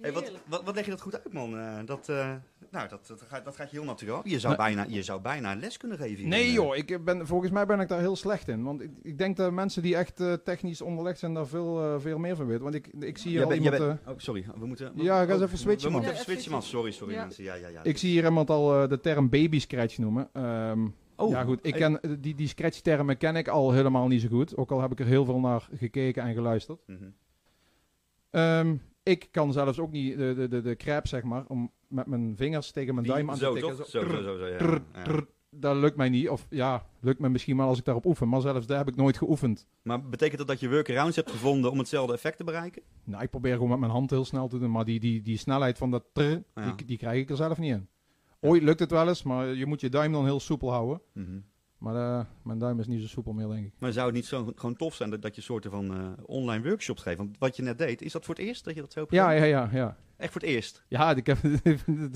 [0.00, 0.44] Hey, wat, Heerlijk.
[0.48, 1.58] wat, wat leg je dat goed uit, man?
[1.58, 2.32] Eh, dat, eh,
[2.70, 4.26] nou, dat, dat, gaat, dat gaat je heel natuurlijk.
[4.26, 6.16] Je zou, Maar- bijna, je zou bijna les kunnen geven.
[6.16, 6.26] hier.
[6.28, 8.62] Nee Eh, joh, ik ben, volgens mij ben ik daar heel slecht in.
[8.62, 12.18] Want ik, ik denk dat mensen die echt eh, technisch onderlegd zijn daar veel, veel
[12.18, 12.62] meer van weten.
[12.62, 13.78] Want ik, ik zie hier Jij al iemand...
[13.78, 14.92] bent- oh, sorry, we moeten...
[14.94, 16.00] Ja, ga eens oh, even switchen, We man.
[16.00, 16.62] moeten Ja, even switchen, man.
[16.62, 17.20] Sorry, sorry Ja.
[17.20, 17.44] mensen.
[17.44, 17.82] Ja, ja, ja.
[17.84, 20.28] ik zie hier iemand al eh, de term baby scratch noemen.
[20.32, 20.86] Ehm,
[21.18, 24.28] Oh, ja goed, ik ken, die, die scratch termen ken ik al helemaal niet zo
[24.28, 24.56] goed.
[24.56, 26.80] Ook al heb ik er heel veel naar gekeken en geluisterd.
[26.86, 27.04] Mhm.
[28.30, 28.76] Ehm,
[29.08, 32.36] ik kan zelfs ook niet de, de, de, de crap, zeg maar, om met mijn
[32.36, 33.76] vingers tegen mijn Die- duim aan zo, te tikken.
[33.76, 33.86] toch?
[33.88, 34.56] Zo, zo, zo, zo, ja.
[34.56, 35.02] Trrr, Ja.
[35.02, 36.28] trrr, dat lukt mij niet.
[36.28, 38.28] Of ja, lukt me misschien wel als ik daarop oefen.
[38.28, 39.66] Maar zelfs daar heb ik nooit geoefend.
[39.82, 42.82] Maar betekent dat dat je workarounds hebt gevonden om hetzelfde effect te bereiken?
[43.04, 44.70] Nou, ik probeer gewoon met mijn hand heel snel te doen.
[44.70, 46.72] Maar die, die, die snelheid van dat trrr, Ja.
[46.76, 47.88] die, die krijg ik er zelf niet in.
[48.40, 51.00] Ooit lukt het wel eens, maar je moet je duim dan heel soepel houden.
[51.12, 51.38] Mhm.
[51.78, 53.72] Maar eh, mijn duim is niet zo soepel meer, denk ik.
[53.78, 56.68] Maar zou het niet zo gewoon tof zijn dat, dat je soorten van eh, online
[56.68, 57.18] workshops geeft?
[57.18, 59.12] Want wat je net deed, is dat voor het eerst dat je dat zo hebt
[59.12, 59.68] Ja, ja, ja.
[59.72, 59.96] ja.
[60.16, 60.82] Echt voor het eerst?
[60.88, 61.38] Ja, ik heb,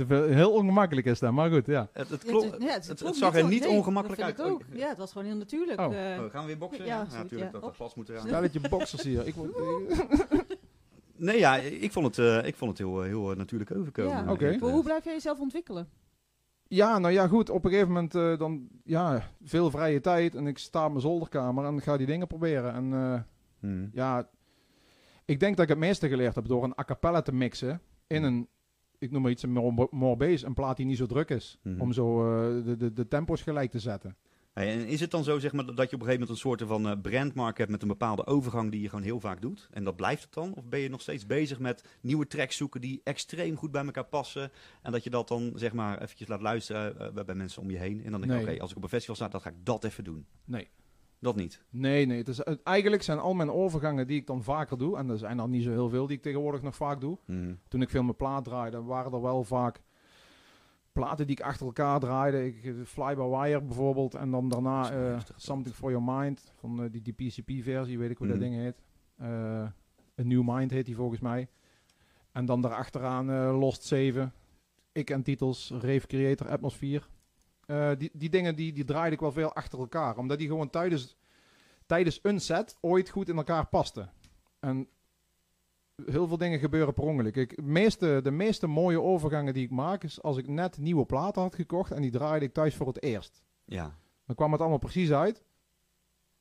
[0.09, 1.89] heel ongemakkelijk is dat, maar goed, ja.
[1.93, 2.73] Het, het, Ja, het, ja,
[3.07, 4.41] het, zag er niet nee, ongemakkelijk dat uit.
[4.53, 4.63] ook.
[4.73, 5.81] Ja, het was gewoon heel natuurlijk.
[5.81, 6.13] Oh.
[6.15, 6.23] eh.
[6.23, 6.85] Oh, gaan we weer boksen?
[6.85, 7.43] Ja, Ja, natuurlijk.
[7.43, 7.51] ja.
[7.51, 8.27] Dat dat vast moet eraan.
[8.27, 9.27] Stelletje boxers hier.
[9.27, 9.51] Ik, word-
[11.17, 14.13] Nee, ja, ik vond het, eh, ik vond het heel, heel natuurlijk overkomen.
[14.13, 14.33] Ja.
[14.33, 14.57] Oké.
[14.61, 15.89] Hoe blijf jij jezelf ontwikkelen?
[16.73, 17.51] Ja, nou ja, goed.
[17.51, 20.35] Op een gegeven moment eh, dan, ja, veel vrije tijd.
[20.35, 22.73] En ik sta op mijn zolderkamer en ga die dingen proberen.
[22.73, 23.21] En eh,
[23.61, 23.91] hmm.
[23.93, 24.29] ja,
[25.25, 28.23] ik denk dat ik het meeste geleerd heb door een a cappella te mixen in
[28.23, 28.49] een,
[28.99, 31.59] ik noem maar iets, een more, more bass, een plaat die niet zo druk is.
[31.63, 31.81] Mhm.
[31.81, 34.17] Om zo eh, de, de, de tempo's gelijk te zetten.
[34.53, 36.37] Hey, en is het dan zo zeg maar, dat je op een gegeven moment een
[36.37, 39.69] soort van eh, brandmark hebt met een bepaalde overgang die je gewoon heel vaak doet?
[39.73, 40.55] En dat blijft het dan?
[40.55, 44.05] Of ben je nog steeds bezig met nieuwe tracks zoeken die extreem goed bij elkaar
[44.05, 44.51] passen?
[44.83, 47.71] En dat je dat dan zeg maar eventjes laat luisteren eh, bij- bij mensen om
[47.71, 48.05] je heen?
[48.05, 48.49] En dan denk je, Nee.
[48.55, 50.27] oké, als ik op een festival sta, dan ga ik dat even doen.
[50.45, 50.69] Nee.
[51.19, 51.63] Dat niet.
[51.71, 52.19] Nee, nee.
[52.19, 55.39] Het is, eigenlijk zijn al mijn overgangen die ik dan vaker doe, en er zijn
[55.39, 57.19] er niet zo heel veel die ik tegenwoordig nog vaak doe.
[57.27, 57.55] Mhm.
[57.69, 59.81] Toen ik veel mijn plaat draaide, waren er wel vaak
[60.93, 62.47] platen die ik achter elkaar draaide.
[62.47, 64.15] Ik, eh, Fly by Wire bijvoorbeeld.
[64.15, 65.21] En dan daarna eh.
[65.37, 66.53] Something for Your Mind.
[66.57, 68.39] Van eh, die, die PCP-versie, weet ik hoe Mhm.
[68.39, 68.83] dat ding heet.
[69.17, 69.63] Eh
[70.21, 71.49] A New Mind heet die volgens mij.
[72.33, 73.27] En dan daarachteraan
[73.59, 74.33] Lost 7.
[74.93, 77.03] Ik en titels, Rave Creator, Atmosphere.
[77.99, 80.17] Die, die dingen die, die draaide ik wel veel achter elkaar.
[80.17, 81.17] Omdat die gewoon tijdens,
[81.87, 84.11] tijdens een set ooit goed in elkaar pasten.
[84.61, 84.89] En
[86.07, 87.37] heel veel dingen gebeuren per ongeluk.
[87.37, 91.07] Ik, de, meeste, de meeste mooie overgangen die ik maak is als ik net nieuwe
[91.07, 93.43] platen had gekocht en die draaide ik thuis voor het eerst.
[93.65, 93.99] Ja.
[94.27, 95.45] Dan kwam het allemaal precies uit.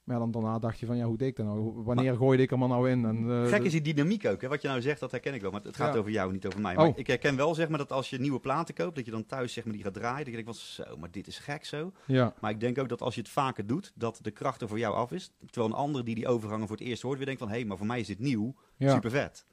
[0.09, 1.71] Maar ja, dan daarna dacht je van ja, hoe deed ik dat nou?
[1.83, 3.05] Wanneer gooide ik er maar nou in?
[3.05, 4.41] En, eh, Gek is die dynamiek ook.
[4.41, 4.47] Hè?
[4.47, 5.51] Wat je nou zegt, dat herken ik wel.
[5.51, 5.99] Maar het gaat Ja.
[5.99, 6.75] over jou, niet over mij.
[6.75, 6.97] Maar Oh.
[6.97, 9.53] ik herken wel zeg maar, dat als je nieuwe platen koopt, dat je dan thuis
[9.53, 10.17] zeg maar, die gaat draaien.
[10.25, 11.91] Dat je denkt van zo, maar dit is gek zo.
[12.05, 14.67] Ja, Maar ik denk ook dat als je het vaker doet, dat de kracht er
[14.67, 15.31] voor jou af is.
[15.49, 17.77] Terwijl een ander die die overgangen voor het eerst hoort, weer denkt van hé, maar
[17.77, 18.55] voor mij is dit nieuw.
[18.77, 18.93] ja.
[18.93, 19.45] Super vet.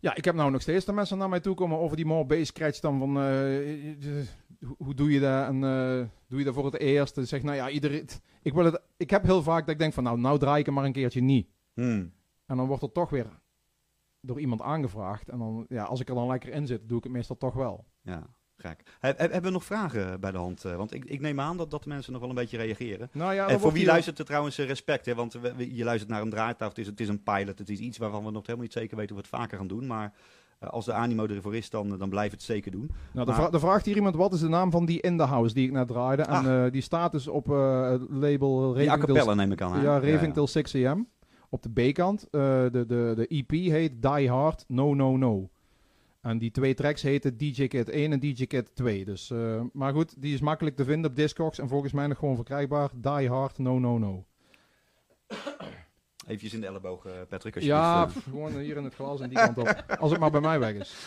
[0.00, 2.24] Ja, ik heb nou nog steeds de mensen naar mij toe komen over die more
[2.24, 4.26] bass scratch dan van eh, eh,
[4.60, 7.16] hoe, hoe doe je dat en eh, doe je dat voor het eerst?
[7.16, 8.08] En zeg nou ja, iedereen,
[8.42, 10.66] ik, wil het, ik heb heel vaak dat ik denk van nou, nou draai ik
[10.66, 11.48] hem maar een keertje niet.
[11.74, 12.12] Hmm.
[12.46, 13.40] En dan wordt er toch weer
[14.20, 15.28] door iemand aangevraagd.
[15.28, 17.54] En dan, ja, als ik er dan lekker in zit, doe ik het meestal toch
[17.54, 17.86] wel.
[18.02, 18.34] Ja,
[19.00, 20.64] hebben we nog vragen bij de hand?
[20.64, 20.76] eh?
[20.76, 23.08] Want ik, ik neem aan dat, dat de mensen nog wel een beetje reageren.
[23.12, 25.14] Nou ja, en voor wie luistert er trouwens eh, respect, hè?
[25.14, 27.68] want we- we- je luistert naar een draaitafel, het is, het is een pilot, het
[27.70, 29.86] is iets waarvan we nog helemaal niet zeker weten of we het vaker gaan doen.
[29.86, 30.12] Maar
[30.58, 32.90] eh, als de animo ervoor is, dan, dan blijf het zeker doen.
[33.12, 35.22] Nou, de Maar- vra- vraagt hier iemand, wat is de naam van die In The
[35.24, 36.22] House die ik net draaide?
[36.22, 36.72] En Ah.
[36.72, 39.72] die staat dus op het label Die a Raving cappella Till, neem ik aan.
[39.72, 39.82] hè?
[39.82, 40.32] ja, Raving ja.
[40.32, 41.08] Till 6 AM.
[41.48, 42.26] Op de B-kant.
[42.30, 45.48] De, de, de EP heet Die Hard, No No No.
[46.20, 49.04] En die twee tracks heten DJ Kit 1 en DJ Kit 2.
[49.04, 51.58] Dus, eh, maar goed, die is makkelijk te vinden op Discogs.
[51.58, 52.90] En volgens mij nog gewoon verkrijgbaar.
[52.94, 54.24] Die Hard, No No No.
[56.26, 57.54] Even in de elleboog, eh, Patrick.
[57.54, 58.06] Als Ja, ja.
[58.06, 59.84] pff, gewoon hier in het glas en die kant op.
[59.98, 61.06] Als het maar bij mij weg is.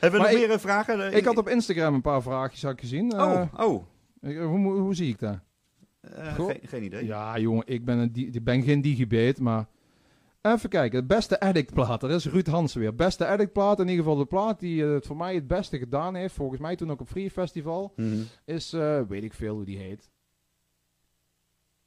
[0.00, 1.10] Hebben we nog meer eh, vragen?
[1.10, 3.12] Eh, Ik had op Instagram een paar vraagjes had ik gezien.
[3.12, 3.84] Eh, Oh, oh.
[4.20, 5.38] hoe, hoe zie ik dat?
[6.00, 7.06] Eh, geen, idee.
[7.06, 9.66] Ja, jongen, ik ben, een ik ben geen digibeet, maar...
[10.52, 12.02] Even kijken, de beste edit-plaat.
[12.02, 12.94] Er is Ruud Hansen weer.
[12.94, 16.14] Beste edit-plaat, in ieder geval de plaat die eh, het voor mij het beste gedaan
[16.14, 16.34] heeft.
[16.34, 17.92] Volgens mij toen ook op Free Festival.
[17.96, 18.18] Mhm.
[18.44, 20.10] Is, eh, weet ik veel hoe die heet.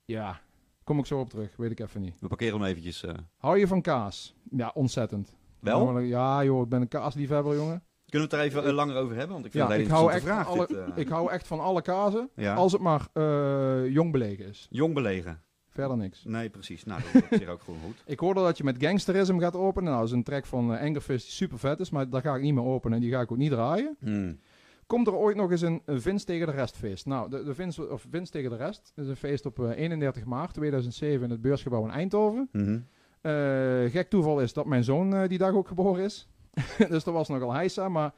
[0.05, 0.41] Ja,
[0.83, 1.55] kom ik zo op terug.
[1.57, 2.19] Weet ik even niet.
[2.19, 3.03] We parkeren hem eventjes.
[3.03, 3.13] eh.
[3.37, 4.35] Hou je van kaas?
[4.51, 5.35] Ja, ontzettend.
[5.59, 5.99] wel?
[5.99, 7.83] Ja, joh, ik ben een kaasliefhebber, jongen.
[8.09, 9.33] Kunnen we het er even langer over hebben?
[9.33, 10.47] Want ik vind Ja, ik hou, echt vraag.
[10.47, 12.29] alle, dit, ik hou echt van alle kazen.
[12.35, 12.53] ja.
[12.55, 14.67] Als het maar eh, jong belegen is.
[14.69, 15.41] Jong belegen.
[15.71, 16.23] Verder niks.
[16.23, 16.83] Nee, precies.
[16.83, 18.03] Nou, dat is op zich ook gewoon goed.
[18.05, 19.89] Ik hoorde dat je met Gangsterism gaat openen.
[19.89, 22.35] Nou, dat is een track van uh, Angerfist die super vet is, maar daar ga
[22.35, 23.97] ik niet meer openen en die ga ik ook niet draaien.
[23.99, 24.39] Hmm.
[24.85, 27.05] Komt er ooit nog eens een, een Vince tegen de rest feest?
[27.05, 30.53] Nou, de, de of Vince tegen de rest is een feest op eh, 31 maart
[30.53, 32.49] 2007 in het beursgebouw in Eindhoven.
[32.51, 32.79] Mhm.
[33.21, 36.27] Eh, gek toeval is dat mijn zoon eh, die dag ook geboren is.
[36.89, 38.13] dus dat was nogal heisa, maar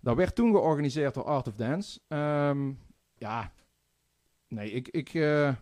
[0.00, 2.00] dat werd toen georganiseerd door Art of Dance.
[2.08, 2.72] Ehm,
[3.14, 3.52] ja,
[4.48, 5.54] nee, ik, ik, eh,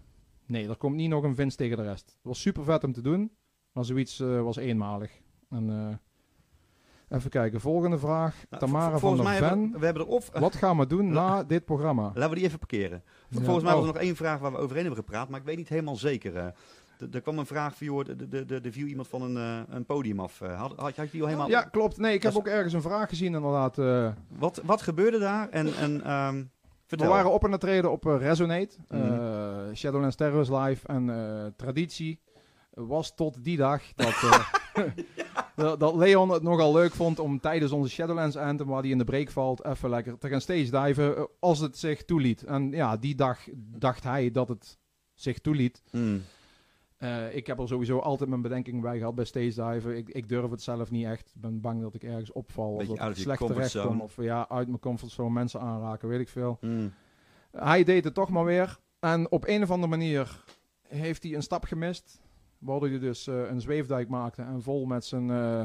[0.53, 2.05] nee, er komt niet nog een Vince tegen de rest.
[2.07, 3.33] Het was super vet om te doen,
[3.73, 5.11] maar zoiets eh, was eenmalig.
[5.51, 8.45] En, eh, even kijken, volgende vraag.
[8.51, 9.75] Nou, Tamara van volgens der mij Ven.
[9.79, 10.31] we, hebben of...
[10.33, 12.03] Wat gaan we doen na dit programma?
[12.15, 13.03] Laten we die even parkeren.
[13.31, 13.89] Volgens mij was Oh.
[13.89, 16.37] er nog één vraag waar we overheen hebben gepraat, maar ik weet niet helemaal zeker.
[16.37, 16.47] eh.
[17.13, 19.85] Er kwam een vraag van, joh, de, de, de, de viel iemand van een, een
[19.85, 20.39] podium af.
[20.39, 21.49] Had, had, had je die al helemaal...
[21.49, 21.97] Ja, klopt.
[21.97, 23.77] Nee, ik heb ook ergens een vraag gezien inderdaad.
[24.29, 25.49] Wat, wat gebeurde daar?
[25.49, 26.45] En, en ehm,
[26.99, 27.07] vertel.
[27.17, 29.75] We waren op en treden op eh, Resonate, eh, Mhm.
[29.75, 32.21] Shadowlands Terrors Live en eh, traditie
[32.71, 33.83] was tot die dag
[35.57, 38.99] dat, dat, Leon het nogal leuk vond om tijdens onze Shadowlands Anthem, waar die in
[38.99, 42.43] de break valt, even lekker te gaan stage diven als het zich toeliet.
[42.43, 43.39] En ja, die dag
[43.79, 44.79] dacht hij dat het
[45.15, 45.83] zich toeliet.
[45.91, 46.23] Hmm.
[47.03, 49.97] Eh, ik heb er sowieso altijd mijn bedenking bij gehad bij stage diven.
[49.97, 51.33] Ik, ik durf het zelf niet echt.
[51.35, 54.01] Ik ben bang dat ik ergens opval of dat ik slecht terecht kom.
[54.01, 56.57] Of ja, uit mijn comfortzone mensen aanraken, weet ik veel.
[56.61, 56.93] Hmm.
[57.51, 58.79] Hij deed het toch maar weer.
[59.01, 60.45] En op een of andere manier
[60.89, 62.21] heeft hij een stap gemist.
[62.59, 65.65] Waardoor hij dus eh, een zweefdijk maakte en vol met zijn, eh,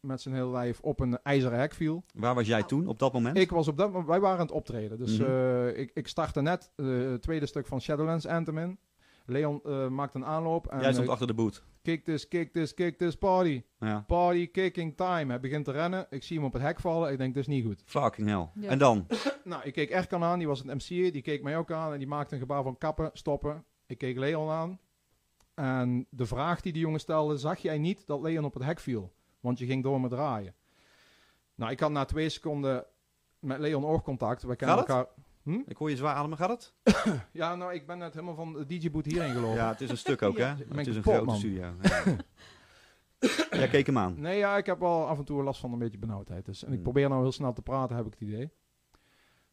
[0.00, 2.04] met zijn hele lijf op een ijzeren hek viel.
[2.14, 3.36] Waar was jij toen, op dat moment?
[3.36, 4.98] Ik was op dat moment, wij waren aan het optreden.
[4.98, 5.66] Dus Mhm.
[5.68, 8.78] ik, ik startte net het tweede stuk van Shadowlands Anthem in.
[9.28, 10.66] Leon eh, maakte een aanloop.
[10.66, 11.62] En, jij stond achter de boot.
[11.82, 13.62] kick this, kick this, kick this, party.
[13.80, 14.04] Ja.
[14.06, 15.26] Party, kicking time.
[15.26, 16.06] Hij begint te rennen.
[16.10, 17.12] Ik zie hem op het hek vallen.
[17.12, 17.82] Ik denk, dit is niet goed.
[17.84, 18.48] Fucking hell.
[18.54, 18.68] Ja.
[18.68, 19.06] En dan?
[19.44, 21.98] Nou, ik keek Erkan aan, die was het MC, die keek mij ook aan en
[21.98, 23.64] die maakte een gebaar van kappen, stoppen.
[23.86, 24.78] Ik keek Leon aan
[25.58, 28.80] en de vraag die die jongen stelde, zag jij niet dat Leon op het hek
[28.80, 29.12] viel?
[29.40, 30.54] Want je ging door me draaien.
[31.54, 32.84] Nou, ik had na twee seconden
[33.38, 34.42] met Leon oogcontact.
[34.42, 35.08] We kennen het?
[35.48, 35.60] Hm?
[35.66, 36.74] Ik hoor je zwaar ademen, gaat het?
[37.32, 39.56] Ja, nou, ik ben net helemaal van de DJ-boot hierheen gelopen.
[39.56, 40.44] Ja, het is een stuk ook, hè?
[40.46, 40.52] Ja.
[40.58, 41.36] Ik ben Het is een grote man.
[41.36, 41.62] studio.
[41.82, 42.16] Ja.
[43.50, 44.20] Jij keek hem aan.
[44.20, 46.44] Nee, ja, ik heb wel af en toe last van een beetje benauwdheid.
[46.44, 46.60] Dus.
[46.62, 46.82] En ik Hmm.
[46.82, 48.50] probeer nou heel snel te praten, heb ik het idee.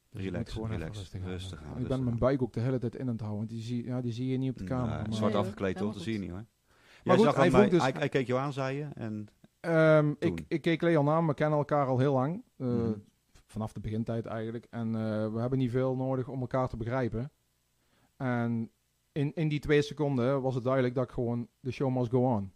[0.09, 1.27] Dus Relax, gewoon relax, rustig aan.
[1.27, 3.37] rustig aan, ik rustig ben mijn buik ook de hele tijd in aan het houden.
[3.39, 4.95] Want die zie, ja, die zie je niet op de camera.
[4.95, 5.93] Maar- zwart Nee, afgekleed, toch?
[5.93, 6.37] Dat zie je niet, hoor.
[6.37, 6.45] Maar
[7.03, 8.87] Jij goed, zag hij hem bij- vroeg dus- hij, hij keek jou aan, zei je.
[8.95, 9.27] En,
[9.59, 12.43] Ehm, ik, ik keek Leon aan, we kennen elkaar al heel lang.
[12.57, 12.93] Eh, Mhm.
[13.55, 14.67] Vanaf de begintijd eigenlijk.
[14.69, 17.31] En eh, we hebben niet veel nodig om elkaar te begrijpen.
[18.17, 18.71] En
[19.11, 22.33] in, in die twee seconden was het duidelijk dat ik gewoon de show must go
[22.35, 22.51] on.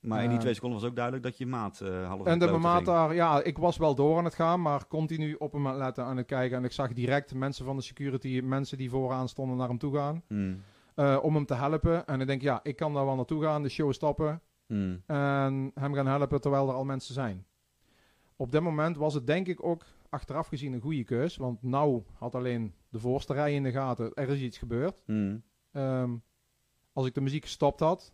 [0.00, 0.40] maar in die Ja.
[0.42, 3.42] twee seconden was ook duidelijk dat je maat eh half En de maat daar, ja,
[3.42, 6.56] ik was wel door aan het gaan, maar continu op hem letten aan het kijken.
[6.58, 9.94] En ik zag direct mensen van de security, mensen die vooraan stonden naar hem toe
[9.94, 10.22] gaan.
[10.26, 10.62] Hmm,
[10.94, 12.06] eh, om hem te helpen.
[12.06, 14.40] En ik denk, ja, ik kan daar wel naartoe gaan, de show stoppen.
[14.66, 15.02] hmm.
[15.06, 17.46] En hem gaan helpen terwijl er al mensen zijn.
[18.36, 21.36] Op dit moment was het denk ik ook achteraf gezien een goede keus.
[21.36, 24.14] Want nou had alleen de voorste rij in de gaten.
[24.14, 25.02] Er is iets gebeurd.
[25.06, 25.42] Hmm.
[25.72, 26.16] Ehm,
[26.92, 28.12] als ik de muziek gestopt had.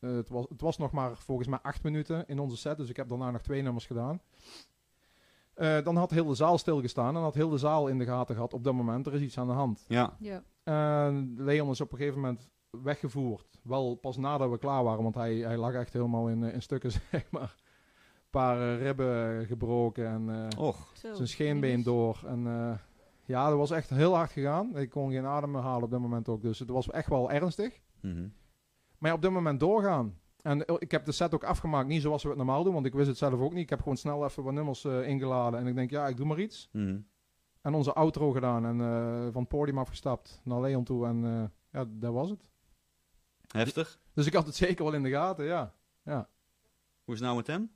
[0.00, 2.76] eh, het, was, het was nog maar volgens mij acht minuten in onze set.
[2.76, 4.20] Dus ik heb daarna nog twee nummers gedaan.
[5.54, 7.16] Eh, dan had heel de zaal stilgestaan.
[7.16, 8.54] En had heel de zaal in de gaten gehad.
[8.54, 9.84] Op dat moment, er is iets aan de hand.
[9.88, 10.42] Ja, Ja.
[10.62, 13.58] En Leon is op een gegeven moment weggevoerd.
[13.62, 16.62] Wel pas nadat we klaar waren, want hij, hij lag echt helemaal in, eh, in
[16.62, 17.54] stukken, zeg maar.
[18.30, 20.92] Een paar eh, ribben gebroken en eh, och.
[20.92, 22.22] Zijn scheenbeen door.
[22.26, 22.78] En eh,
[23.24, 24.76] ja, dat was echt heel hard gegaan.
[24.76, 26.42] Ik kon geen adem meer halen op dat moment ook.
[26.42, 27.80] Dus het was echt wel ernstig.
[28.00, 28.28] Mhm.
[28.98, 30.18] Maar ja, op dit moment doorgaan.
[30.42, 32.86] En eh, ik heb de set ook afgemaakt, niet zoals we het normaal doen, want
[32.86, 33.62] ik wist het zelf ook niet.
[33.62, 36.26] Ik heb gewoon snel even wat nummers eh, ingeladen en ik denk, ja, ik doe
[36.26, 36.68] maar iets.
[36.72, 36.98] Mhm.
[37.62, 41.44] En onze outro gedaan en eh, van het podium afgestapt naar Leon toe en eh,
[41.72, 42.48] ja, dat was het.
[43.46, 43.98] Heftig.
[44.12, 45.74] Dus ik had het zeker wel in de gaten, ja.
[47.04, 47.70] Hoe is het nou met hem?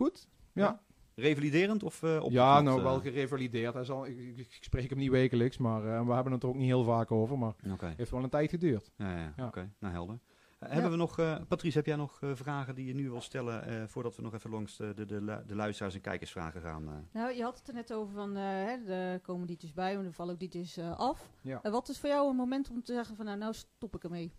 [0.00, 0.28] Goed?
[0.52, 0.80] Ja.
[1.14, 3.74] Revaliderend of eh op ja, nou wel gerevalideerd.
[3.74, 6.48] Hij zal, ik, ik, ik spreek hem niet wekelijks, maar eh, we hebben het er
[6.48, 7.38] ook niet heel vaak over.
[7.38, 8.90] Maar het Oké, heeft wel een tijd geduurd.
[8.96, 9.46] ja, ja, Ja.
[9.46, 9.72] oké.
[9.78, 10.18] Nou, helder.
[10.58, 13.20] Eh, Hebben we nog, eh, Patrice, heb jij nog eh, vragen die je nu wil
[13.20, 16.60] stellen eh, voordat we nog even langs de, de, de, lu- de luisteraars en kijkersvragen
[16.60, 16.88] gaan?
[16.88, 16.94] eh?
[17.12, 20.04] Nou, je had het er net over van, eh, hè, er komen DJ's bij, maar
[20.04, 21.30] er vallen ook DJ's eh, af.
[21.62, 24.32] Wat is voor jou een moment om te zeggen van, nou, nou stop ik ermee?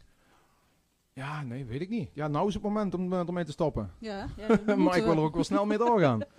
[1.13, 2.09] Ja, nee, weet ik niet.
[2.13, 3.91] Ja, nou is het moment om eh, ermee te stoppen.
[3.99, 6.21] Ja, ja maar ik wil er ook wel snel mee doorgaan.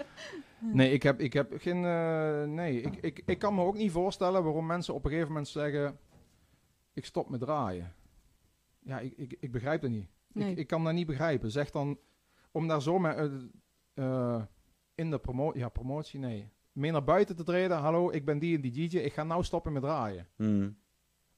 [0.65, 1.85] Nee, ik heb, ik heb geen.
[1.85, 5.29] eh, nee, ik, ik, ik kan me ook niet voorstellen waarom mensen op een gegeven
[5.29, 5.99] moment zeggen:
[6.93, 7.95] Ik stop met draaien.
[8.79, 10.09] Ja, ik, ik, ik begrijp dat niet.
[10.33, 10.51] Nee.
[10.51, 11.51] Ik, ik kan dat niet begrijpen.
[11.51, 11.99] Zeg dan,
[12.51, 13.15] om daar zo mee,
[13.95, 14.43] eh,
[14.95, 16.49] in de promo ja, promotie, nee.
[16.73, 17.77] Meer naar buiten te treden.
[17.77, 18.97] Hallo, ik ben die en die DJ.
[18.99, 20.27] Ik ga nou stoppen met draaien.
[20.37, 20.71] Mhm.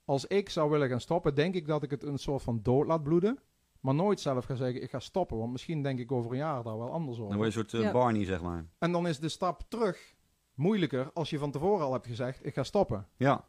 [0.04, 2.86] Als ik zou willen gaan stoppen, denk ik dat ik het een soort van dood
[2.86, 3.38] laat bloeden.
[3.80, 5.38] Maar nooit zelf ga zeggen, ik ga stoppen.
[5.38, 7.28] Want misschien denk ik over een jaar daar wel anders over.
[7.28, 7.92] Dan word je een soort Ja.
[7.92, 8.66] Barney, zeg maar.
[8.78, 10.14] En dan is de stap terug
[10.54, 13.06] moeilijker als je van tevoren al hebt gezegd, ik ga stoppen.
[13.16, 13.44] Ja.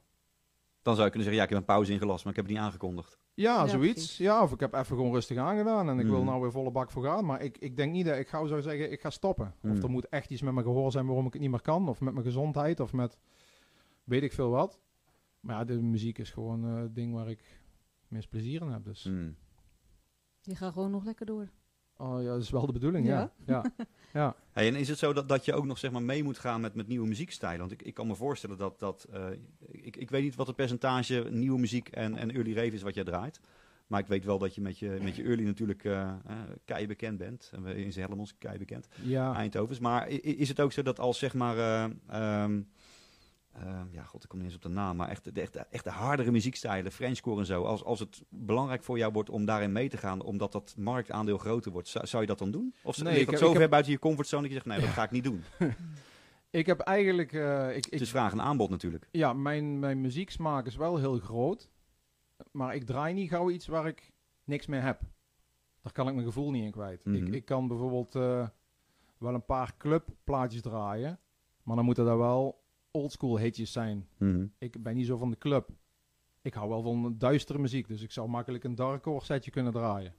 [0.82, 2.56] Dan zou je kunnen zeggen, ja, ik heb een pauze ingelast, maar ik heb het
[2.56, 3.20] niet aangekondigd.
[3.34, 3.94] Ja, Ja, zoiets.
[3.94, 4.18] precies.
[4.18, 6.26] Ja, of ik heb even gewoon rustig aangedaan en ik wil Mhm.
[6.26, 7.26] nou weer volle bak voor gaan.
[7.26, 9.54] Maar ik, ik denk niet dat ik gauw zou zeggen, ik ga stoppen.
[9.64, 9.82] Of Mhm.
[9.84, 11.90] er moet echt iets met mijn gehoor zijn waarom ik het niet meer kan.
[11.90, 13.18] Of met mijn gezondheid, of met
[14.04, 14.80] weet ik veel wat.
[15.46, 17.40] Maar ja, de muziek is gewoon eh, het ding waar ik
[18.02, 18.84] het meest plezier in heb.
[18.86, 19.30] Dus Mhm.
[20.42, 21.50] Die gaan gewoon nog lekker door.
[21.98, 23.32] oh, ja, dat is wel de bedoeling, ja.
[23.46, 23.64] ja.
[24.14, 24.36] ja.
[24.52, 26.62] Hey, en is het zo dat, dat je ook nog zeg maar, mee moet gaan
[26.62, 27.60] met, met nieuwe muziekstijlen?
[27.60, 28.80] Want ik, ik kan me voorstellen dat...
[28.80, 29.26] dat eh,
[29.60, 32.94] ik, ik weet niet wat het percentage nieuwe muziek en, en early rave is wat
[32.96, 33.40] jij draait.
[33.88, 36.16] Maar ik weet wel dat je met je, met je early natuurlijk eh eh,
[36.66, 37.50] kei bekend bent.
[37.54, 38.88] En we in Hellemons kei bekend.
[39.04, 39.34] ja.
[39.36, 39.80] Eindhovens.
[39.80, 41.58] Maar is het ook zo dat als zeg maar...
[42.08, 42.46] eh,
[43.60, 44.96] ehm, ja, god, ik kom niet eens op de naam.
[44.96, 47.64] Maar echt de, echt, de- echt de hardere muziekstijlen, Frenchcore en zo.
[47.64, 51.38] Als, als het belangrijk voor jou wordt om daarin mee te gaan, omdat dat marktaandeel
[51.38, 52.74] groter wordt, zou, zou je dat dan doen?
[52.84, 54.66] Of Nee, ik dat heb- zo ik ver heb- buiten je comfortzone dat je zegt,
[54.78, 55.44] nee, dat ga ik niet doen?
[56.50, 57.34] Ik heb eigenlijk...
[57.34, 59.08] eh, ik, Het ik, is vraag en aanbod natuurlijk.
[59.12, 61.70] Ja, mijn, mijn muzieksmaak is wel heel groot.
[62.52, 64.12] Maar ik draai niet gauw iets waar ik
[64.44, 65.00] niks mee heb.
[65.82, 67.06] Daar kan ik mijn gevoel niet in kwijt.
[67.06, 67.16] Mhm.
[67.16, 68.48] ik, ik kan bijvoorbeeld eh,
[69.18, 71.20] wel een paar clubplaatjes draaien.
[71.64, 72.64] Maar dan moeten dat wel
[72.96, 74.08] oldschool hitjes zijn.
[74.58, 75.70] Ik ben niet zo van de club.
[76.42, 77.88] Ik hou wel van duistere muziek.
[77.88, 80.14] Dus ik zou makkelijk een darkcore setje kunnen draaien.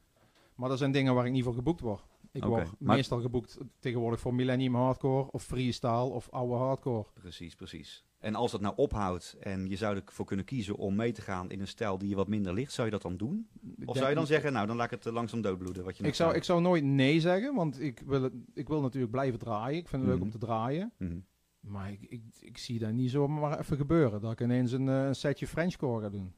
[0.55, 2.05] Maar dat zijn dingen waar ik niet voor geboekt word.
[2.33, 7.07] Ik word meestal geboekt tegenwoordig voor Millennium Hardcore of Freestyle of oude hardcore.
[7.15, 8.05] Precies, precies.
[8.19, 11.51] En als dat nou ophoudt en je zou ervoor kunnen kiezen om mee te gaan
[11.51, 13.49] in een stijl die je wat minder ligt, zou je dat dan doen?
[13.85, 15.85] Of zou je dan zeggen, nou dan laat ik het eh, langzaam doodbloeden?
[15.85, 16.41] Wat je Ik zou, zei?
[16.41, 19.79] ik zou nooit nee zeggen, want ik wil, het, ik wil natuurlijk blijven draaien.
[19.79, 20.27] Ik vind het leuk Mhm.
[20.27, 20.93] om te draaien.
[20.99, 21.19] Mhm.
[21.67, 24.21] Maar ik, ik, ik zie dat niet zomaar even gebeuren.
[24.21, 26.35] Dat ik ineens een, eh, een setje Frenchcore ga doen.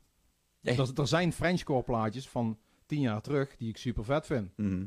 [0.60, 0.76] Nee.
[0.76, 4.56] Er, er zijn Frenchcore plaatjes van tien jaar terug die ik super vet vind.
[4.56, 4.86] Mhm.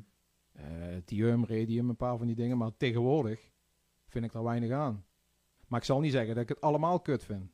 [0.52, 0.66] Eh
[1.06, 2.58] Thium, Radium, een paar van die dingen.
[2.58, 3.52] Maar tegenwoordig
[4.08, 5.06] vind ik daar weinig aan.
[5.68, 7.52] Maar ik zal niet zeggen dat ik het allemaal kut vind.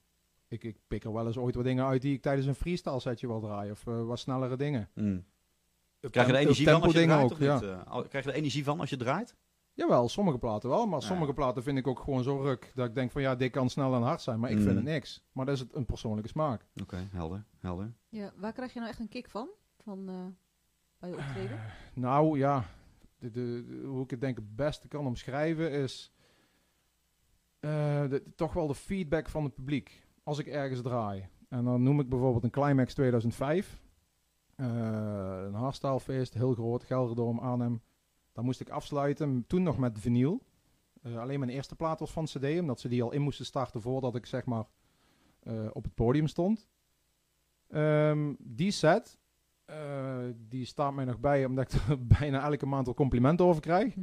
[0.47, 2.99] ik, ik pik er wel eens ooit wat dingen uit die ik tijdens een freestyle
[2.99, 3.71] setje wil draaien.
[3.71, 4.89] Of eh, wat snellere dingen.
[4.93, 5.25] Mm.
[6.01, 7.07] Op Krijg je er energie van als je tempo draait?
[7.07, 7.83] dingen Of ook, ja.
[7.83, 8.03] niet?
[8.03, 9.35] Eh, Krijg je er energie van als je draait?
[9.77, 10.85] Jawel, sommige platen wel.
[10.87, 11.05] Maar Ja.
[11.05, 13.69] sommige platen vind ik ook gewoon zo ruk dat ik denk van ja, dit kan
[13.69, 14.39] snel en hard zijn.
[14.39, 14.63] Maar ik Mm.
[14.63, 15.23] vind het niks.
[15.31, 16.65] Maar dat is het, een persoonlijke smaak.
[16.81, 17.93] Oké, helder, helder.
[18.09, 19.47] Ja, waar krijg je nou echt een kick van?
[19.79, 20.25] Van eh,
[20.99, 21.59] bij je optreden?
[21.93, 22.63] Nou ja,
[23.19, 26.11] de, de, de- hoe ik het denk het beste kan omschrijven is
[27.59, 31.27] eh, de- toch wel de feedback van het publiek als ik ergens draai.
[31.49, 33.81] En dan noem ik bijvoorbeeld een Climax 2005.
[34.55, 34.65] Eh,
[35.45, 37.81] een hardstylefeest, heel groot, Gelderdoom, Arnhem.
[38.37, 40.41] Daar moest ik afsluiten, toen nog met vinyl.
[41.01, 43.81] Eh, alleen mijn eerste plaat was van CD, omdat ze die al in moesten starten
[43.81, 44.65] voordat ik zeg maar
[45.39, 46.67] eh, op het podium stond.
[47.67, 49.17] Ehm, die set,
[49.65, 53.61] eh, die staat mij nog bij, omdat ik er bijna elke maand wel complimenten over
[53.61, 53.95] krijg.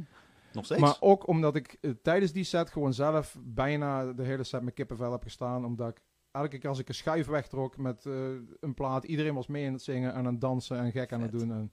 [0.53, 0.81] Nog steeds?
[0.81, 5.11] Maar ook omdat ik tijdens die set gewoon zelf bijna de hele set met kippenvel
[5.11, 5.65] heb gestaan.
[5.65, 6.01] Omdat ik
[6.31, 8.13] elke keer als ik een schuif wegtrok met eh,
[8.59, 11.21] een plaat, iedereen was mee aan het zingen en aan het dansen en gek aan
[11.21, 11.51] het doen.
[11.51, 11.71] En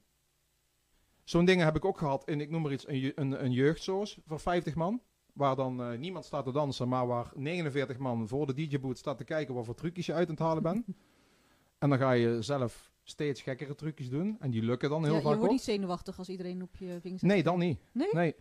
[1.24, 3.52] Zo'n dingen heb ik ook gehad in, ik noem maar iets, een, je- een, een
[3.52, 5.02] jeugdsoos voor 50 man.
[5.32, 9.18] Waar dan eh, niemand staat te dansen, maar waar 49 man voor de DJ-boot staat
[9.18, 10.86] te kijken wat voor trucjes je uit aan het halen bent.
[11.78, 14.36] en dan ga je zelf steeds gekkere trucjes doen.
[14.40, 15.54] En die lukken dan heel Ja, je vaak wordt ook.
[15.56, 17.30] niet zenuwachtig als iedereen op je vingers zit.
[17.30, 17.78] Nee, dan niet.
[17.92, 18.08] Nee?
[18.12, 18.34] Nee.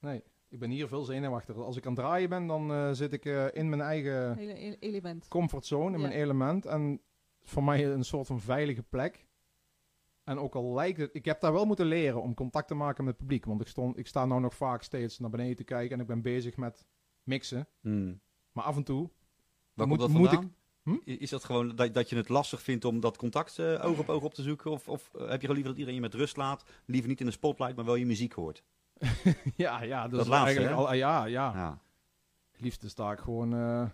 [0.00, 0.22] Nee.
[0.48, 1.62] Ik ben hier veel zenuwachtiger.
[1.62, 4.76] Als ik aan het draaien ben, dan eh, zit ik eh, in mijn eigen Hele
[4.78, 5.28] element.
[5.28, 6.06] comfortzone, in Ja.
[6.08, 6.66] mijn element.
[6.66, 7.00] En
[7.42, 9.26] voor mij een soort van veilige plek.
[10.24, 11.10] En ook al lijkt het...
[11.14, 13.44] Ik heb daar wel moeten leren om contact te maken met het publiek.
[13.44, 15.94] Want ik, stond, ik sta nou nog vaak steeds naar beneden te kijken.
[15.94, 16.86] En ik ben bezig met
[17.22, 17.68] mixen.
[17.80, 18.20] Hmm.
[18.52, 19.10] Maar af en toe...
[19.74, 20.54] Waar moet- dat moet vandaan?
[20.82, 20.96] Hm?
[21.04, 24.08] Is dat gewoon dat, dat je het lastig vindt om dat contact eh, oog op
[24.08, 24.70] oog op te zoeken?
[24.70, 26.64] Of, of eh, heb je gewoon liever dat iedereen je met rust laat?
[26.86, 28.64] Liever niet in de spotlight, maar wel je muziek hoort?
[29.56, 30.80] ja, ja, dat, Dat is laatste, eigenlijk hè?
[30.86, 30.94] al...
[30.94, 31.52] Ja, ja.
[31.54, 32.70] Ja.
[32.86, 33.54] Sta ik gewoon...
[33.54, 33.86] eh,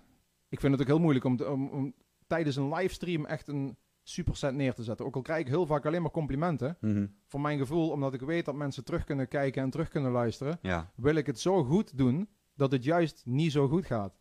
[0.49, 1.95] ik vind het ook heel moeilijk om, te- om, om
[2.27, 3.77] tijdens een livestream echt een
[4.11, 5.07] superset neer te zetten.
[5.07, 6.77] Ook al krijg ik heel vaak alleen maar complimenten.
[6.81, 7.07] Mhm.
[7.27, 10.59] Voor mijn gevoel, omdat ik weet dat mensen terug kunnen kijken en terug kunnen luisteren,
[10.63, 10.93] ja.
[10.95, 14.19] wil ik het zo goed doen dat het juist niet zo goed gaat.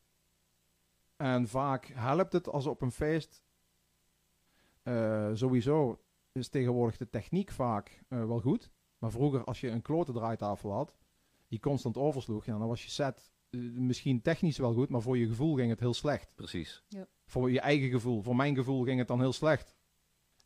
[1.17, 3.43] En vaak helpt het als op een feest.
[4.83, 6.01] eh, sowieso
[6.31, 8.71] is tegenwoordig de techniek vaak eh, wel goed.
[8.97, 10.95] Maar vroeger, als je een klote draaitafel had,
[11.47, 15.17] die constant oversloeg, ja, dan was je set eh, misschien technisch wel goed, maar voor
[15.17, 16.31] je gevoel ging het heel slecht.
[16.35, 16.83] Precies.
[17.25, 18.21] Voor je eigen gevoel.
[18.21, 19.75] Voor mijn gevoel ging het dan heel slecht.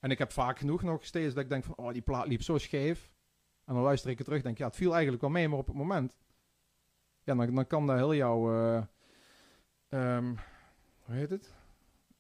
[0.04, 2.42] En ik heb vaak genoeg nog steeds dat ik denk van, oh, die plaat liep
[2.42, 3.12] zo scheef.
[3.66, 5.58] En dan luister ik het terug en denk, ja, het viel eigenlijk wel mee, maar
[5.58, 6.18] op het moment...
[7.24, 8.54] Ja, dan, dan kan dat heel jouw...
[8.54, 8.84] eh,
[9.90, 10.36] ehm,
[11.00, 11.54] hoe heet het?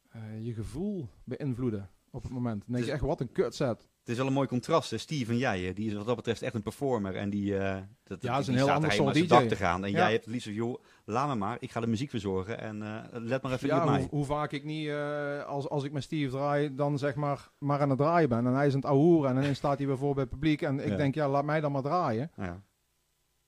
[0.09, 2.59] Eh, je gevoel beïnvloeden op het moment.
[2.65, 3.87] Dan denk je Dus- echt, wat een kutset.
[4.03, 4.97] Het is wel een mooi contrast, hè?
[4.97, 5.73] Steve en jij.
[5.73, 7.15] Die is wat dat betreft echt een performer.
[7.15, 9.27] En die, eh dat, Ja, is een heel ander er soort DJ.
[9.27, 9.83] dak te gaan.
[9.85, 9.97] En Ja.
[9.97, 11.57] jij hebt het liefst van, joh, laat me maar.
[11.59, 12.59] Ik ga de muziek verzorgen.
[12.59, 13.99] En eh, let maar even Ja, op mij.
[13.99, 17.49] hoe, hoe vaak ik niet, eh, als, als ik met Steve draai, dan zeg maar,
[17.57, 18.45] maar aan het draaien ben.
[18.47, 20.61] En hij is aan het ahoeren en ineens staat hij weer voor bij het publiek.
[20.61, 20.95] En ik Ja.
[20.95, 22.31] denk, ja, laat mij dan maar draaien.
[22.37, 22.63] Ja.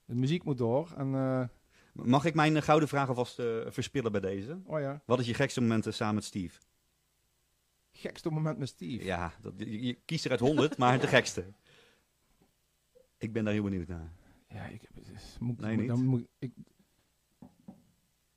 [0.06, 0.94] De muziek moet door.
[0.98, 1.49] En,
[1.94, 4.60] Mag ik mijn gouden vraag alvast verspillen bij deze?
[4.65, 6.60] oh ja, Wat is je gekste moment samen met Steve?
[8.07, 9.03] Gekste moment met Steve.
[9.06, 11.45] Ja, dat, je, je kiest er uit honderd, maar de gekste.
[13.18, 14.11] Ik ben daar heel benieuwd naar.
[14.48, 15.90] Ja, ik heb het is- moet, Nee, moet- niet?
[15.90, 16.52] Dan moet ik,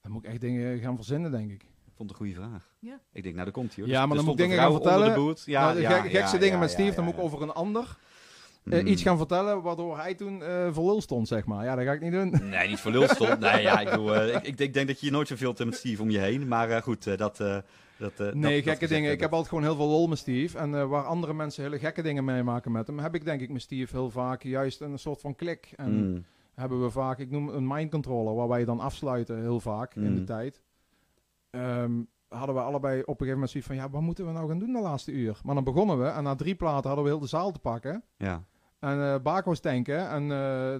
[0.01, 1.63] dan moet ik echt dingen gaan verzinnen, denk ik.
[1.63, 2.75] Ik vond het een goede vraag.
[2.79, 3.01] Ja.
[3.13, 3.85] Ik denk, nou, daar komt hij.
[3.87, 5.15] Ja, maar dan moet ik dingen gaan de vertellen.
[5.15, 5.43] boot.
[5.47, 7.19] Ja, Nou, de ja, gek- gekste ja, dingen ja, met Steve, ja, dan moet ik
[7.21, 7.25] ja.
[7.27, 7.97] over een ander
[8.65, 8.87] eh, Mm.
[8.87, 11.65] iets gaan vertellen, waardoor hij toen eh voor lul stond, zeg maar.
[11.65, 12.49] Ja, dat ga ik niet doen.
[12.49, 13.39] Nee, niet voor lul stond.
[13.39, 15.75] Nee, ja, ik, bedoel, eh, ik, ik, denk- denk dat je nooit zoveel hebt met
[15.75, 16.49] Steve om je heen.
[16.49, 17.41] Maar eh, goed, eh, dat...
[18.01, 19.11] eh, dat Nee, dat gekke dingen.
[19.13, 20.59] Ik heb altijd gewoon heel veel lol met Steve.
[20.59, 23.51] En eh, waar andere mensen hele gekke dingen meemaken met hem, heb ik denk ik
[23.53, 25.73] met Steve heel vaak juist een soort van klik.
[25.77, 26.25] En Mm.
[26.55, 30.15] hebben we vaak, ik noem een mind controller, waar wij dan afsluiten heel vaak in
[30.15, 30.27] de Mm.
[30.27, 30.63] tijd.
[31.51, 31.93] Ehm,
[32.29, 34.59] hadden we allebei op een gegeven moment zoiets van, ja, wat moeten we nou gaan
[34.59, 35.41] doen de laatste uur?
[35.45, 38.05] Maar dan begonnen we en na drie platen hadden we heel de zaal te pakken.
[38.17, 38.45] Ja.
[38.79, 40.09] En bako's tanken.
[40.09, 40.29] En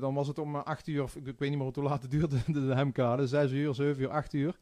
[0.01, 2.11] dan was het om acht uur, of ik, ik weet niet meer hoe laat het
[2.11, 3.27] duurde, de, de hemkade.
[3.27, 4.59] Zes uur, zeven uur, acht uur.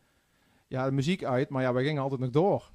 [0.69, 2.71] Ja, de muziek uit, maar ja, we gingen altijd nog door.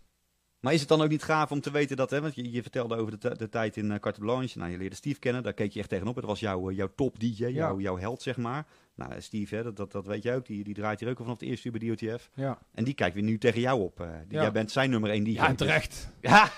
[0.59, 2.61] Maar is het dan ook niet gaaf om te weten dat, hè, want je, je
[2.61, 5.53] vertelde over de, de tijd in uh, Carte Blanche, nou, je leerde Steve kennen, daar
[5.53, 6.15] keek je echt tegenop.
[6.15, 8.67] Het was jouw, eh, jouw top DJ, jouw, jouw held, zeg maar.
[8.95, 11.23] Nou, Steve, hè, dat, dat, dat weet jij ook, die, die draait hier ook al
[11.23, 12.29] vanaf het eerste uur bij DOTF.
[12.33, 13.99] Ja, En die kijkt weer nu tegen jou op.
[13.99, 14.07] eh.
[14.27, 14.41] Die- Ja.
[14.41, 15.29] Jij bent zijn nummer één DJ.
[15.31, 16.09] ja dus- terecht.
[16.21, 16.49] Ja,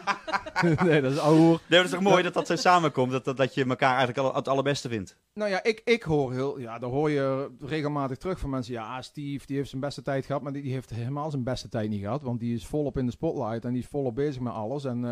[0.84, 1.48] nee, dat is ouwe.
[1.48, 4.18] nee, dat is toch mooi dat dat zo samenkomt, dat, dat, dat je elkaar eigenlijk
[4.18, 5.16] al, het allerbeste vindt.
[5.34, 8.72] Nou ja, ik, ik hoor heel, ja, daar hoor je regelmatig terug van mensen.
[8.74, 11.68] Ja, Steve, die heeft zijn beste tijd gehad, maar die, die heeft helemaal zijn beste
[11.68, 12.22] tijd niet gehad.
[12.22, 14.84] Want die is volop in de spotlight en die is volop bezig met alles.
[14.84, 15.10] En, eh,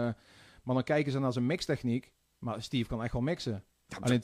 [0.63, 2.13] maar dan kijken ze naar zijn mixtechniek.
[2.39, 3.65] Maar Steve kan echt wel mixen.
[4.01, 4.23] Alleen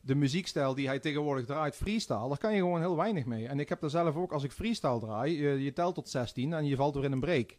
[0.00, 3.48] de muziekstijl die hij tegenwoordig draait, freestyle, daar kan je gewoon heel weinig mee.
[3.48, 6.52] En ik heb er zelf ook, als ik freestyle draai, je, je telt tot 16
[6.52, 7.58] en je valt weer in een break.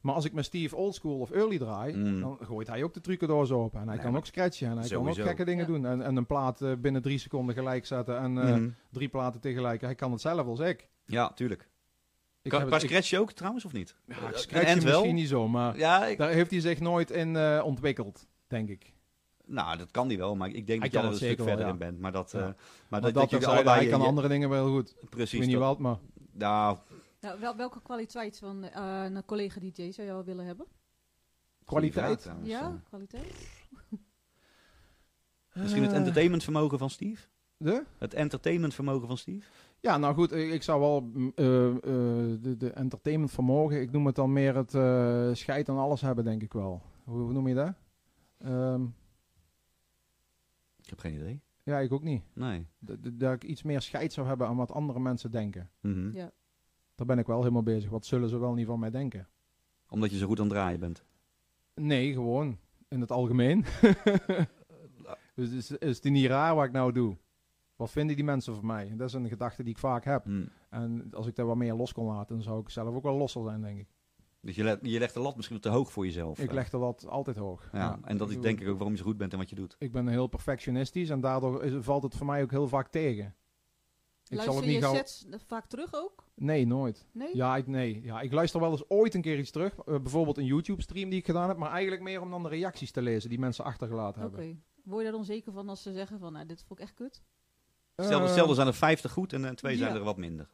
[0.00, 2.20] Maar als ik met Steve Oldschool of Early draai, Mm.
[2.20, 3.80] dan gooit hij ook de trucendoors open.
[3.80, 5.72] En hij Nee, kan ook scratchen en hij kan ook gekke dingen Ja.
[5.72, 5.86] doen.
[5.86, 8.68] En, en een plaat eh, binnen drie seconden gelijk zetten en eh, Mhm.
[8.90, 9.80] drie platen tegelijk.
[9.80, 10.88] Hij kan hetzelfde als ik.
[11.06, 11.68] Ja, tuurlijk.
[12.42, 13.96] ik Kan, maar het- scratch je ook trouwens, of niet?
[14.06, 14.92] ja, scratchen wel?
[14.92, 18.68] misschien niet zo, maar Ja, ik- daar heeft hij zich nooit in eh, ontwikkeld, denk
[18.68, 18.94] ik.
[19.46, 21.46] Nou, dat kan die wel, maar ik denk Hij dat jij er een stuk wel,
[21.46, 21.72] verder ja.
[21.72, 22.00] in bent.
[22.00, 22.38] Maar dat, Ja.
[22.38, 22.54] eh, Maar
[22.88, 23.78] maar dat, dat, dat, jullie allebei...
[23.80, 24.94] hij kan je- andere dingen wel goed.
[25.00, 25.38] Ik Precies.
[25.38, 25.96] weet niet dat- wat, maar...
[26.32, 26.78] Nou,
[27.20, 30.66] Nou, wel, welke kwaliteit van eh, een collega DJ zou je wel willen hebben?
[30.66, 32.30] vraag Kwaliteit?
[32.42, 32.72] ja, eh.
[32.88, 33.34] kwaliteit?
[35.54, 37.26] Misschien het entertainmentvermogen van Steve?
[37.56, 37.82] De?
[37.98, 39.46] Het entertainmentvermogen van Steve?
[39.80, 41.44] Ja, nou goed, ik, ik zou wel eh,
[42.42, 46.24] de, de entertainment vermogen, ik noem het dan meer het eh scheid aan alles hebben,
[46.24, 46.82] denk ik wel.
[47.04, 47.72] Hoe, hoe noem je dat?
[48.38, 48.82] Ehm,
[50.86, 51.42] Ik heb geen idee.
[51.62, 52.22] ja, ik ook niet.
[52.34, 52.66] Nee.
[52.84, 55.70] D- dat ik iets meer scheid zou hebben aan wat andere mensen denken.
[55.80, 56.10] Mhm.
[56.12, 56.32] Ja.
[56.94, 57.90] Daar ben ik wel helemaal bezig.
[57.90, 59.28] Wat zullen ze wel niet van mij denken?
[59.88, 61.04] Omdat je zo goed aan het draaien bent.
[61.74, 62.58] Nee, gewoon.
[62.88, 63.64] In het algemeen.
[65.34, 67.16] dus is, is het niet raar wat ik nou doe?
[67.76, 68.96] Wat vinden die mensen van mij?
[68.96, 70.24] Dat is een gedachte die ik vaak heb.
[70.24, 70.46] Hm.
[70.70, 73.16] En als ik daar wat meer los kon laten, dan zou ik zelf ook wel
[73.16, 73.88] losser zijn, denk ik.
[74.46, 76.38] Dus je, le- je legt de lat misschien wat te hoog voor jezelf.
[76.38, 76.54] Ik eh.
[76.54, 77.68] leg de lat altijd hoog.
[77.72, 79.56] Ja, en dat is denk ik ook waarom je zo goed bent en wat je
[79.56, 79.76] doet.
[79.78, 83.24] Ik ben heel perfectionistisch en daardoor is, valt het voor mij ook heel vaak tegen.
[83.24, 83.32] Ik
[84.26, 84.94] zal Luister het je niet gauw...
[84.94, 86.24] sets vaak terug ook?
[86.34, 87.06] Nee, nooit.
[87.12, 87.36] Nee?
[87.36, 88.02] Ja, ik, nee.
[88.02, 89.78] Ja, ik luister wel eens ooit een keer iets terug.
[89.78, 91.56] Eh, bijvoorbeeld een YouTube-stream die ik gedaan heb.
[91.56, 94.36] Maar eigenlijk meer om dan de reacties te lezen die mensen achtergelaten Oké.
[94.36, 94.62] hebben.
[94.82, 97.22] Word je daar onzeker van als ze zeggen van, nou, dit vond ik echt kut?
[97.96, 100.48] Stel, stel er zijn er 50 goed en eh, twee zijn er wat minder.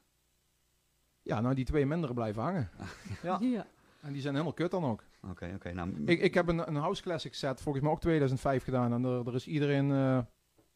[1.22, 2.70] Ja, nou die twee mindere blijven hangen.
[3.22, 3.38] Ja.
[3.40, 3.66] ja.
[4.02, 5.04] En die zijn helemaal kut dan ook.
[5.30, 5.72] Oké, oké.
[5.72, 8.92] nou, Ik, ik heb een, een House Classic set, volgens mij ook 2005 gedaan.
[8.92, 10.18] En er, er is iedereen eh,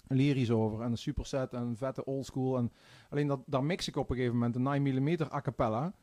[0.09, 0.81] lyrisch over.
[0.82, 2.57] En een superset en een vette oldschool.
[2.57, 2.73] En
[3.11, 5.94] alleen dat, daar mix ik op een gegeven moment een 9 mm a cappella.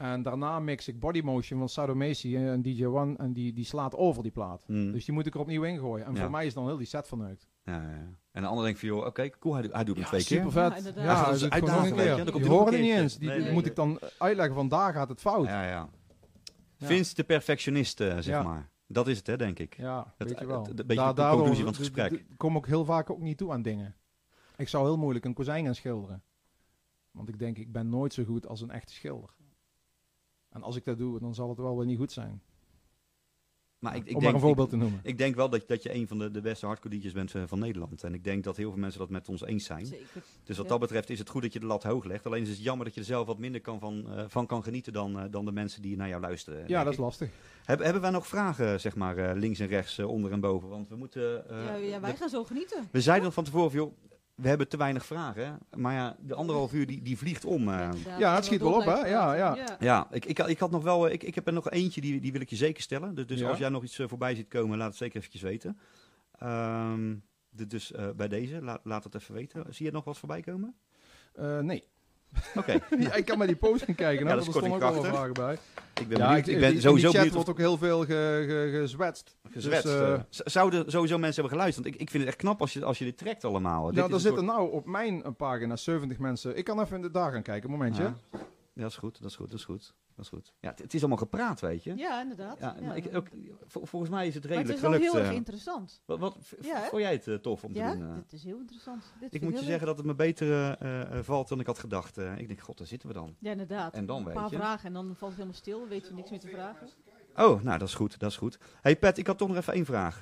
[0.00, 3.16] En daarna mix ik Body Motion van Sadomacy en DJ One.
[3.16, 4.64] En die, die slaat over die plaat.
[4.66, 6.06] hm, Dus die moet ik er opnieuw ingooien.
[6.06, 6.20] En Ja.
[6.20, 7.48] voor mij is dan heel die set verneukt.
[7.64, 8.08] ja, ja.
[8.32, 10.42] En de ander denkt van, joh, oké, cool, hij, doet- hij doet hem twee super
[10.44, 10.52] keer.
[10.52, 10.70] vet.
[10.70, 11.04] Ja, inderdaad.
[11.26, 12.32] Ja, dus ik weet je.
[12.32, 13.16] Die horen niet eens.
[13.18, 13.70] Die, Nee, die nee, moet nee.
[13.70, 15.46] ik dan uitleggen van daar gaat het fout.
[15.46, 15.88] Ja, ja.
[16.76, 16.86] Ja.
[16.86, 18.42] Vince de perfectionist, zeg Ja.
[18.42, 18.70] maar.
[18.86, 19.76] Dat is het, hè, denk ik.
[19.76, 20.66] Ja, weet je wel.
[20.68, 22.12] een beetje Daar- de conclusie van het gesprek.
[22.12, 23.94] d- kom ik heel vaak ook niet toe aan dingen.
[24.56, 26.22] Ik zou heel moeilijk een kozijn gaan schilderen.
[27.10, 29.30] Want ik denk, ik ben nooit zo goed als een echte schilder.
[30.50, 32.42] En als ik dat doe, dan zal het wel weer niet goed zijn.
[33.78, 35.00] Maar ik, ik Om maar denk, een voorbeeld ik, te noemen.
[35.02, 37.42] ik denk wel dat, dat je een van de, de beste hardcore DJ's bent eh,
[37.46, 38.04] van Nederland.
[38.04, 39.86] En ik denk dat heel veel mensen dat met ons eens zijn.
[39.86, 40.22] Zeker.
[40.44, 40.70] Dus wat Ja.
[40.72, 42.26] dat betreft is het goed dat je de lat hoog legt.
[42.26, 44.62] Alleen is het jammer dat je er zelf wat minder kan van, eh, van kan
[44.62, 46.64] genieten dan, eh, dan de mensen die naar jou luisteren.
[46.68, 47.04] Ja, dat is ik.
[47.04, 47.30] lastig.
[47.64, 50.68] Heb- hebben wij nog vragen, zeg maar, eh, links en rechts, onder en boven?
[50.68, 51.48] Want we moeten...
[51.50, 52.88] eh, ja, ja, wij de- gaan zo genieten.
[52.92, 53.92] we zeiden van tevoren, joh,
[54.40, 55.46] we hebben te weinig vragen.
[55.46, 55.78] Hè?
[55.78, 57.68] Maar ja, de anderhalf uur die, die vliegt om.
[57.68, 57.88] eh.
[58.18, 58.94] Ja, het schiet we wel op, hè?
[59.08, 59.76] Ja, praten.
[59.80, 62.20] Ja, ik, ik, ik had nog wel, eh, ik, ik heb er nog eentje, die,
[62.20, 63.14] die wil ik je zeker stellen.
[63.14, 63.48] Dus, dus Ja.
[63.48, 65.78] als jij nog iets eh, voorbij ziet komen, laat het zeker eventjes weten.
[66.38, 67.14] Ehm,
[67.50, 69.64] de- dus eh, bij deze, laat, laat het even weten.
[69.74, 70.74] Zie je nog wat voorbij komen?
[71.34, 71.84] Eh, nee.
[72.56, 74.24] Oké, Ja, ik kan maar die post gaan kijken.
[74.24, 75.58] Ja, hè, dat is er stonden ook wel vragen bij.
[76.00, 76.36] ik ben Ja.
[76.36, 78.78] Ik, in ben die- sowieso in die chat benieuwd wordt ook heel veel ge, ge,
[78.80, 79.36] gezwetst.
[79.50, 79.82] gezwetst.
[79.82, 81.84] Dus, eh, eh, zouden sowieso mensen hebben geluisterd?
[81.84, 83.86] Want ik, ik vind het echt knap als je, als je dit trekt allemaal.
[83.86, 86.56] Dit Nou, is er zitten soort- nou op mijn pagina 70 mensen.
[86.56, 88.02] Ik kan even in de dag gaan kijken, momentje.
[88.02, 88.16] Ja.
[88.72, 89.94] Ja, dat is goed, dat is goed, dat is goed.
[90.14, 90.52] Dat is goed.
[90.60, 91.94] Ja, het, het is allemaal gepraat, weet je.
[91.96, 92.58] Ja, inderdaad.
[92.58, 92.86] Ja, Ja.
[92.86, 93.26] maar ik, ook,
[93.66, 95.12] vol- volgens mij is het Maar het redelijk is wel gelukt.
[95.12, 95.36] heel erg eh.
[95.36, 96.00] interessant.
[96.06, 98.08] wat Ja, vond jij het eh, tof om Ja, te doen?
[98.08, 98.14] eh?
[98.14, 99.12] dit is heel interessant.
[99.20, 100.76] Dit Ik moet je zeggen dat het me beter
[101.24, 102.16] valt dan ik had gedacht.
[102.18, 103.36] Ik denk, god, daar zitten we dan.
[103.38, 103.94] Ja, inderdaad.
[103.94, 104.56] En dan Een weet paar je.
[104.56, 105.88] vragen en dan valt het helemaal stil.
[105.88, 106.88] Weet je niks meer te vragen.
[107.36, 108.58] Oh, nou, dat is goed, dat is goed.
[108.80, 110.20] hey Pat, ik had toch nog even één vraag.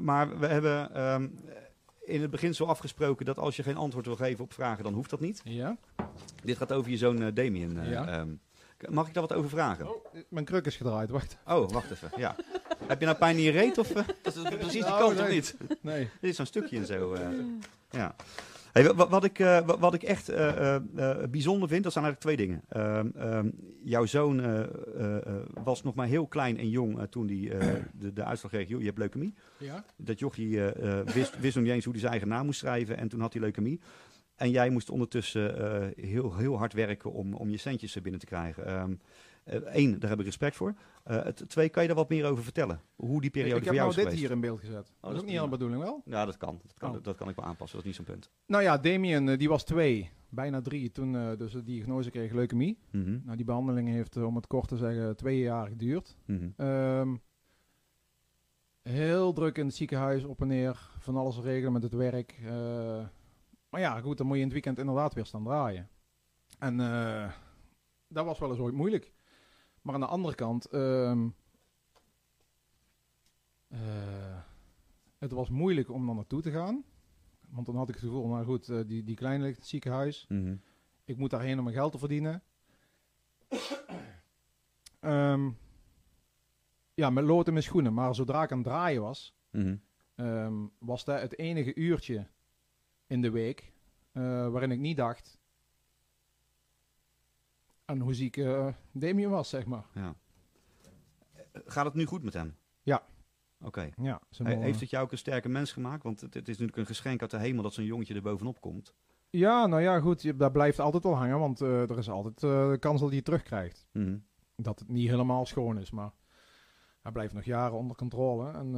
[0.00, 1.28] maar we hebben ehm,
[2.06, 4.92] in het begin zo afgesproken dat als je geen antwoord wil geven op vragen, dan
[4.94, 5.40] hoeft dat niet.
[5.44, 5.76] Ja.
[6.44, 7.78] Dit gaat over je zoon eh, Damien.
[7.80, 8.06] eh, Ja.
[8.08, 8.28] ehm.
[8.88, 9.88] Mag ik daar wat over vragen?
[9.94, 11.36] Oh, mijn kruk is gedraaid, wacht.
[11.46, 12.10] Oh, wacht even.
[12.16, 12.36] Ja.
[12.86, 13.78] Heb je nou pijn in je reet?
[13.78, 15.56] Of, eh, dat is precies die Nou, kant, of niet?
[15.80, 16.08] Nee.
[16.20, 17.12] Dit is zo'n stukje en zo.
[17.14, 17.28] eh.
[17.90, 18.14] Ja.
[18.76, 20.82] Hey, wa- wa- wat, ik, eh, wa- wat ik echt eh, eh,
[21.30, 22.62] bijzonder vind, dat zijn eigenlijk twee dingen.
[22.68, 23.50] Ehm, ehm,
[23.84, 24.66] jouw zoon
[25.64, 27.58] was nog maar heel klein en jong toen hij
[28.00, 29.34] de, de uitslag kreeg, je hebt leukemie.
[29.58, 29.84] Ja?
[29.96, 30.60] Dat jochie
[31.04, 33.32] wist, wist nog niet eens hoe hij zijn eigen naam moest schrijven en toen had
[33.32, 33.80] hij leukemie.
[34.34, 38.26] En jij moest ondertussen heel, heel hard werken om, om je centjes er binnen te
[38.26, 39.00] krijgen.
[39.46, 40.74] Eén, daar heb ik respect voor.
[41.04, 42.80] Eh, het, twee, kan je daar wat meer over vertellen?
[42.96, 44.20] Hoe die periode ik voor heb jou nou is dit geweest?
[44.22, 44.92] hier in beeld gezet.
[45.00, 46.02] dat is ook niet aan de bedoeling, wel?
[46.04, 46.60] Ja, dat kan.
[46.62, 47.02] Dat kan, Oh.
[47.02, 47.78] dat kan ik wel aanpassen.
[47.78, 48.30] Dat is niet zo'n punt.
[48.46, 52.32] Nou ja, Damien, eh, die was twee, bijna drie, toen eh, dus de diagnose kreeg
[52.32, 52.78] leukemie.
[52.90, 56.16] Mhm, Nou, die behandeling heeft, eh, om het kort te zeggen, twee jaar geduurd.
[56.26, 56.48] mhm.
[56.56, 57.14] Ehm,
[58.82, 62.40] heel druk in het ziekenhuis, op en neer, van alles regelen met het werk.
[62.44, 63.04] eh,
[63.70, 65.88] maar ja, goed, dan moet je in het weekend inderdaad weer staan draaien.
[66.58, 67.30] En eh,
[68.08, 69.12] dat was wel eens ooit moeilijk.
[69.86, 71.28] Maar aan de andere kant, ehm,
[73.68, 74.38] eh,
[75.18, 76.84] het was moeilijk om dan naartoe te gaan.
[77.48, 79.70] Want dan had ik het gevoel, nou goed, eh, die, die kleine ligt in het
[79.70, 80.26] ziekenhuis.
[80.28, 80.56] Mhm.
[81.04, 82.42] Ik moet daarheen om mijn geld te verdienen.
[85.00, 85.50] Ehm,
[86.94, 87.94] ja, met lood in mijn schoenen.
[87.94, 89.76] Maar zodra ik aan het draaien was, Mhm.
[90.14, 92.26] ehm, was dat het enige uurtje
[93.06, 93.72] in de week
[94.12, 95.35] eh, waarin ik niet dacht
[97.86, 98.40] aan hoe ziek
[98.92, 99.84] Damien was, zeg maar.
[99.94, 100.14] Ja.
[101.52, 102.56] Gaat het nu goed met hem?
[102.82, 103.02] Ja.
[103.60, 103.90] Oké.
[104.02, 106.02] Ja, He- Heeft het jou ook een sterke mens gemaakt?
[106.02, 108.60] Want het, het is natuurlijk een geschenk uit de hemel dat zo'n jongetje er bovenop
[108.60, 108.94] komt.
[109.30, 112.42] ja, nou ja, goed, je, dat blijft altijd wel hangen, want eh, er is altijd
[112.42, 113.86] eh, de kans dat hij het terugkrijgt.
[113.92, 114.18] Mhm.
[114.56, 116.12] Dat het niet helemaal schoon is, maar
[117.02, 118.50] hij blijft nog jaren onder controle.
[118.50, 118.74] En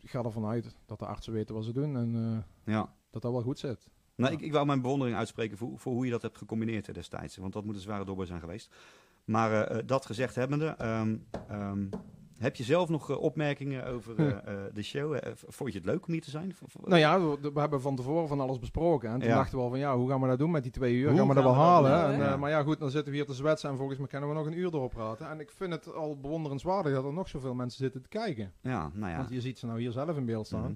[0.00, 2.94] ik ga ervan uit dat de artsen weten wat ze doen en Ja.
[3.10, 3.88] dat dat wel goed zit.
[4.16, 7.36] Nou, ik, ik wou mijn bewondering uitspreken voor, voor hoe je dat hebt gecombineerd destijds.
[7.36, 8.74] Want dat moet een zware dobber zijn geweest.
[9.24, 11.16] Maar eh, eh, dat gezegd hebbende, ehm,
[11.48, 11.86] ehm,
[12.38, 15.16] heb je zelf nog eh, opmerkingen over eh, de show?
[15.46, 16.54] Vond je het leuk om hier te zijn?
[16.84, 19.10] Nou ja, we, we hebben van tevoren van alles besproken.
[19.10, 19.34] En toen Ja.
[19.34, 21.08] dachten we al van ja, hoe gaan we dat doen met die twee uur?
[21.08, 22.10] Hoe gaan we dat wel we dat halen?
[22.10, 22.20] doen?
[22.20, 22.36] En, Ja.
[22.36, 24.46] maar ja, goed, dan zitten we hier te zwetsen en volgens mij kunnen we nog
[24.46, 25.28] een uur erop praten.
[25.28, 28.52] En ik vind het al bewonderenswaardig dat er nog zoveel mensen zitten te kijken.
[28.60, 29.16] Ja, nou ja.
[29.16, 30.60] Want je ziet ze nou hier zelf in beeld staan.
[30.60, 30.74] Mhm.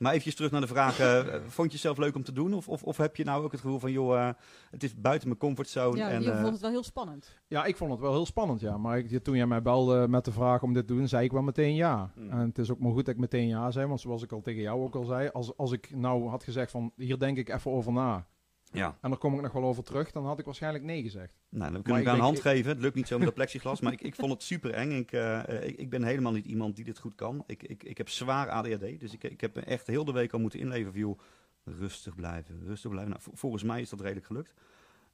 [0.00, 2.32] Maar even terug naar de vraag, eh, eh, vond je het zelf leuk om te
[2.32, 2.54] doen?
[2.54, 4.34] Of, of, of heb je nou ook het gevoel van, joh, eh,
[4.70, 5.96] het is buiten mijn comfortzone.
[5.96, 7.36] Ja, en, je eh, vond het wel heel spannend.
[7.46, 8.76] Ja, ik vond het wel heel spannend, ja.
[8.76, 11.32] Maar ik, toen jij mij belde met de vraag om dit te doen, zei ik
[11.32, 12.10] wel meteen ja.
[12.14, 12.30] Hmm.
[12.30, 14.40] En het is ook maar goed dat ik meteen ja zei, want zoals ik al
[14.40, 17.48] tegen jou ook al zei, als, als ik nou had gezegd van, hier denk ik
[17.48, 18.26] even over na,
[18.72, 21.32] ja, en daar kom ik nog wel over terug, dan had ik waarschijnlijk nee gezegd.
[21.48, 22.70] nou, dan kunnen we ik elkaar een hand geven.
[22.70, 24.90] Het lukt niet zo met dat plexiglas, maar ik, ik vond het super eng.
[24.90, 27.44] Ik, eh, ik, ik ben helemaal niet iemand die dit goed kan.
[27.46, 30.38] Ik, ik, ik heb zwaar ADHD, dus ik, ik heb echt heel de week al
[30.40, 31.18] moeten inleven van, joh,
[31.64, 33.12] rustig blijven, rustig blijven.
[33.12, 34.54] Nou, volgens mij is dat redelijk gelukt.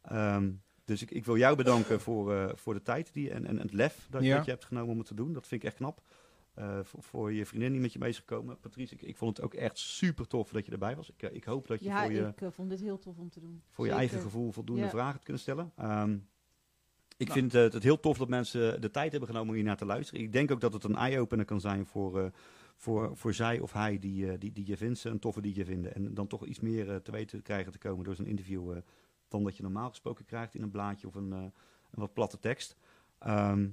[0.03, 0.51] Ehm,
[0.85, 3.73] dus ik, ik wil jou bedanken voor, eh, voor de tijd die, en, en het
[3.73, 4.37] lef dat, Ja.
[4.37, 5.33] dat je hebt genomen om het te doen.
[5.33, 6.01] Dat vind ik echt knap.
[6.57, 8.59] Eh, voor, voor je vriendin die met je mee is gekomen.
[8.61, 11.11] Patrice, ik, ik vond het ook echt super tof dat je erbij was.
[11.11, 13.19] Ik, eh, ik hoop dat je Ja, voor je ik eh, vond dit heel tof
[13.19, 13.62] om te doen.
[13.70, 14.89] voor je eigen gevoel voldoende Ja.
[14.91, 15.73] vragen te kunnen stellen.
[15.77, 16.19] Ehm,
[17.16, 17.39] ik Nou.
[17.41, 19.85] vind eh, het heel tof dat mensen de tijd hebben genomen om hier naar te
[19.85, 20.23] luisteren.
[20.23, 22.27] Ik denk ook dat het een eye-opener kan zijn voor, eh,
[22.77, 25.95] voor, voor zij of hij die, die, die je vindt, een toffe die je vinden.
[25.95, 28.78] En dan toch iets meer te weten krijgen te komen door zo'n interview eh,
[29.28, 31.53] dan dat je normaal gesproken krijgt in een blaadje of een, eh, een
[31.91, 32.77] wat platte tekst.
[33.19, 33.69] Ehm,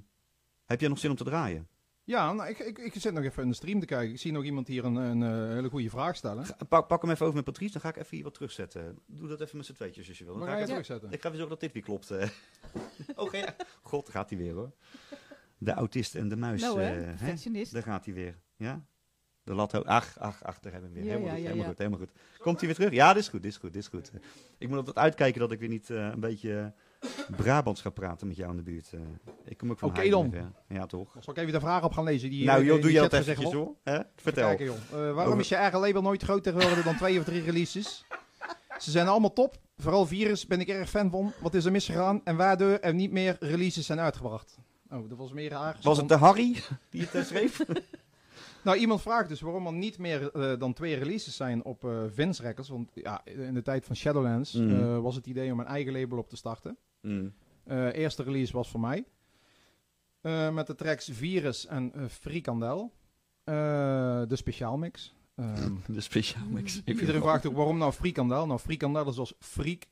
[0.64, 1.68] heb jij nog zin om te draaien?
[2.06, 4.12] Ja, nou, ik, ik, ik zit nog even in de stream te kijken.
[4.12, 6.44] Ik zie nog iemand hier een, een, eh, hele goede vraag stellen.
[6.46, 8.98] Ga- Pak, pak hem even over met Patrice, dan ga ik even hier wat terugzetten.
[9.06, 10.34] Doe dat even met z'n tweetjes als je wil.
[10.38, 11.12] Dan ga ga ik terugzetten?
[11.12, 12.10] Ik ga even zorgen dat dit weer klopt.
[12.10, 12.28] eh.
[13.16, 14.72] oh, je- God, gaat hij weer hoor.
[15.58, 16.60] De autist en de muis.
[16.60, 17.64] Nou hè, eh, hè?
[17.70, 18.38] Daar gaat hij weer.
[18.56, 18.86] Ja?
[19.42, 21.04] De lat Ach, ach, ach, daar hebben we hem weer.
[21.04, 21.68] Ja, helemaal, ja, goed, ja, helemaal ja.
[21.68, 22.38] goed, helemaal goed.
[22.38, 22.92] Komt hij weer terug?
[22.92, 24.10] Ja, dit is goed, dit is goed, dit is goed.
[24.58, 26.74] Ik moet altijd uitkijken dat ik weer niet eh, een beetje
[27.36, 28.90] Brabants ga praten met jou in de buurt.
[28.92, 29.00] eh.
[29.44, 30.30] ik kom ook van Oké dan.
[30.30, 30.52] weer.
[30.68, 31.16] Ja, toch?
[31.20, 32.30] Zal ik even de vraag op gaan lezen?
[32.30, 33.52] Die, nou eh, joh, doe je dat eventjes wordt?
[33.52, 33.74] hoor.
[33.84, 33.94] Hè?
[33.94, 34.46] Even Vertel.
[34.46, 34.74] kijken, joh.
[34.74, 38.04] Eh, waarom Over- is je eigen label nooit groter geworden dan twee of drie releases?
[38.78, 39.56] Ze zijn allemaal top.
[39.76, 41.32] Vooral Virus ben ik erg fan van.
[41.40, 44.58] Wat is er misgegaan en waardoor er niet meer releases zijn uitgebracht?
[44.90, 45.76] Oh, dat was meer raar.
[45.82, 46.56] Was het de Harry
[46.90, 47.60] die het schreef?
[48.64, 52.02] Nou, iemand vraagt dus waarom er niet meer eh, dan twee releases zijn op eh
[52.12, 52.68] Vince Records.
[52.68, 54.74] Want ja, in de tijd van Shadowlands Mhm.
[54.74, 56.76] eh, was het idee om een eigen label op te starten.
[57.00, 57.34] Mm.
[57.92, 59.04] Eerste release was voor mij.
[60.52, 62.92] Met de tracks Virus en Frikandel.
[63.44, 65.14] De speciaalmix.
[65.34, 66.82] Ehm De speciaal mix.
[66.84, 68.46] iedereen vraagt ook waarom nou Frikandel?
[68.46, 69.86] Nou, Frikandel is als freak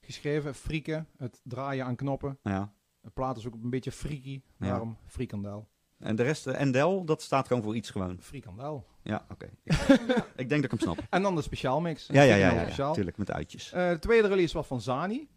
[0.00, 0.54] geschreven.
[0.54, 2.38] Frieken, het draaien aan knoppen.
[2.42, 2.72] Ja.
[3.00, 4.42] De plaat is ook een beetje freaky.
[4.58, 4.66] Ja.
[4.66, 5.68] Daarom Frikandel.
[6.02, 8.16] En de rest, eh, Endel, dat staat gewoon voor iets gewoon.
[8.20, 8.86] Frikandel.
[9.02, 9.48] Ja, oké.
[10.42, 10.98] ik denk dat ik hem snap.
[11.10, 12.06] En dan de speciaalmix.
[12.06, 12.88] Ja, ja, ja, ja, ja, speciaal.
[12.88, 13.72] natuurlijk, met uitjes.
[13.72, 15.28] Eh, de tweede release was van Zani.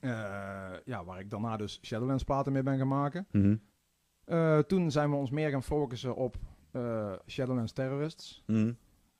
[0.00, 0.10] Eh,
[0.84, 3.26] ja, waar ik daarna dus Shadowlands platen mee ben gaan maken.
[3.32, 3.56] Mhm.
[4.66, 6.36] Toen zijn we ons meer gaan focussen op
[7.26, 8.42] Shadowlands Terrorists.
[8.46, 8.72] Mhm.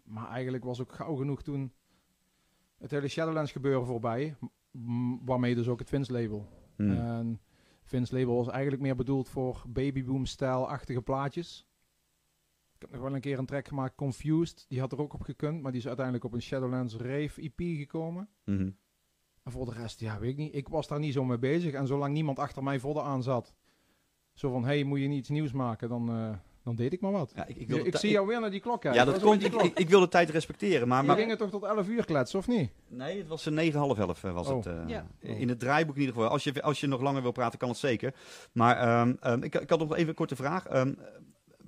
[0.04, 1.72] Maar eigenlijk was ook gauw genoeg toen
[2.78, 4.36] het hele Shadowlands gebeuren voorbij.
[5.24, 6.48] waarmee dus ook het Vince label.
[6.76, 7.40] En
[7.88, 11.66] Vince label was eigenlijk meer bedoeld voor babyboom-stijl-achtige plaatjes.
[12.74, 14.64] Ik heb nog wel een keer een track gemaakt, Confused.
[14.68, 17.60] Die had er ook op gekund, maar die is uiteindelijk op een Shadowlands Rave EP
[17.76, 18.28] gekomen.
[18.44, 18.70] Mhm.
[19.42, 20.54] En voor de rest, ja, weet ik niet.
[20.54, 21.72] Ik was daar niet zo mee bezig.
[21.72, 23.54] En zolang niemand achter mij vodden aan zat,
[24.34, 26.38] zo van, hey, moet je niet iets nieuws maken, dan, eh,
[26.68, 27.32] dan deed ik maar wat.
[27.34, 29.00] Ja, ik, ik, Ik, zie jou weer naar die klok kijken.
[29.00, 29.44] Ja, dat komt.
[29.44, 31.00] Ik, ik, wil de tijd respecteren, maar...
[31.00, 32.70] Je maar gingen toch tot 11 uur kletsen, of niet?
[32.88, 34.56] nee, het was een 9, half 11 eh, was Oh.
[34.56, 34.66] het.
[34.66, 35.06] eh, Ja.
[35.20, 36.30] In het draaiboek in ieder geval.
[36.30, 38.14] Als je, als je nog langer wil praten, kan het zeker.
[38.52, 40.66] Maar ehm, ehm, ik, ik had nog even een korte vraag.
[40.66, 40.94] Ehm,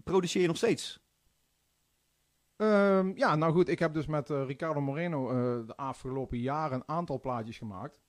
[0.04, 1.00] produceer je nog steeds?
[2.56, 6.76] Ehm, ja, nou goed, ik heb dus met eh, Ricardo Moreno eh, de afgelopen jaren
[6.76, 8.00] een aantal plaatjes gemaakt.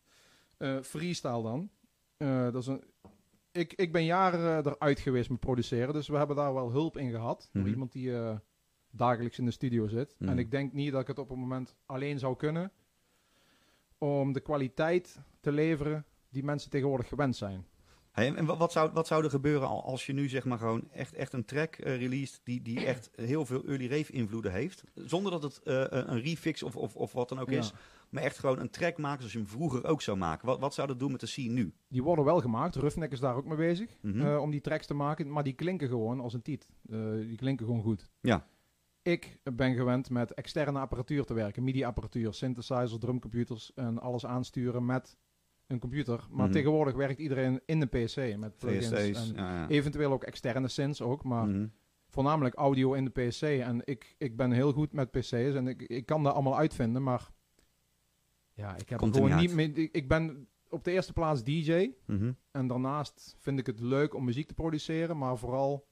[0.58, 1.70] Eh, freestyle dan.
[2.18, 2.84] Eh, dat is een,
[3.52, 6.98] ik, ik ben jaren eh, eruit geweest met produceren, dus we hebben daar wel hulp
[6.98, 7.50] in gehad.
[7.54, 7.72] Door Mhm.
[7.72, 8.38] iemand die eh,
[8.92, 10.16] dagelijks in de studio zit.
[10.20, 10.30] Mhm.
[10.30, 12.72] En ik denk niet dat ik het op het moment alleen zou kunnen
[13.98, 17.66] om de kwaliteit te leveren die mensen tegenwoordig gewend zijn.
[18.12, 20.58] Hey, en wa- wat zou, wat zou er gebeuren al- als je nu zeg maar
[20.58, 24.52] gewoon echt, echt een track eh released die, die echt heel veel early rave invloeden
[24.52, 24.84] heeft?
[24.96, 27.58] Zonder dat het eh, een refix of, of, of wat dan ook Ja.
[27.58, 27.74] is.
[28.10, 30.46] Maar echt gewoon een track maken zoals je hem vroeger ook zou maken.
[30.48, 31.74] Wat, wat zou dat doen met de scene nu?
[31.88, 34.38] Die worden wel gemaakt, Roughneck is daar ook mee bezig, Mhm.
[34.38, 36.68] om die tracks te maken, maar die klinken gewoon als een tiet.
[37.28, 38.10] Die klinken gewoon goed.
[38.22, 38.46] Ja.
[39.02, 45.18] Ik ben gewend met externe apparatuur te werken, MIDI-apparatuur, synthesizers, drumcomputers en alles aansturen met
[45.72, 46.28] een computer.
[46.32, 46.54] Maar Mhm.
[46.54, 49.68] tegenwoordig werkt iedereen in de PC met plugins en Ja, ja.
[49.68, 51.68] eventueel ook externe synths ook, maar Mhm.
[52.08, 53.42] voornamelijk audio in de PC.
[53.42, 57.04] En ik, ik ben heel goed met PC's en ik, ik kan dat allemaal uitvinden,
[57.04, 57.30] maar
[58.54, 59.78] ja, ik heb Komt gewoon niet meer.
[59.78, 62.32] Ik, ik ben op de eerste plaats DJ Mhm.
[62.52, 65.88] en daarnaast vind ik het leuk om muziek te produceren, maar vooral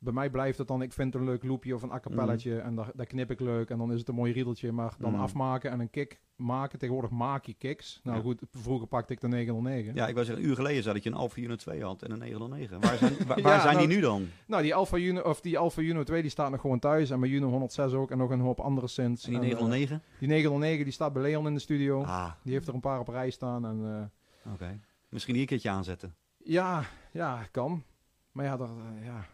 [0.00, 2.74] bij mij blijft het dan, ik vind een leuk loopje of een a cappelletje en
[2.74, 5.20] daar, daar knip ik leuk en dan is het een mooi riedeltje, maar dan Mhm.
[5.22, 6.78] afmaken en een kick maken.
[6.78, 8.00] Tegenwoordig maak je kicks.
[8.02, 8.22] Nou Ja.
[8.22, 9.94] goed, vroeger pakte ik de 909.
[9.94, 12.02] Ja, ik wou zeggen, een uur geleden zei dat je een Alpha Uno 2 had
[12.02, 12.80] en een 909.
[12.80, 14.26] Waar zijn, waar, Ja, waar zijn nou- die nu dan?
[14.46, 17.20] Nou, die Alpha Uno, of die Alpha Uno 2 die staat nog gewoon thuis en
[17.20, 19.24] mijn Uno 106 ook en nog een hoop andere synths.
[19.24, 20.02] En die En, eh, 909?
[20.18, 22.02] die 909 die staat bij Leon in de studio.
[22.02, 24.10] Ah, Die heeft er een paar op rij staan en
[24.44, 24.80] eh, oké.
[25.08, 26.14] Misschien hier een keertje aanzetten.
[26.38, 27.82] ja, ja, kan.
[28.32, 29.26] Maar ja, dat, eh, ja,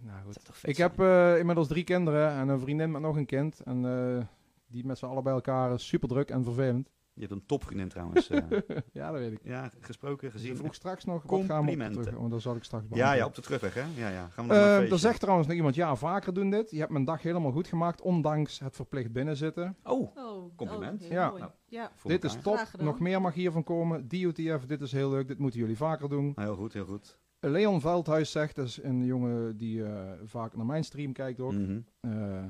[0.00, 0.38] nou goed.
[0.62, 3.60] Ik heb eh, inmiddels drie kinderen en een vriendin met nog een kind.
[3.60, 3.84] En
[4.18, 4.24] eh,
[4.66, 6.90] die met z'n allen bij elkaar is super druk en vervelend.
[7.12, 8.30] Je hebt een topvriendin trouwens.
[8.30, 8.42] eh.
[8.92, 9.40] ja, dat weet ik.
[9.42, 10.56] ja, gesproken, Ze gezien.
[10.56, 12.14] vroeg straks nog, wat gaan we op terug?
[12.18, 13.84] Want daar zal ik straks Ja, ja, op de terugweg hè?
[13.96, 14.28] Ja, ja.
[14.28, 14.92] Gaan we Eh, feestje.
[14.92, 16.70] er zegt trouwens nog iemand, ja, vaker doen dit.
[16.70, 19.76] Je hebt mijn dag helemaal goed gemaakt, ondanks het verplicht binnenzitten.
[19.82, 21.02] Oh, Oh, Compliment.
[21.02, 21.30] oh, heel Ja.
[21.38, 21.50] Nou.
[21.66, 21.92] ja.
[22.02, 22.36] dit elkaar.
[22.38, 24.08] is top, nog meer mag hiervan komen.
[24.08, 26.32] DOTF, dit is heel leuk, dit moeten jullie vaker doen.
[26.36, 27.18] Heel goed, heel goed.
[27.40, 31.52] Leon Veldhuis zegt, dat is een jongen die eh, vaak naar mijn stream kijkt ook.
[31.52, 31.80] Mhm.
[32.00, 32.44] Eh,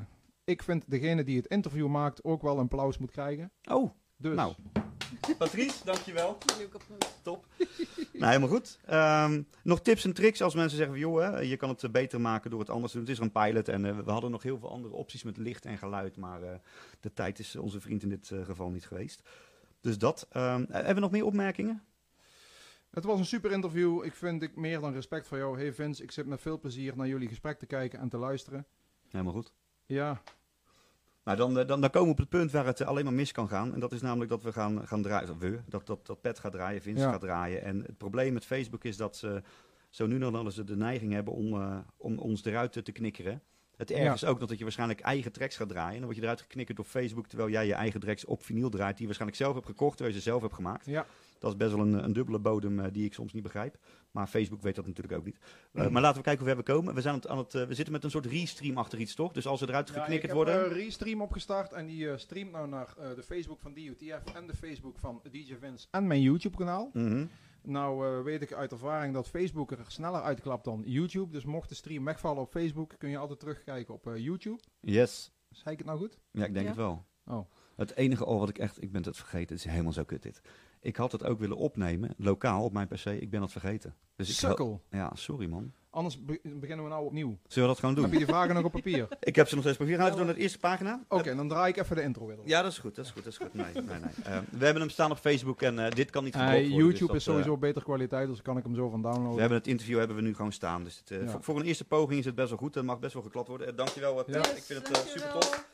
[0.44, 3.50] ik vind degene die het interview maakt ook wel een applaus moet krijgen.
[3.70, 4.54] Oh, Dus Nou.
[5.38, 6.36] Patrice, dankjewel.
[6.46, 6.82] Jullie ook op-
[7.22, 7.46] Top.
[8.12, 8.78] nou, helemaal goed.
[8.86, 12.20] Ehm, nog tips en tricks als mensen zeggen joh, hè, je kan het eh, beter
[12.20, 13.06] maken door het anders te doen.
[13.06, 15.64] Het is er een pilot en we hadden nog heel veel andere opties met licht
[15.64, 16.54] en geluid, maar eh,
[17.00, 19.28] de tijd is onze vriend in dit geval niet geweest.
[19.80, 20.26] Dus dat.
[20.30, 21.82] Ehm, eh, hebben we nog meer opmerkingen?
[22.90, 24.04] Het was een super interview.
[24.04, 25.58] Ik vind ik meer dan respect voor jou.
[25.58, 28.66] Hey Vince, ik zit met veel plezier naar jullie gesprek te kijken en te luisteren.
[29.08, 29.52] Helemaal goed.
[29.86, 30.22] Ja,
[31.24, 33.12] Nou, dan, eh, dan, dan komen we op het punt waar het eh, alleen maar
[33.12, 33.74] mis kan gaan.
[33.74, 35.26] En dat is namelijk dat we gaan, gaan draaien.
[35.26, 37.10] dat We, dat, dat, dat Pet gaat draaien, Vince Ja.
[37.10, 37.62] gaat draaien.
[37.62, 39.42] En het probleem met Facebook is dat ze
[39.90, 43.42] zo nu eens de neiging hebben om, eh, om ons eruit te, te knikkeren.
[43.76, 44.12] Het erg Ja.
[44.12, 45.90] is ook nog dat je waarschijnlijk eigen tracks gaat draaien.
[45.92, 48.70] En dan word je eruit geknikkerd door Facebook, terwijl jij je eigen tracks op vinyl
[48.70, 50.86] draait, die je waarschijnlijk zelf hebt gekocht, terwijl je ze zelf hebt gemaakt.
[50.86, 51.06] ja.
[51.40, 53.78] Dat is best wel een, een dubbele bodem eh, die ik soms niet begrijp.
[54.10, 55.38] Maar Facebook weet dat natuurlijk ook niet.
[55.72, 56.94] Eh, Maar laten we kijken hoe ver we komen.
[56.94, 59.14] We, zijn aan het, aan het, eh, we zitten met een soort restream achter iets,
[59.14, 59.32] toch?
[59.32, 60.54] Dus als ze eruit geknikkerd worden...
[60.54, 64.34] Ik heb een restream opgestart en die streamt nou naar eh, de Facebook van DUTF
[64.34, 66.90] en de Facebook van DJ Vince en mijn YouTube kanaal.
[66.92, 67.26] Mhm.
[67.62, 71.32] Nou eh, weet ik uit ervaring dat Facebook er sneller uitklapt dan YouTube.
[71.32, 74.58] Dus mocht de stream wegvallen op Facebook, kun je altijd terugkijken op eh, YouTube.
[74.80, 75.32] Yes.
[75.50, 76.18] Zei ik het nou goed?
[76.30, 76.70] Ja, ik denk Ja.
[76.70, 77.04] het wel.
[77.26, 77.50] Oh.
[77.76, 80.22] Het enige, oh wat ik echt, ik ben het vergeten, het is helemaal zo kut
[80.22, 80.40] dit.
[80.82, 83.94] Ik had het ook willen opnemen, lokaal op mijn PC, ik ben het vergeten.
[84.16, 84.82] Dus ik Sukkel.
[84.90, 85.72] Ja, sorry man.
[85.90, 87.38] Anders be- beginnen we nou opnieuw.
[87.46, 88.12] Zullen we dat gewoon Heb doen?
[88.12, 89.04] je die vragen nog op papier?
[89.04, 89.96] Oké, Ik heb ze nog steeds papier.
[89.96, 91.04] Gaan we even naar de eerste pagina?
[91.08, 92.38] dan draai ik even de intro weer.
[92.38, 92.46] op.
[92.46, 93.54] Ja, dat is goed, dat is goed, dat is goed.
[93.54, 94.10] Nee, nee, nee.
[94.24, 96.78] Eh, we hebben hem staan op Facebook en eh, dit kan niet Eh, gedropt worden.
[96.78, 99.34] YouTube dus dat, is sowieso beter kwaliteit, dus kan ik hem zo van downloaden.
[99.34, 100.84] we hebben het interview hebben we nu gewoon staan.
[100.84, 101.28] Dus het, eh, Ja.
[101.28, 102.74] voor, voor een eerste poging is het best wel goed.
[102.74, 103.66] Het mag best wel geklapt worden.
[103.66, 104.38] Eh, dankjewel, Ja.
[104.38, 105.68] Ik vind het super tof.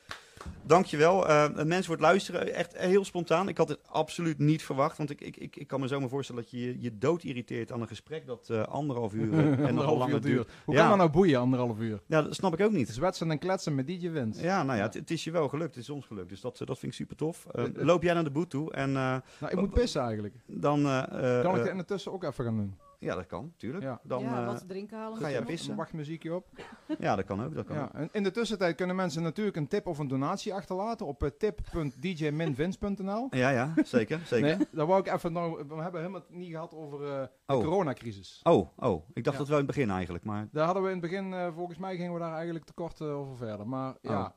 [0.63, 1.29] Dankjewel.
[1.29, 2.55] eh mensen voor het luisteren.
[2.55, 3.49] Echt heel spontaan.
[3.49, 4.97] Ik had het absoluut niet verwacht.
[4.99, 7.73] Want ik, ik, ik, ik kan me zomaar voorstellen dat je je- je dood irriteert
[7.73, 10.47] aan een gesprek dat eh, anderhalf uur eh, en nog wel anderhalf langer uur duurt.
[10.47, 10.55] duur.
[10.65, 10.81] Hoe Ja.
[10.81, 12.01] kan dat nou boeien, anderhalf uur?
[12.07, 12.89] Ja, dat snap ik ook niet.
[12.89, 14.43] Zwetsen en kletsen met DJ Vince.
[14.43, 15.75] Ja, nou ja, het, het is je wel gelukt.
[15.75, 16.29] Het is ons gelukt.
[16.29, 17.47] Dus dat, dat vind ik super tof.
[17.75, 20.35] Loop jij naar de boot toe en Nou, ik moet pissen eigenlijk.
[20.47, 20.83] dan...
[21.43, 22.75] Kan ik het intussen ook even gaan doen?
[23.07, 23.85] Ja, dat kan, tuurlijk.
[23.85, 24.01] Ja.
[24.03, 25.13] Dan, ja, eh, wat te drinken halen.
[25.13, 25.51] ga jij natuurlijk.
[25.51, 25.71] pissen?
[25.71, 26.47] Een wachtmuziekje op.
[26.99, 27.55] ja, dat kan ook.
[27.55, 27.93] Dat kan ook.
[27.93, 27.99] Ja.
[27.99, 31.31] En in de tussentijd kunnen mensen natuurlijk een tip of een donatie achterlaten op eh,
[31.39, 33.27] tip.djminvince.nl.
[33.31, 34.21] Ja, ja, zeker.
[34.27, 34.57] zeker.
[34.57, 37.63] Nee, daar wou ik even nou, we hebben helemaal niet gehad over eh, de Oh.
[37.65, 38.41] coronacrisis.
[38.43, 39.43] Oh, oh, ik dacht Ja.
[39.43, 41.97] dat wel in het begin eigenlijk, maar Daar hadden we in het begin, volgens mij
[41.97, 43.69] gingen we daar eigenlijk te kort over verder.
[43.69, 44.35] Maar ja,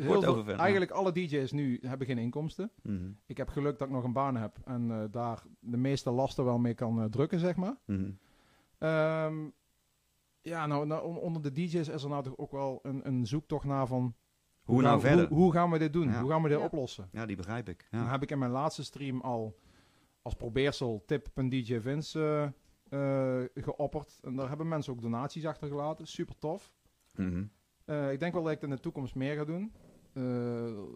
[0.00, 0.54] te heel kort veel- over.
[0.58, 2.70] Eigenlijk alle DJ's nu hebben geen inkomsten.
[2.82, 6.10] Mhm, Ik heb geluk dat ik nog een baan heb en eh, daar de meeste
[6.10, 7.76] lasten wel mee kan eh, drukken, zeg maar.
[7.86, 8.10] mhm.
[8.78, 9.34] Ehm,
[10.40, 13.26] ja, nou, nou, on- onder de DJ's is er nou toch ook wel een, een
[13.26, 14.14] zoektocht naar van...
[14.62, 15.28] Hoe nou gaan, verder?
[15.28, 16.08] Hoe, hoe gaan we dit doen?
[16.08, 16.20] Ja.
[16.20, 16.64] Hoe gaan we dit Ja.
[16.64, 17.08] oplossen?
[17.12, 17.86] Ja, die begrijp ik.
[17.90, 19.58] Dan heb ik in mijn laatste stream al
[20.22, 22.48] als probeersel tip.djvince eh
[22.88, 24.18] eh, geopperd.
[24.22, 26.06] En daar hebben mensen ook donaties achter gelaten.
[26.06, 26.72] Super tof.
[27.14, 27.44] Mhm.
[27.84, 29.72] Eh, ik denk wel dat ik het in de toekomst meer ga doen.
[30.16, 30.22] Eh,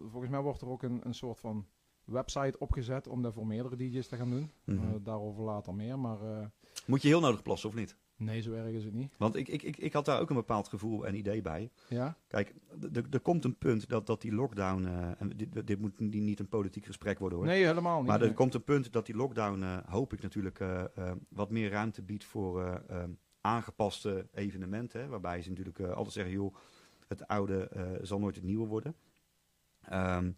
[0.09, 1.65] volgens mij wordt er ook een, een soort van
[2.03, 4.51] website opgezet om dat voor meerdere DJ's te gaan doen.
[4.63, 4.77] Mhm.
[4.77, 6.45] Eh, daarover later meer, maar eh,
[6.85, 7.97] Moet je heel nodig plassen of niet?
[8.15, 9.15] nee, zo erg is het niet.
[9.17, 11.71] Want ik, ik, ik, ik had daar ook een bepaald gevoel en idee bij.
[11.87, 12.17] Ja?
[12.27, 12.53] Kijk,
[13.11, 14.85] er komt een punt dat, dat die lockdown...
[15.17, 17.47] en dit, dit moet niet een politiek gesprek worden hoor.
[17.47, 18.07] Nee, helemaal niet.
[18.07, 20.59] Maar er komt een punt dat die lockdown, hoop ik natuurlijk,
[21.29, 22.83] wat meer ruimte biedt voor
[23.41, 25.01] aangepaste evenementen.
[25.01, 26.55] Hè, waarbij ze natuurlijk altijd zeggen, joh,
[27.07, 27.69] het oude
[28.01, 28.95] zal nooit het nieuwe worden.
[29.81, 30.31] Ehm,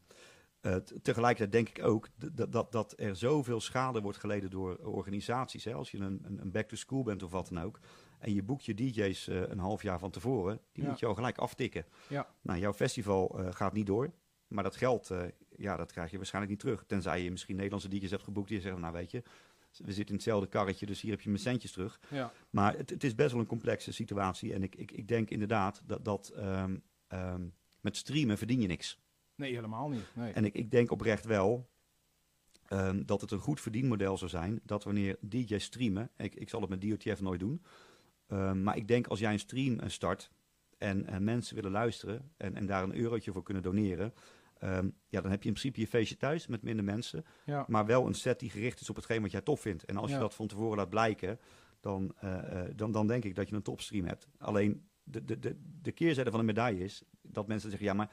[0.61, 5.63] eh, tegelijkertijd denk ik ook dat, dat, dat er zoveel schade wordt geleden door organisaties.
[5.63, 5.73] Hè.
[5.73, 7.79] Als je een, een, een back-to-school bent of wat dan ook.
[8.19, 10.59] En je boekt je DJ's eh, een half jaar van tevoren.
[10.71, 10.89] Die Ja.
[10.89, 11.85] moet je al gelijk aftikken.
[12.07, 12.27] Ja.
[12.41, 14.11] Nou, jouw festival eh, gaat niet door.
[14.47, 15.11] Maar dat geld,
[15.57, 16.83] ja, dat krijg je waarschijnlijk niet terug.
[16.87, 19.23] Tenzij je misschien Nederlandse DJ's hebt geboekt die zeggen, nou weet je,
[19.77, 21.99] we zitten in hetzelfde karretje, dus hier heb je mijn centjes terug.
[22.09, 22.31] Ja.
[22.49, 24.53] Maar het, het is best wel een complexe situatie.
[24.53, 27.47] En ik, ik, ik denk inderdaad dat, dat ehm, ehm,
[27.79, 28.99] met streamen verdien je niks.
[29.35, 30.05] Nee, helemaal niet.
[30.15, 30.33] Nee.
[30.33, 31.69] En ik, ik denk oprecht wel
[32.67, 36.61] ehm, dat het een goed verdienmodel zou zijn dat wanneer DJ's streamen, ik, ik zal
[36.61, 37.63] het met DOTF nooit doen,
[38.27, 40.31] ehm, maar ik denk als jij een stream eh, start
[40.77, 44.13] en, en mensen willen luisteren en, en daar een eurotje voor kunnen doneren,
[44.57, 47.65] ehm, ja, dan heb je in principe je feestje thuis met minder mensen, ja.
[47.67, 49.85] maar wel een set die gericht is op hetgeen wat jij tof vindt.
[49.85, 51.39] En als je dat van tevoren laat blijken,
[51.79, 54.27] dan, eh, eh, dan, dan denk ik dat je een topstream hebt.
[54.37, 58.11] Alleen de, de, de, de keerzijde van de medaille is dat mensen zeggen, ja, maar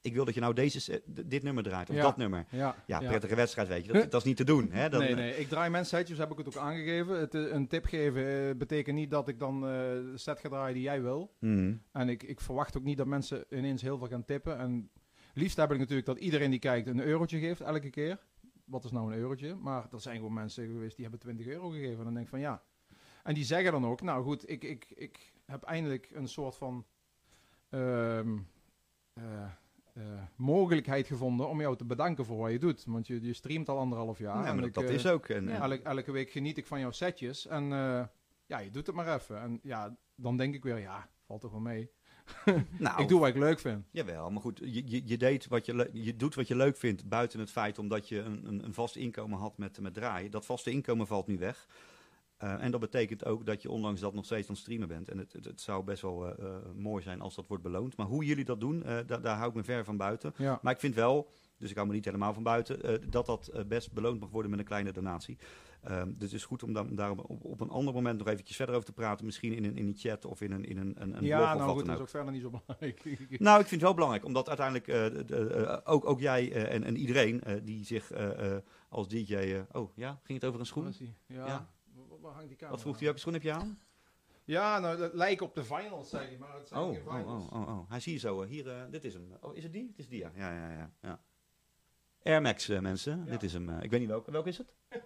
[0.00, 2.02] ik wil dat je nou deze, dit nummer draait of Ja.
[2.02, 2.46] dat nummer.
[2.50, 3.92] Ja, Ja, prettige wedstrijd, weet je.
[3.92, 4.70] Dat, dat is niet te doen.
[4.70, 4.88] Hè?
[4.88, 5.36] Nee, nee.
[5.36, 7.20] Ik draai mensetjes, heb ik het ook aangegeven.
[7.20, 10.48] Het, eh, een tip geven eh, betekent niet dat ik dan eh, de set ga
[10.48, 11.34] draaien die jij wil.
[11.40, 11.74] Mhm.
[11.92, 14.58] En ik, ik verwacht ook niet dat mensen ineens heel veel gaan tippen.
[14.58, 14.90] En
[15.34, 18.18] liefst heb ik natuurlijk dat iedereen die kijkt een eurotje geeft elke keer.
[18.64, 19.54] Wat is nou een eurotje?
[19.54, 21.98] Maar er zijn gewoon mensen geweest die hebben 20 euro gegeven.
[21.98, 22.62] En dan denk ik van ja.
[23.22, 26.86] En die zeggen dan ook, nou goed, ik, ik, ik heb eindelijk een soort van
[27.68, 28.38] ehm,
[29.12, 29.50] eh,
[29.98, 30.04] eh,
[30.36, 32.84] mogelijkheid gevonden om jou te bedanken voor wat je doet.
[32.86, 34.44] Want je, je streamt al anderhalf jaar.
[34.44, 35.28] Ja, maar dat, eh, is ook.
[35.28, 35.60] En, Ja.
[35.60, 37.46] Elke, elke week geniet ik van jouw setjes.
[37.46, 38.04] En eh,
[38.46, 39.40] ja, je doet het maar even.
[39.40, 41.90] En ja, dan denk ik weer, ja, valt toch wel mee.
[42.78, 43.86] nou, ik doe wat ik leuk vind.
[43.90, 47.08] Jawel, maar goed, je, je, je, deed wat je, je doet wat je leuk vindt
[47.08, 50.30] buiten het feit omdat je een, een, een vast inkomen had met, met draaien.
[50.30, 51.66] Dat vaste inkomen valt nu weg.
[52.38, 55.08] Eh, en dat betekent ook dat je ondanks dat nog steeds aan het streamen bent.
[55.08, 57.96] En het, het, het zou best wel eh, eh, mooi zijn als dat wordt beloond.
[57.96, 60.32] Maar hoe jullie dat doen, daar, daar hou ik me ver van buiten.
[60.36, 63.52] Ja, Maar ik vind wel, dus ik hou me niet helemaal van buiten, dat dat
[63.68, 65.38] best beloond mag worden met een kleine donatie.
[65.82, 68.56] Ehm, dus het is goed om dan, daar op, op een ander moment nog eventjes
[68.56, 69.24] verder over te praten.
[69.24, 71.50] Misschien in een, in een chat of in een, in een, een, een ja blog
[71.50, 72.08] of nou wat goed, dan dat is ook.
[72.08, 73.04] verder niet zo belangrijk.
[73.46, 76.96] Nou, ik vind het wel belangrijk, omdat uiteindelijk de- de- ook, ook jij en, en
[76.96, 78.12] iedereen die zich
[78.88, 79.62] als DJ...
[79.72, 80.94] oh ja, ging het over een schoen?
[80.98, 81.14] Die?
[81.26, 81.46] Ja.
[81.46, 81.68] Ja.
[82.28, 82.70] Waar- hangt die camera?
[82.76, 83.04] Wat vroeg hij?
[83.04, 83.78] Welke schoen heb je aan?
[84.44, 87.14] Ja, nou, dat lijkt op de finals, zeg je, maar het zijn Oh, geen oh,
[87.16, 87.44] finals.
[87.48, 87.88] oh, oh, oh.
[87.88, 88.42] Hij is hier zo.
[88.42, 89.32] eh, Hier, eh, dit is hem.
[89.40, 89.86] Oh, is het die?
[89.88, 90.30] Het is die, ja.
[90.34, 90.92] Ja, ja, ja.
[91.02, 91.20] ja.
[92.22, 93.18] Air Max, eh, mensen.
[93.24, 93.30] Ja.
[93.30, 93.68] Dit is hem.
[93.80, 94.30] ik weet niet welke.
[94.30, 94.74] Welke is het?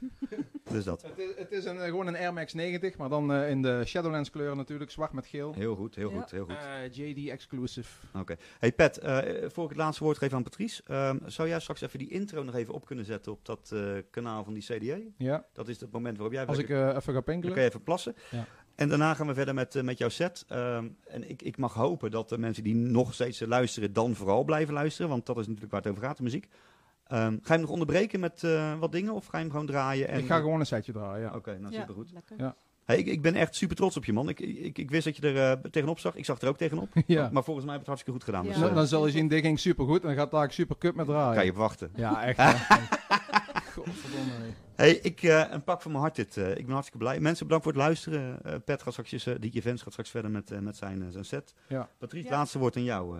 [0.72, 1.02] dus dat.
[1.02, 3.82] Het is, het is een, gewoon een Air Max 90, maar dan eh, in de
[3.86, 5.52] Shadowlands kleur natuurlijk, zwart met geel.
[5.54, 6.20] Heel goed, heel Ja.
[6.20, 6.54] goed, heel goed.
[6.56, 7.90] Eh, JD exclusive.
[8.14, 8.36] Oké.
[8.58, 9.18] Hey Pat, eh,
[9.48, 10.82] voor ik het laatste woord geef aan Patrice.
[10.86, 13.92] ehm, zou jij straks even die intro nog even op kunnen zetten op dat eh,
[14.10, 14.96] kanaal van die CDA?
[15.18, 16.46] Ja, Dat is het moment waarop jij...
[16.46, 17.54] als ik eh, even ga Dan pinkelen.
[17.54, 18.14] kan je even plassen.
[18.30, 18.46] Ja.
[18.74, 20.44] En daarna gaan we verder met, eh, met jouw set.
[20.48, 24.44] Ehm, en ik, ik mag hopen dat de mensen die nog steeds luisteren, dan vooral
[24.44, 25.10] blijven luisteren.
[25.10, 26.48] Want dat is natuurlijk waar het over gaat, de muziek.
[27.08, 29.12] Ehm, ga je hem nog onderbreken met eh, wat dingen?
[29.14, 30.08] Of ga je hem gewoon draaien?
[30.08, 30.18] En...
[30.18, 31.34] Ik ga gewoon een setje draaien, ja.
[31.34, 32.10] Oké, nou Ja, supergoed.
[32.12, 32.36] lekker.
[32.38, 32.54] Ja.
[32.84, 34.28] Hey, ik, ik ben echt super trots op je, man.
[34.28, 36.14] Ik, ik, ik wist dat je er eh, tegenop zag.
[36.14, 36.88] Ik zag er ook tegenop.
[37.06, 37.28] ja.
[37.32, 38.42] Maar volgens mij heb je het hartstikke goed gedaan.
[38.44, 38.50] Ja.
[38.50, 40.76] Dus Dan, eh, dan zal je zien, dit ging supergoed en dan gaat daar super
[40.76, 41.34] kut met draaien.
[41.34, 41.90] kan je op wachten.
[41.94, 42.38] Ja, echt.
[43.74, 44.32] Godverdomme.
[44.74, 46.36] Hey, ik eh, een pak van mijn hart dit.
[46.36, 47.20] eh, ik ben hartstikke blij.
[47.20, 48.42] Mensen, bedankt voor het luisteren.
[48.44, 51.54] Eh Pet gaat straks, uh, DJ Vens gaat straks verder met, met zijn, zijn set.
[51.68, 51.88] Ja.
[51.98, 53.18] Patrice, laatste woord aan jou.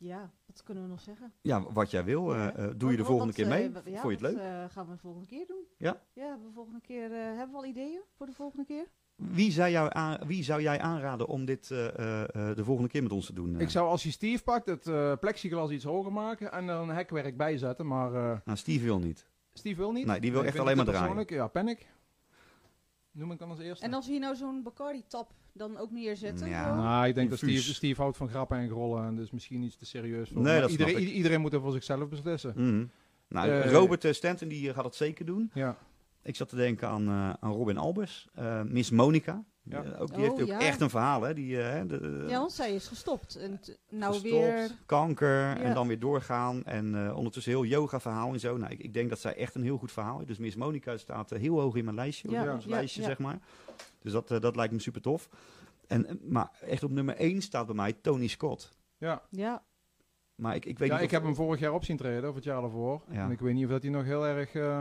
[0.00, 0.06] Eh.
[0.08, 1.32] Ja, wat kunnen we nog zeggen?
[1.42, 2.34] ja, wat jij wil.
[2.34, 2.52] eh, Ja.
[2.54, 3.50] eh, doe Wat- je de volgende wat, keer eh,
[3.84, 3.92] mee?
[3.94, 4.42] ja, Vond je het leuk?
[4.42, 5.64] eh, gaan we de volgende keer doen?
[5.78, 6.00] Ja?
[6.12, 8.86] Ja, de volgende keer, eh, hebben we al ideeën voor de volgende keer?
[9.16, 12.90] Wie, zou jou aan, wie zou jij aanraden om dit eh, eh, eh, de volgende
[12.90, 13.54] keer met ons te doen?
[13.54, 13.60] eh?
[13.60, 16.88] Ik zou als je Steve pakt, het eh, plexiglas iets hoger maken en er een
[16.88, 17.86] hekwerk bij zetten.
[17.86, 19.26] Maar eh, Nou, Steve wil niet.
[19.52, 20.06] Steve wil niet.
[20.06, 21.24] Nee, die wil echt alleen maar draaien.
[21.28, 21.86] Ja, Panic.
[23.16, 23.84] Noem ik dan als eerste.
[23.84, 26.48] En als we hier nou zo'n Bacardi-tap dan ook neerzetten?
[26.48, 26.74] Ja.
[26.76, 27.38] Nou, ik denk dat.
[27.38, 30.42] Steve, Steve houdt van grappen en grollen en dus misschien iets te serieus voor.
[30.42, 32.52] Nee, dat iedereen, iedereen moet er voor zichzelf beslissen.
[32.56, 32.84] Mhm.
[33.28, 35.50] Nou, Eh, Robert eh, Stanton die eh, gaat het zeker doen.
[35.54, 35.76] Ja.
[36.22, 38.28] Ik zat te denken aan, eh, aan Robin Albers.
[38.34, 39.44] Eh, Miss Monica.
[39.68, 39.82] Ja.
[39.84, 40.60] Eh, ook, die Oh, heeft ook ja.
[40.60, 41.34] echt een verhaal, hè?
[41.34, 43.36] Die, eh, hè, de, Ja, want zij is gestopt.
[43.36, 44.70] En nou gestopt, weer...
[44.86, 46.64] kanker en dan weer doorgaan.
[46.64, 48.56] En eh, ondertussen heel yoga verhaal en zo.
[48.56, 50.28] Nou, ik, ik denk dat zij echt een heel goed verhaal heeft.
[50.28, 52.30] Dus Miss Monica staat eh, heel hoog in mijn lijstje.
[52.30, 53.06] Ja, op ons ja, lijstje, ja.
[53.06, 53.38] zeg maar.
[54.02, 55.28] Dus dat, eh, dat lijkt me super tof.
[55.86, 58.76] En, eh, maar echt op nummer 1 staat bij mij Tony Scott.
[58.98, 59.62] Ja, Ja,
[60.34, 62.28] Maar ik, ik weet ja niet ik of- heb hem vorig jaar op zien treden,
[62.28, 63.02] of het jaar daarvoor.
[63.10, 63.24] Ja.
[63.24, 64.80] En ik weet niet of dat hij nog heel erg eh,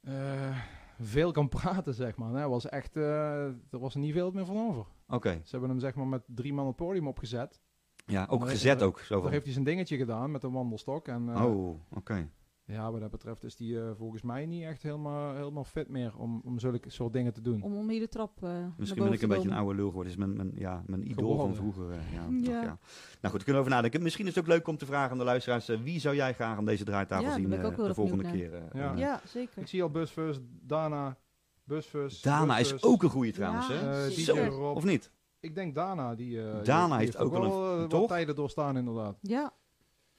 [0.00, 0.56] eh,
[1.00, 2.30] veel kan praten, zeg maar.
[2.32, 4.84] Hij was echt, eh, er was niet veel meer van over.
[5.08, 7.60] Oké, Ze hebben hem zeg maar met drie man het podium opgezet.
[8.06, 8.98] ja, ook Maar, gezet ook.
[9.00, 11.08] Zo Daar heeft hij zijn dingetje gedaan met een wandelstok.
[11.08, 12.28] En, eh, Oh, oké.
[12.68, 16.16] Ja, wat dat betreft is hij eh, volgens mij niet echt helemaal, helemaal fit meer
[16.16, 17.62] om, om zulke soort dingen te doen.
[17.62, 19.86] om, om hier de trap eh naar Misschien ben ik een beetje een oude lul
[19.88, 20.12] geworden.
[20.12, 21.90] is mijn, mijn, ja, mijn idool van vroeger.
[21.90, 22.42] eh, ja, Ja.
[22.42, 22.78] toch, ja.
[23.20, 24.02] Nou goed, kunnen we over nadenken.
[24.02, 25.66] Misschien is het ook leuk om te vragen aan de luisteraars.
[25.66, 27.94] wie zou jij graag aan deze draaitafel Ja, zien ben ik ook eh, heel de
[27.94, 28.54] volgende keer?
[28.54, 28.96] eh, Ja.
[28.96, 29.60] Ja, zeker.
[29.62, 31.16] Ik zie al Busfus, Dana,
[31.64, 32.22] Busfus.
[32.22, 34.06] Dana is ook een goeie trouwens, Ja, hè?
[34.08, 34.14] Eh.
[34.16, 34.76] DJ Rob.
[34.76, 35.10] of niet?
[35.40, 36.14] Ik denk Dana.
[36.14, 38.00] Die, eh, die Dana die heeft ook wel een- wel, toch?
[38.00, 39.18] wat tijden doorstaan inderdaad.
[39.20, 39.52] Ja,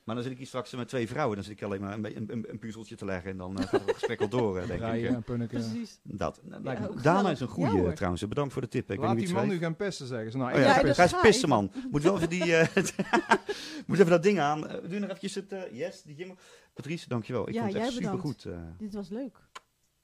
[0.08, 1.36] Maar dan zit ik hier straks met twee vrouwen.
[1.36, 3.32] Dan zit ik alleen maar een, een, een, een puzzeltje te leggen.
[3.32, 4.88] En dan eh, gaat het gesprek al door, eh, denk ik.
[4.88, 5.14] Eh.
[5.14, 5.60] en punniken.
[5.60, 6.00] precies.
[6.04, 6.42] Dat.
[6.44, 7.32] Dana gezellig.
[7.32, 8.28] is een Ja, eh, trouwens.
[8.28, 8.92] Bedankt voor de tip.
[8.92, 10.38] Ik Laat weet die man nu gaan pissen, zeggen ze.
[10.38, 11.22] Nou, Oh ja, Ja, ga hij dus pissen.
[11.22, 11.72] pissenman.
[11.92, 12.56] Moet wel even die...
[12.56, 12.76] eh,
[13.88, 14.68] moet even dat ding aan.
[14.68, 15.52] Eh, doe je nog eventjes het...
[15.52, 16.36] eh, yes, die jingle.
[16.74, 17.48] Patrice, dankjewel.
[17.48, 18.44] Ik Ja, vond het echt jij super bedankt.
[18.44, 18.54] goed.
[18.80, 19.38] Dit was leuk.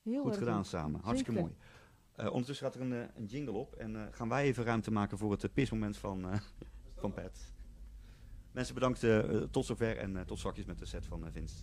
[0.03, 0.65] Heel Goed erg gedaan leuk.
[0.65, 0.99] samen.
[1.03, 1.47] Hartstikke Zeker.
[1.49, 1.61] mooi.
[2.15, 3.73] Eh, ondertussen gaat er een, een jingle op.
[3.75, 6.39] En eh, gaan wij even ruimte maken voor het pismoment van, eh,
[7.01, 7.52] van Pat.
[8.53, 9.97] Mensen bedankt eh, eh, tot zover.
[9.97, 11.55] En eh, tot straks met de set van Vince.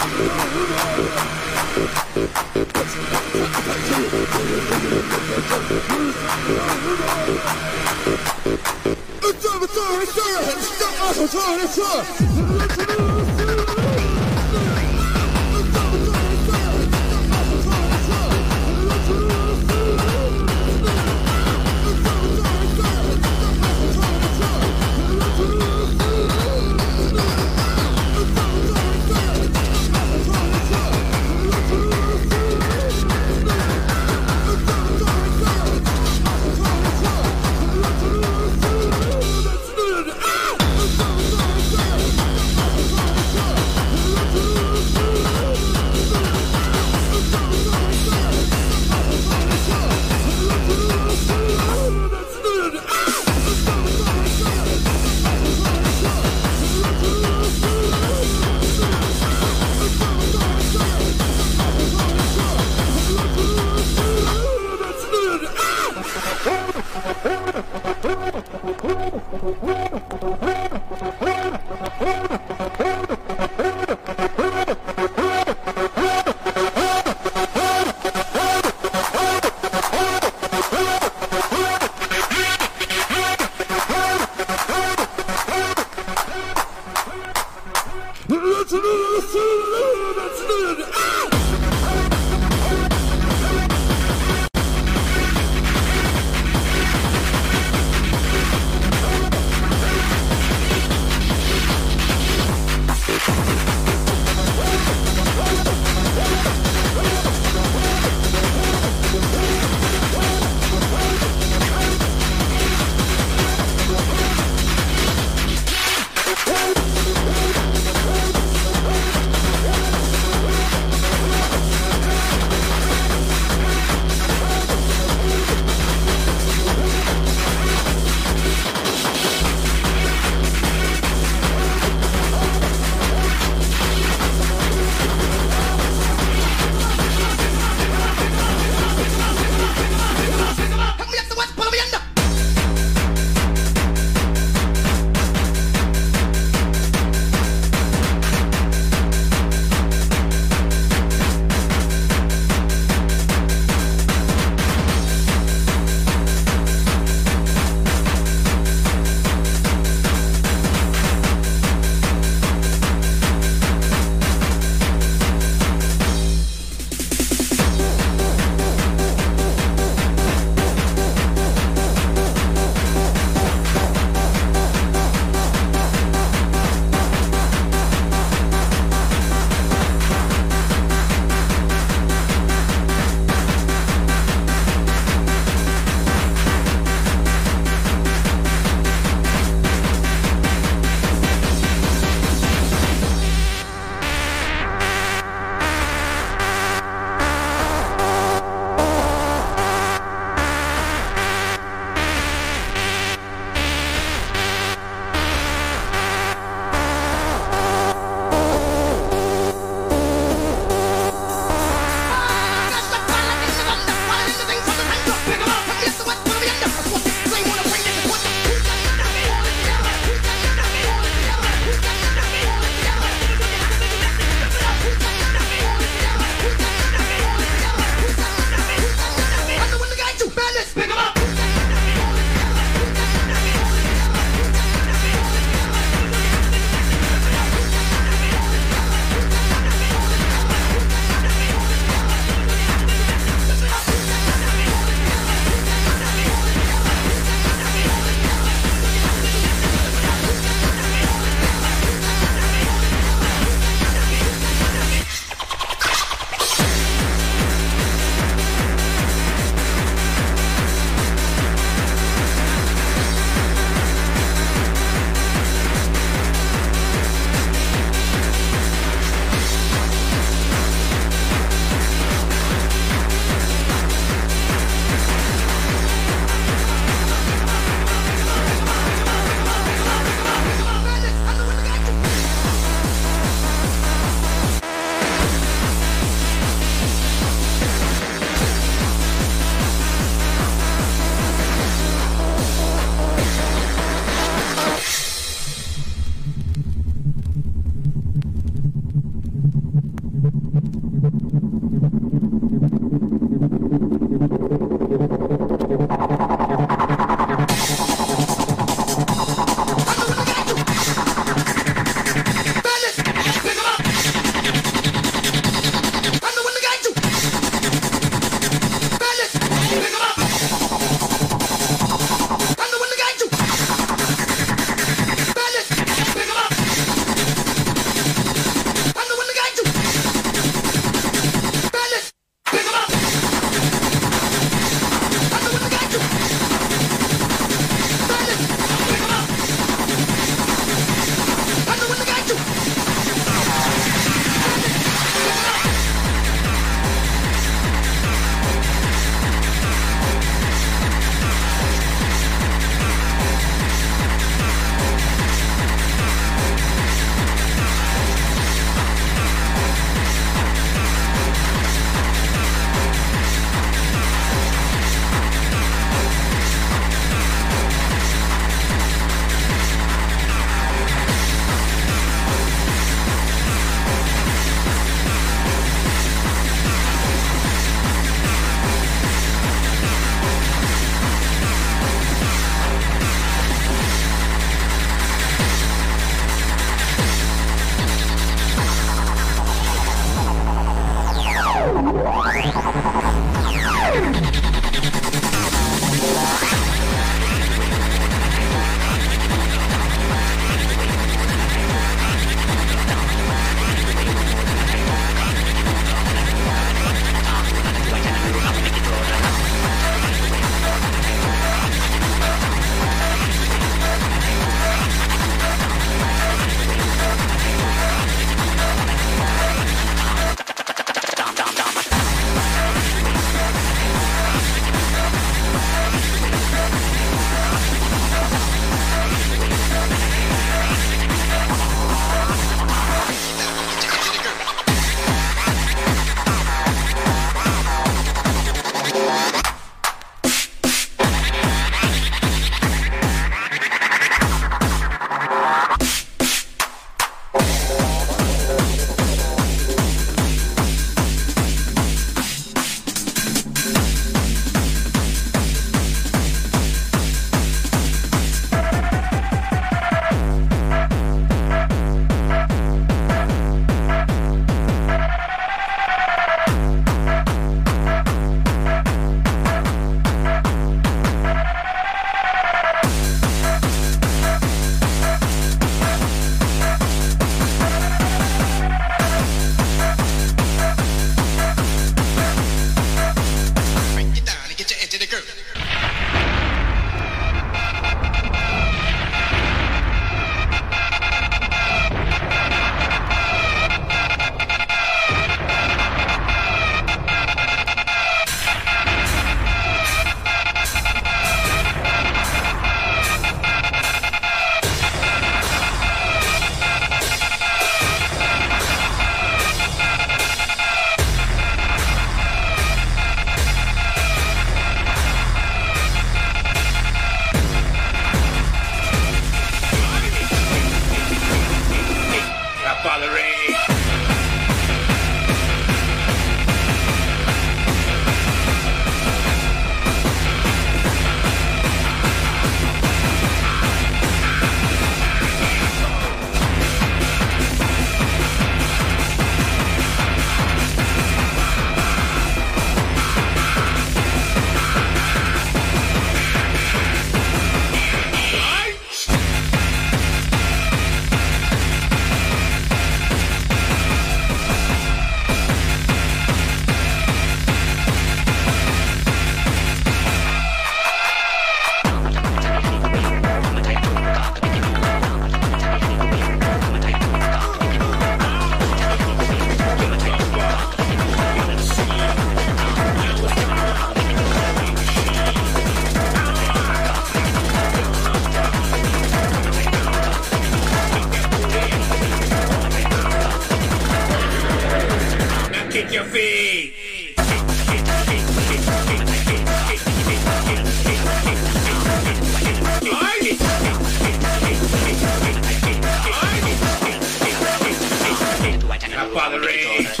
[599.11, 600.00] grandfather Ray.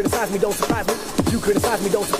[0.00, 0.94] criticize me, don't surprise me.
[1.30, 2.19] You criticize me, don't surprise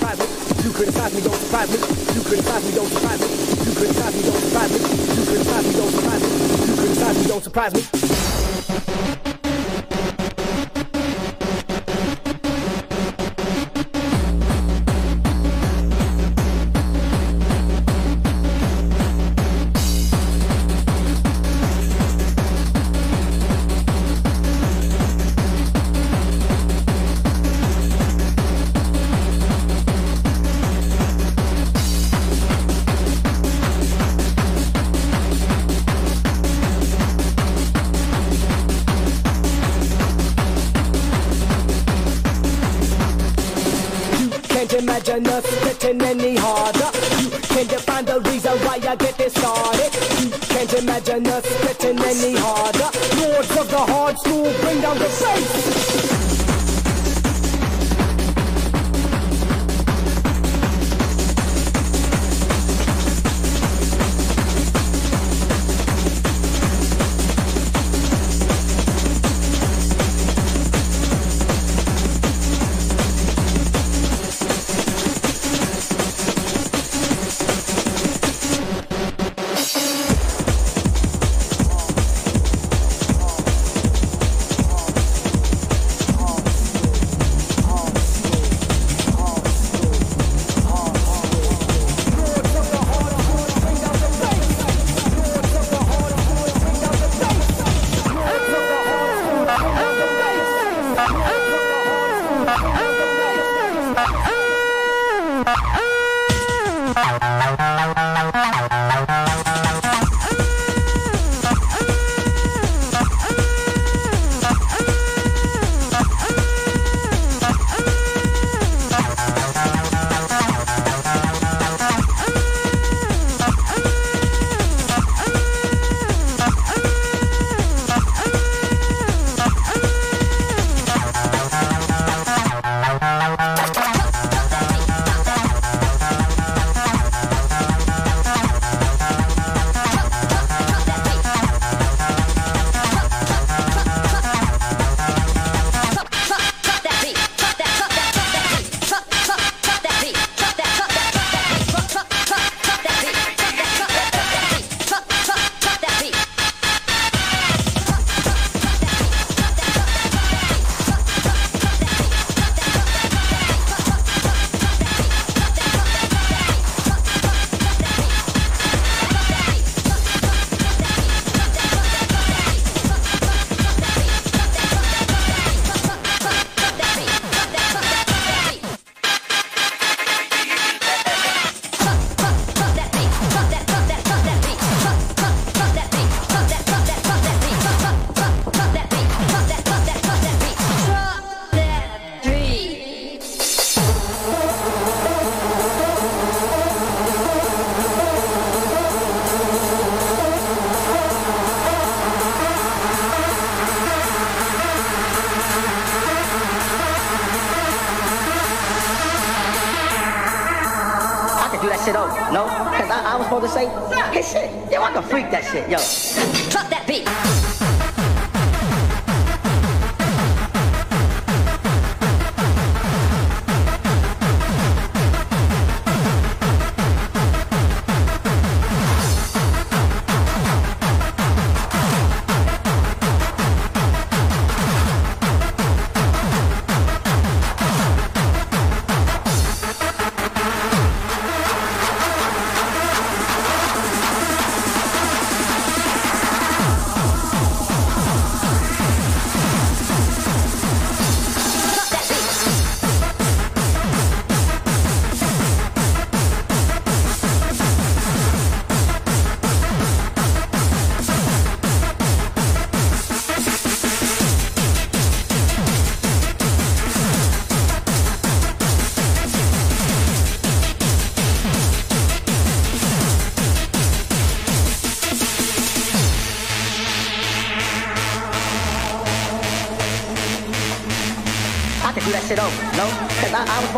[51.11, 51.60] Janus.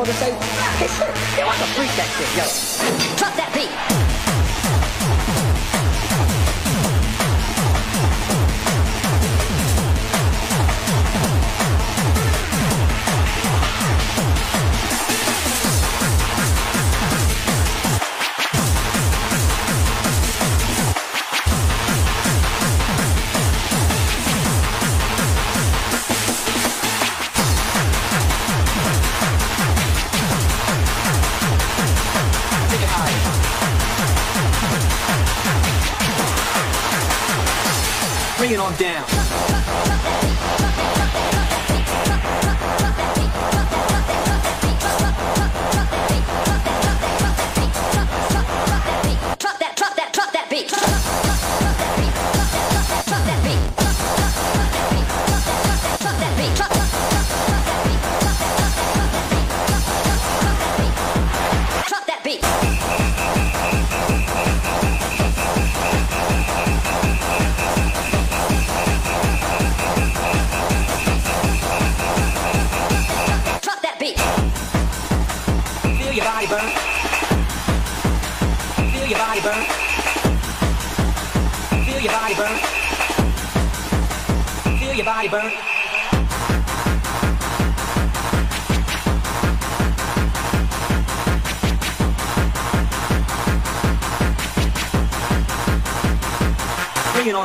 [0.04, 0.43] motorcycle.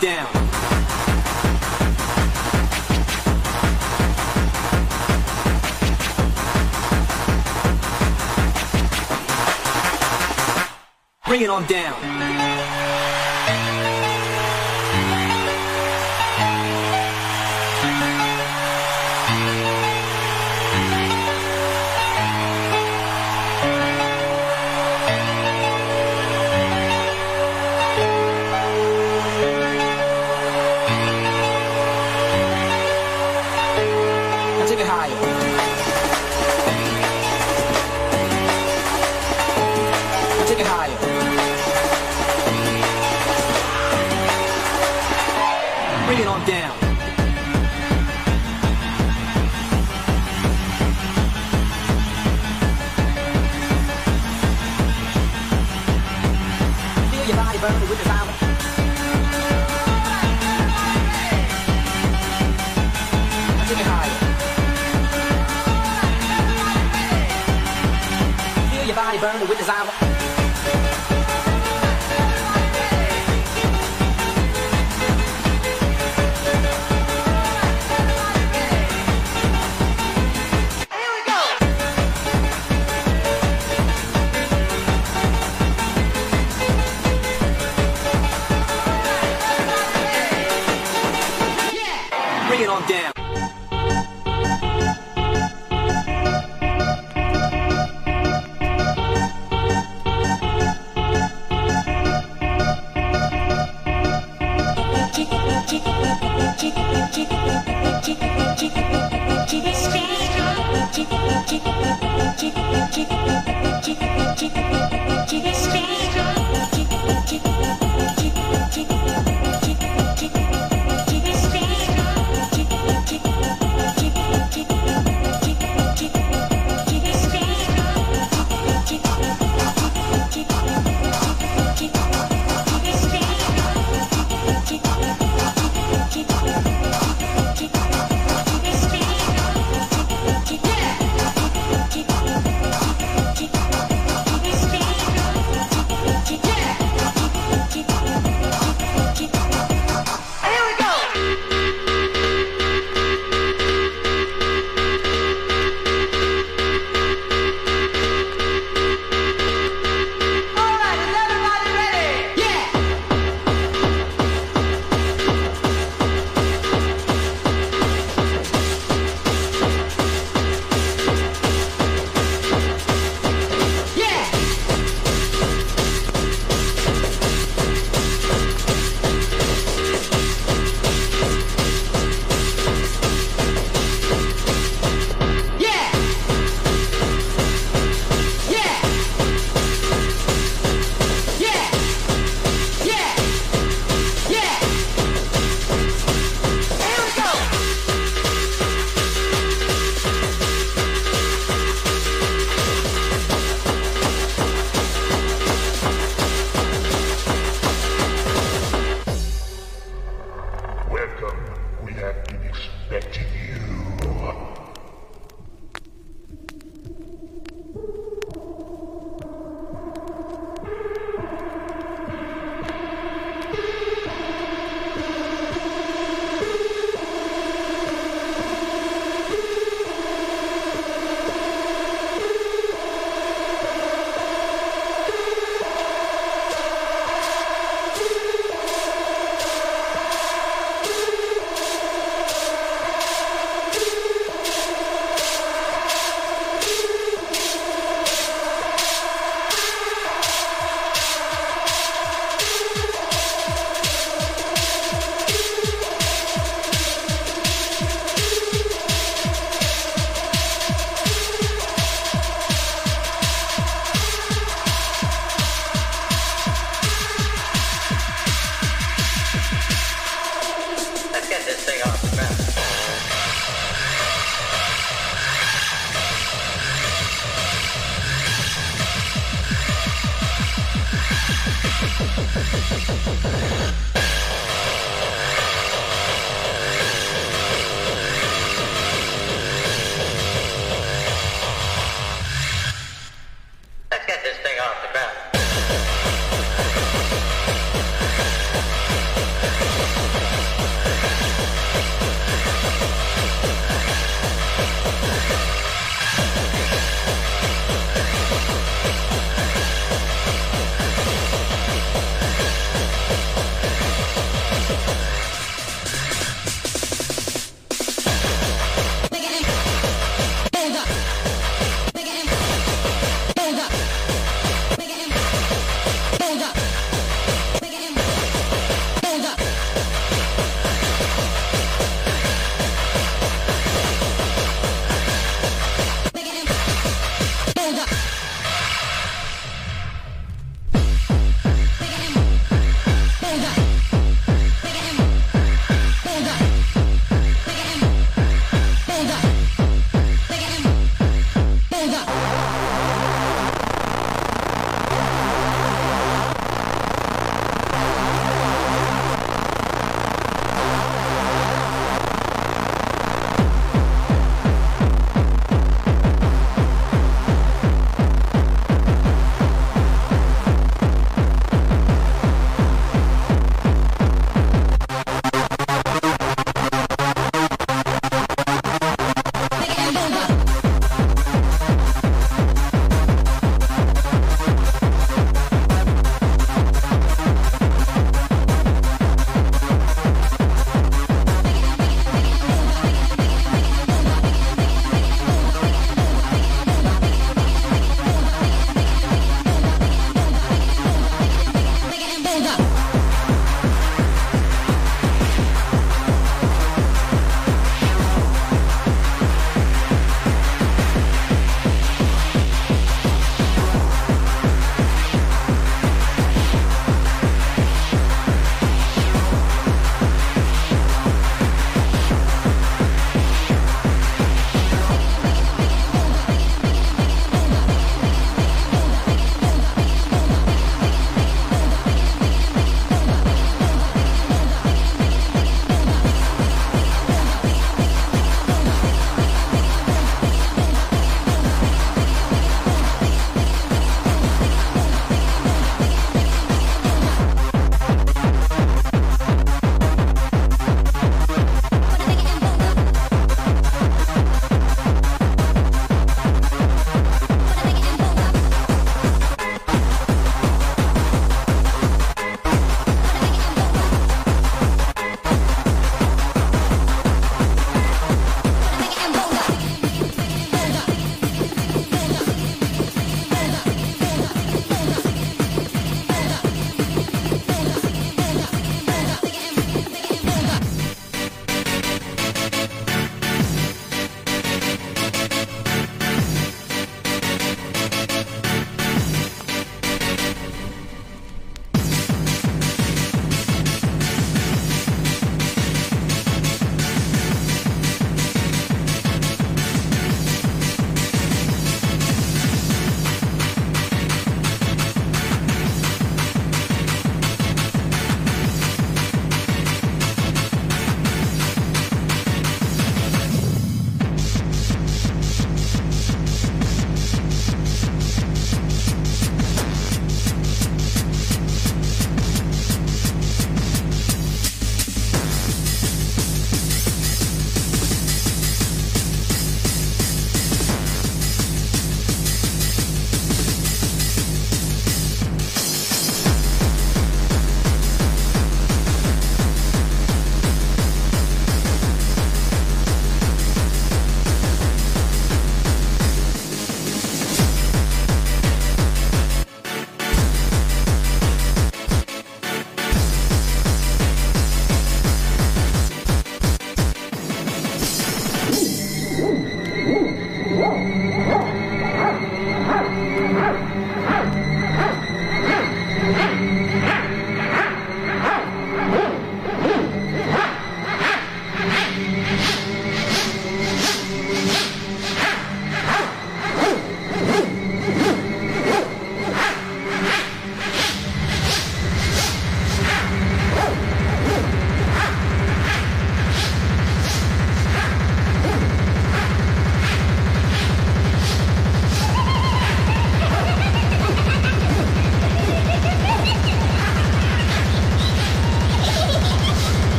[0.00, 0.32] Down.
[11.26, 12.09] Bring it on down.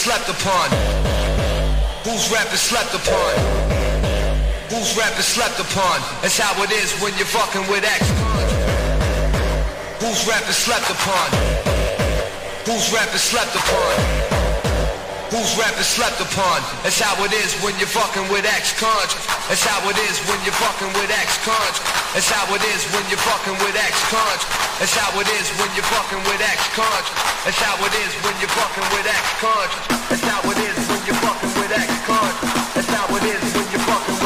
[0.00, 0.72] Slept upon?
[2.08, 3.32] Whose rap is slept upon?
[4.72, 6.00] Whose rap is slept upon?
[6.24, 8.00] That's how it is when you're fucking with X.
[10.00, 11.28] Whose rap is slept upon?
[12.64, 14.40] Whose rap is slept upon?
[15.28, 16.64] Whose rap is slept upon?
[16.80, 19.12] That's how it is when you're fucking with ex-cons.
[19.52, 21.76] That's how it is when you're fucking with ex-cons.
[22.16, 24.42] That's how it is when you're fucking with ex-cons.
[24.80, 27.29] That's how it is when you're fucking with ex-cons.
[27.42, 29.72] That's how it is when you're fucking with ex-cons.
[30.10, 32.36] That's how it is when you're fucking with ex-cons.
[32.74, 34.19] That's how it is when you're fucking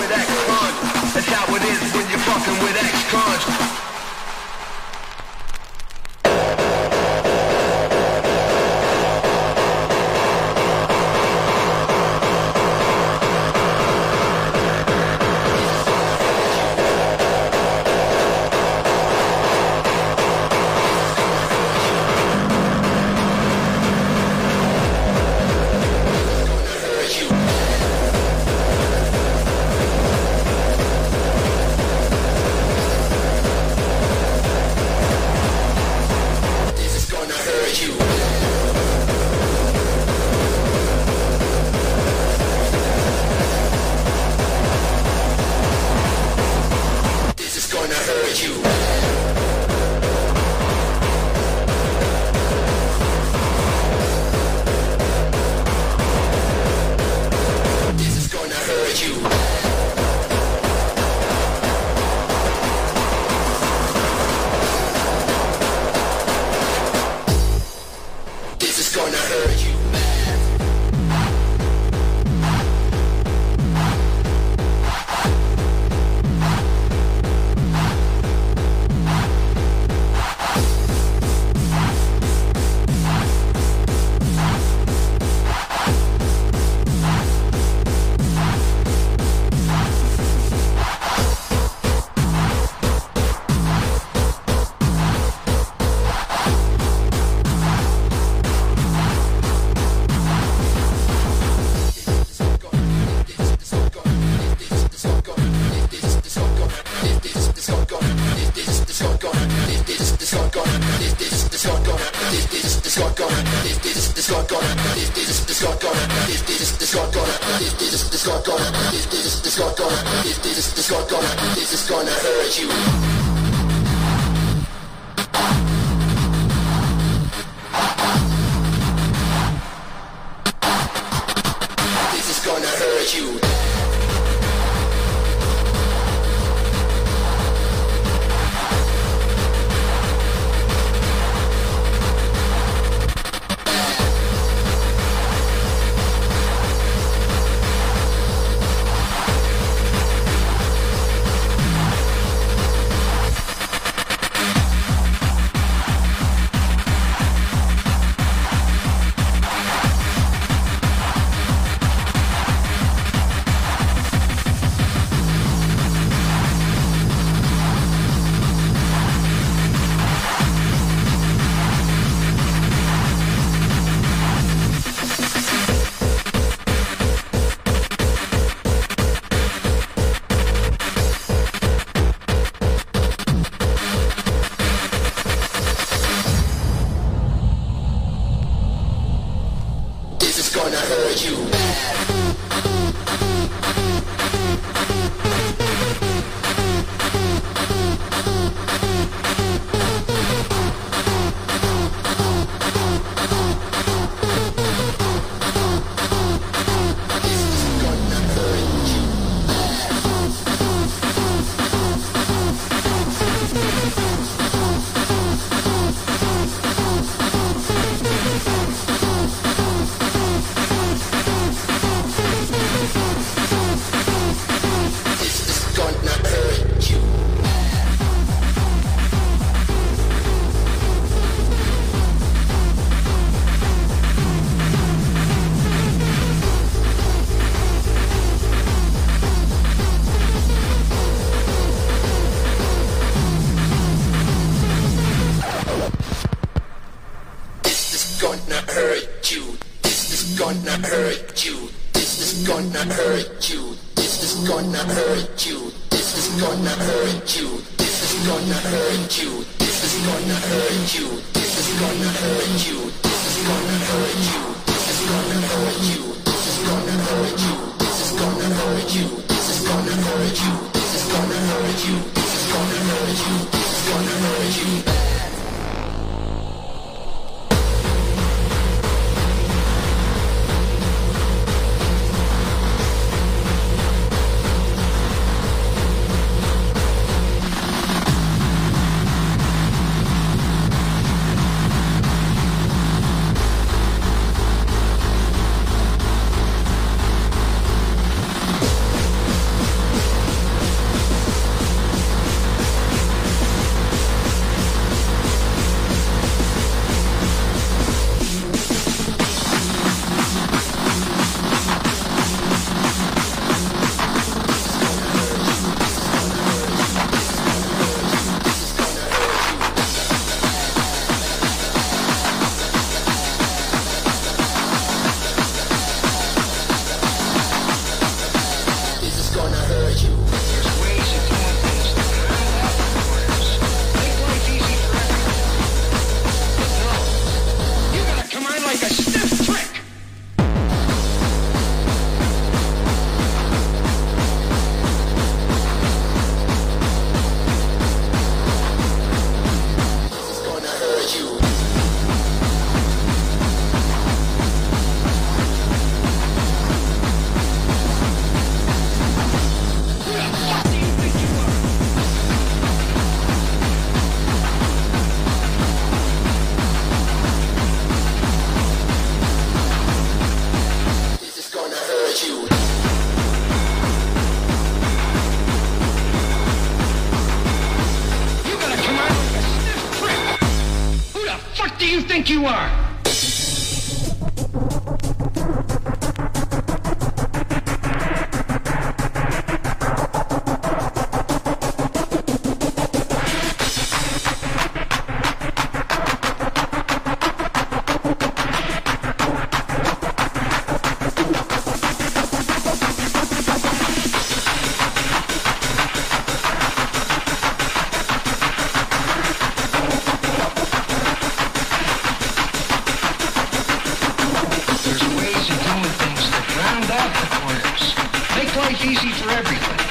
[416.57, 417.95] Round up the corners.
[418.37, 419.85] Make life easy for everybody.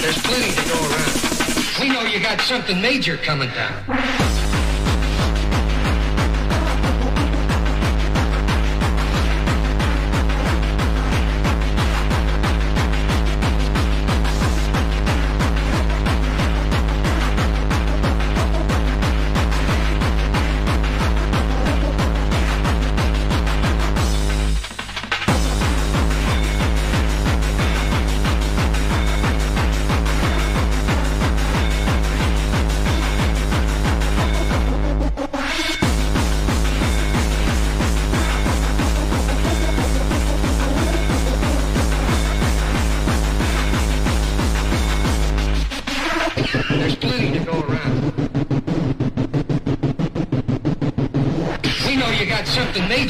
[0.00, 1.78] There's plenty to go around.
[1.78, 4.31] We know you got something major coming down.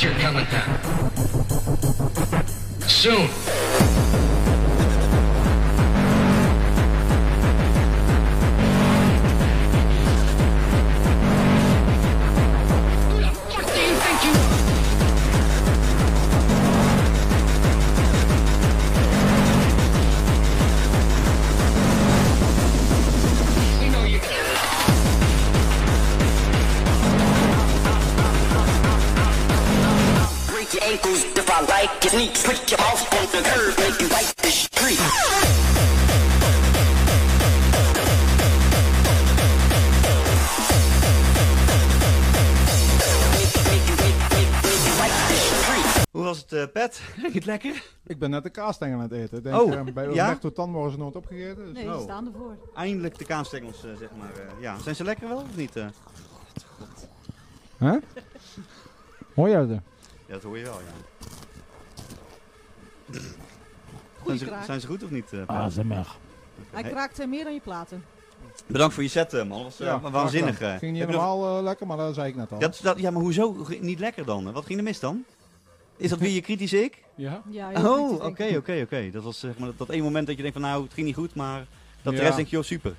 [0.02, 0.81] you're coming down.
[32.22, 32.42] Like your sneaks.
[32.60, 36.12] Put your mouth on the curb, make you wipe the street.
[46.10, 46.96] Hoe was het, eh, Pet?
[47.20, 47.82] Ging het lekker?
[48.06, 49.42] Ik ben net de kaasstengel aan het eten.
[49.42, 50.24] Denk, Oh, eh, bij ja?
[50.24, 51.64] Roberto Tan worden ze nooit opgegeten.
[51.64, 51.92] Dus Nee, Oh.
[51.94, 52.56] die staan ervoor.
[52.74, 54.32] Eindelijk de kaasstengels, eh, zeg maar.
[54.32, 54.78] eh, ja.
[54.78, 55.76] Zijn ze lekker wel of niet?
[55.76, 55.86] eh?
[57.76, 57.98] Hè?
[59.34, 59.70] Hoor jij het?
[59.70, 59.80] Ja,
[60.32, 61.26] dat hoor je wel, ja.
[64.22, 65.24] Goeie Zijn ze, zijn ze goed of niet?
[65.32, 65.48] eh, Pet?
[65.48, 65.84] ASMR.
[66.70, 68.04] Hij Hey, kraakt eh, meer dan je platen.
[68.66, 69.62] Bedankt voor je set, eh, man.
[69.62, 70.56] Dat was eh, Ja, waanzinnig.
[70.58, 72.58] Ging niet Heb je nog- helemaal lekker, maar dat zei ik net al.
[72.58, 74.52] Dat, dat, ja, maar hoezo niet lekker dan?
[74.52, 75.24] Wat ging er mis dan?
[75.96, 77.02] Is dat weer je kritische ik?
[77.14, 77.42] Ja.
[77.50, 77.72] Ja, Oh,
[78.08, 79.10] kritisch, oké, oké, oké.
[79.10, 81.06] Dat was zeg maar dat, dat één moment dat je denkt van nou, het ging
[81.06, 81.66] niet goed, maar
[82.02, 82.94] dat de rest denk je, joh, super.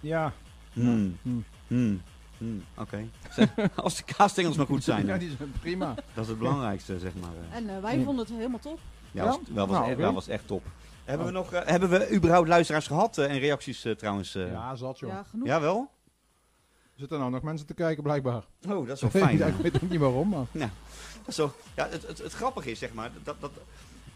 [0.00, 0.32] Ja.
[0.72, 1.16] Hmm.
[1.22, 1.44] Hmm.
[1.66, 2.02] Hmm.
[2.38, 2.64] Hmm.
[2.78, 3.08] Oké.
[3.74, 5.06] Als de kaasstengels maar goed zijn.
[5.06, 5.94] Ja, die zijn prima.
[6.14, 7.30] Dat is het belangrijkste, zeg maar.
[7.50, 8.78] En wij vonden het helemaal top.
[9.14, 10.62] Ja, was, wel, was, Nou, wel was echt top.
[11.04, 14.34] Hebben we nog, eh, hebben we überhaupt luisteraars gehad eh, en reacties eh, trouwens?
[14.34, 14.50] eh?
[14.50, 15.10] Ja, zat joh.
[15.10, 15.46] Ja, genoeg.
[15.46, 15.88] Jawel?
[16.94, 18.42] Er zitten nou nog mensen te kijken blijkbaar.
[18.68, 19.46] Oh, dat is wel fijn.
[19.46, 20.44] ik weet ook niet waarom, maar...
[20.52, 20.70] Ja,
[21.18, 21.52] dat is zo.
[21.76, 23.50] Ja, het, het, het grappige is, zeg maar, dat, dat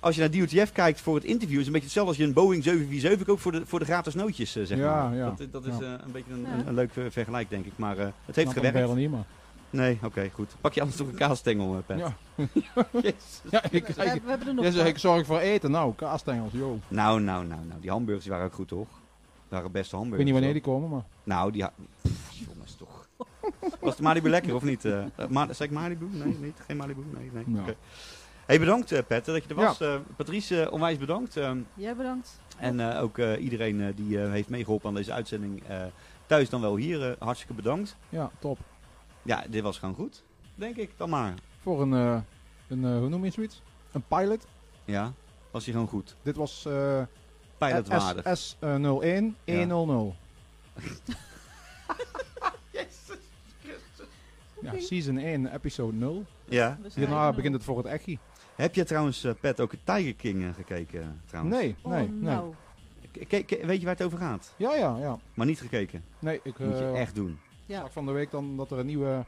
[0.01, 2.25] als je naar DOTF kijkt voor het interview, is het een beetje hetzelfde als je
[2.27, 5.15] een Boeing 747 koopt voor de, voor de gratis nootjes, zeg Ja, maar.
[5.17, 5.31] ja.
[5.39, 6.01] Dat, dat is Ja.
[6.05, 6.52] een beetje een, Ja.
[6.52, 7.73] een, een leuk vergelijk, denk ik.
[7.77, 9.18] Maar eh, het heeft Snap hem gewerkt.
[9.70, 10.55] Nee, oké, goed.
[10.60, 11.98] Pak je anders toch een kaasstengel, eh, Pet?
[11.98, 12.16] Ja.
[13.02, 13.40] Jezus.
[13.50, 14.86] Ja, ik, We, we, we hebben er nog paar.
[14.86, 15.70] ik zorg voor eten.
[15.70, 16.80] Nou, kaasstengels, joh.
[16.88, 17.80] Nou, nou, nou, nou.
[17.80, 18.88] Die hamburgers die waren ook goed, toch?
[18.88, 18.98] Dat
[19.48, 20.16] waren beste Ik hamburgers.
[20.16, 21.05] weet niet wanneer die komen, maar...
[21.24, 21.64] Nou, die...
[22.02, 23.08] Pff, jongens, toch.
[23.80, 24.84] Was de Malibu lekker, of niet?
[24.84, 26.06] eh Ma zeg ik Malibu?
[26.10, 26.58] Nee, niet.
[26.66, 27.00] Geen Malibu?
[27.18, 27.44] Nee, nee.
[27.56, 27.60] Ja.
[27.62, 27.74] Oké.
[28.47, 29.80] Hey, bedankt, Pet, dat je er was.
[30.16, 31.36] Patrice, onwijs bedankt.
[31.36, 32.40] Ehm, Jij bedankt.
[32.56, 35.62] En eh, ook eh, iedereen eh, die eh, heeft meegeholpen aan deze uitzending.
[35.66, 35.82] eh,
[36.26, 37.16] thuis dan wel hier.
[37.18, 37.97] hartstikke bedankt.
[38.08, 38.58] Ja, top.
[39.28, 40.23] Ja, dit was gewoon goed.
[40.55, 41.34] Denk ik, dan maar.
[41.60, 42.20] Voor een, eh,
[42.68, 43.62] een eh, hoe noem je zoiets?
[43.92, 44.47] Een pilot.
[44.84, 45.12] Ja,
[45.50, 46.16] was hij gewoon goed.
[46.23, 47.02] Dit was eh
[47.58, 48.24] Pilotwaardig.
[48.55, 48.60] S01
[49.44, 50.15] 100.
[54.62, 56.24] Ja, season 1, episode 0.
[56.44, 56.78] Ja.
[56.94, 58.18] Hierna begint het voor het echi.
[58.55, 61.20] Heb je trouwens, Pet, ook Tiger King gekeken?
[61.26, 61.57] trouwens?
[61.57, 62.20] Nee, Oh, nee, nee.
[62.20, 62.55] nou.
[63.12, 64.55] K- k- k- weet je waar het over gaat?
[64.57, 65.18] Ja, ja, ja.
[65.34, 66.05] Maar niet gekeken.
[66.18, 67.39] Nee, ik Moet je echt doen.
[67.68, 67.80] Ja.
[67.80, 69.24] zag van de week dan dat er een nieuwe,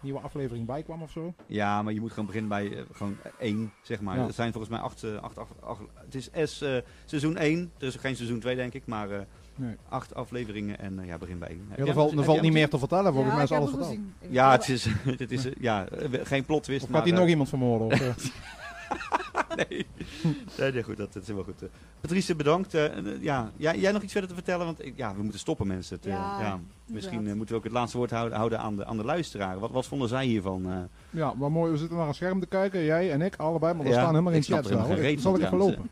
[0.00, 1.34] nieuwe aflevering bij kwam of zo.
[1.46, 4.16] Ja, maar je moet gewoon beginnen bij eh, gewoon één, zeg maar.
[4.18, 4.26] Ja.
[4.26, 7.72] Er zijn volgens mij acht, eh, acht, acht, acht- Het is S, eh, seizoen 1.
[7.78, 8.86] Er is ook geen seizoen 2, denk ik.
[8.86, 9.20] Maar eh,
[9.58, 9.76] Nee.
[9.88, 11.68] acht afleveringen en ja, begin bij één.
[11.76, 13.98] Ja, er valt, er valt niet meer te vertellen, volgens mij is alles verteld.
[14.28, 14.86] Ja, het is,
[15.18, 15.86] het is ja,
[16.22, 16.82] geen plot twist.
[16.82, 17.86] Of maar, gaat hij eh, nog iemand vermoorden?
[18.08, 18.30] Of?
[19.68, 19.86] nee.
[20.58, 21.62] nee, nee, goed, dat, dat is wel goed.
[21.62, 21.68] Eh,
[22.00, 22.74] Patrice, bedankt.
[22.74, 24.66] Eh, eh, ja, jij, jij nog iets verder te vertellen?
[24.66, 25.96] Want ja, we moeten stoppen, mensen.
[25.96, 28.96] Het, Ja, ja, misschien moeten we ook het laatste woord houden, houden aan, de, aan
[28.96, 29.58] de luisteraar.
[29.58, 30.70] Wat, wat vonden zij hiervan?
[30.70, 30.78] eh?
[31.10, 33.82] ja, maar mooi, we zitten naar een scherm te kijken, jij en ik, allebei, maar
[33.84, 34.64] we Ja, staan helemaal in chat.
[34.64, 34.96] er helemaal Zal
[35.34, 35.90] ik even trouwens, lopen?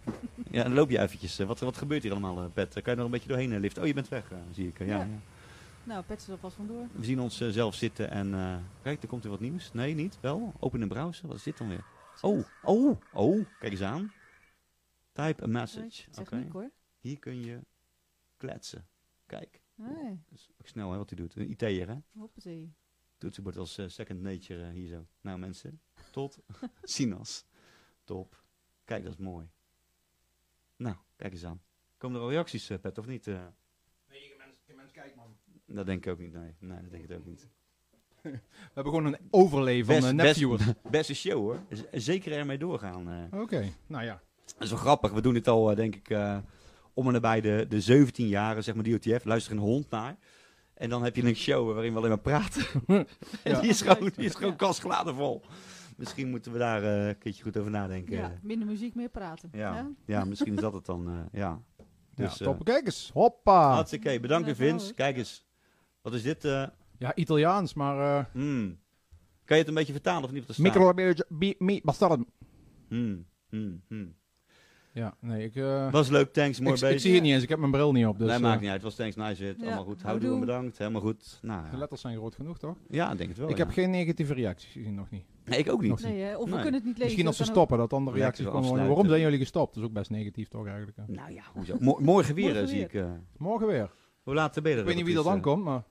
[0.51, 1.39] ja, dan loop je eventjes.
[1.39, 2.73] Wat, wat gebeurt hier allemaal, Pet?
[2.73, 3.83] Kan je er nog een beetje doorheen liften?
[3.83, 4.79] Oh, je bent weg, zie ik.
[4.79, 4.97] ja, Ja.
[4.97, 5.07] ja.
[5.87, 6.83] Nou, Pet is er alvast vandoor.
[6.93, 8.35] We zien ons zelf zitten en...
[8.35, 9.71] eh, kijk, er komt weer wat nieuws.
[9.73, 10.19] Nee, niet?
[10.21, 10.53] Wel?
[10.61, 11.27] Open een browser.
[11.29, 11.85] Wat is dit dan weer?
[12.23, 13.47] Oh, oh, oh.
[13.59, 14.13] Kijk eens aan.
[15.13, 16.05] Type a message.
[16.11, 16.37] Zeg Oké.
[16.37, 16.71] niet hoor.
[17.01, 17.61] Hier kun je
[18.37, 18.89] kletsen.
[19.27, 19.63] Kijk.
[19.77, 21.35] Dat is ook snel hè, wat hij doet.
[21.37, 21.97] Een IT'er hè.
[22.19, 22.75] hoppatee.
[23.19, 25.07] Toetsenbord als eh, second nature eh, hier zo.
[25.21, 26.39] Nou mensen, tot.
[26.83, 27.47] Sinas.
[28.05, 28.43] Top.
[28.85, 29.51] Kijk, dat is mooi.
[30.77, 31.63] Nou, kijk eens aan.
[31.97, 33.27] Komen er al reacties, eh, Pet, of niet?
[33.27, 33.47] eh?
[34.09, 35.37] Nee, geen mens, geen mens kijkt, man.
[35.67, 36.55] Dat denk ik ook niet, nee.
[36.59, 37.49] Nee, dat denk ik ook niet.
[38.33, 40.63] We hebben gewoon een overlay van Best- best- nepviewers.
[40.91, 41.59] Beste show, hoor.
[41.71, 43.09] Z- Zeker ermee doorgaan.
[43.33, 43.41] eh.
[43.41, 44.21] Oké, nou ja.
[44.47, 45.13] Dat is wel grappig.
[45.13, 46.37] We doen dit al, eh, denk ik, eh,
[46.95, 49.25] om en nabij de, de 17 jaren, zeg maar, DOTF.
[49.25, 50.17] Luister een hond naar.
[50.75, 52.65] En dan heb je een show waarin we alleen maar praten.
[52.87, 53.07] en
[53.53, 53.61] Ja.
[53.61, 55.43] die is gewoon, die is gewoon kastgladen vol.
[55.97, 58.17] Misschien moeten we daar eh, een keertje goed over nadenken.
[58.17, 59.49] Ja, minder muziek, meer praten.
[59.53, 59.83] Ja, hè?
[60.15, 61.09] ja misschien is dat het dan.
[61.09, 61.61] eh, ja.
[62.15, 62.65] Dus, ja, eh, top.
[62.65, 63.73] Kijk eens, hoppa.
[63.75, 64.21] hartstikke.
[64.21, 64.85] Bedankt weer, Ja, Vince.
[64.87, 65.47] wel, Kijk eens.
[66.03, 66.45] Wat is dit?
[67.05, 67.09] Eh?
[67.09, 68.19] Ja, Italiaans, maar...
[68.19, 68.79] eh hmm.
[69.45, 70.41] Kan je het een beetje vertalen of niet?
[70.41, 70.95] Wat er staat?
[70.97, 71.57] micro...
[71.59, 72.21] mi- bastard.
[72.89, 74.15] Hmm, hmm, hmm.
[74.93, 75.57] Ja, nee, ik...
[75.57, 76.97] eh, Was leuk, thanks, mooi ik, bezig.
[76.97, 78.19] ik zie het niet eens, ik heb mijn bril niet op.
[78.19, 78.83] Dus, nee, eh, maakt niet uit.
[78.83, 79.45] Het was thanks, nice.
[79.45, 80.03] Ja, Allemaal goed.
[80.03, 80.29] houdoe.
[80.29, 80.79] Houdoe, bedankt.
[80.79, 81.39] Helemaal goed.
[81.43, 81.79] Nou, De ja.
[81.79, 82.77] letters zijn groot genoeg, toch?
[82.89, 83.49] ja, ik denk het wel.
[83.49, 83.65] ik ja.
[83.65, 85.25] heb geen negatieve reacties gezien, nog niet.
[85.45, 85.91] Nee, ik ook niet.
[85.91, 86.63] Nog Nee, hè, of we Nee.
[86.63, 87.05] kunnen het niet lezen.
[87.05, 87.69] Misschien als ze dat kan ook.
[87.69, 88.59] stoppen, dat dan de Ja, reacties komen.
[88.61, 88.89] afsluiten.
[88.89, 89.75] Waarom zijn jullie gestopt?
[89.75, 90.97] Dat is ook best negatief, toch eigenlijk.
[90.97, 91.03] hè?
[91.07, 91.77] Nou ja, hoezo?
[91.81, 92.95] Mo- mooi geweer Mooi eh, zie ik.
[92.95, 93.11] eh.
[93.37, 93.91] Morgen weer.
[94.23, 94.79] Hoe laat ben je er?
[94.79, 95.45] Ik weet niet wie dat er dan eh?
[95.47, 95.83] komt, maar...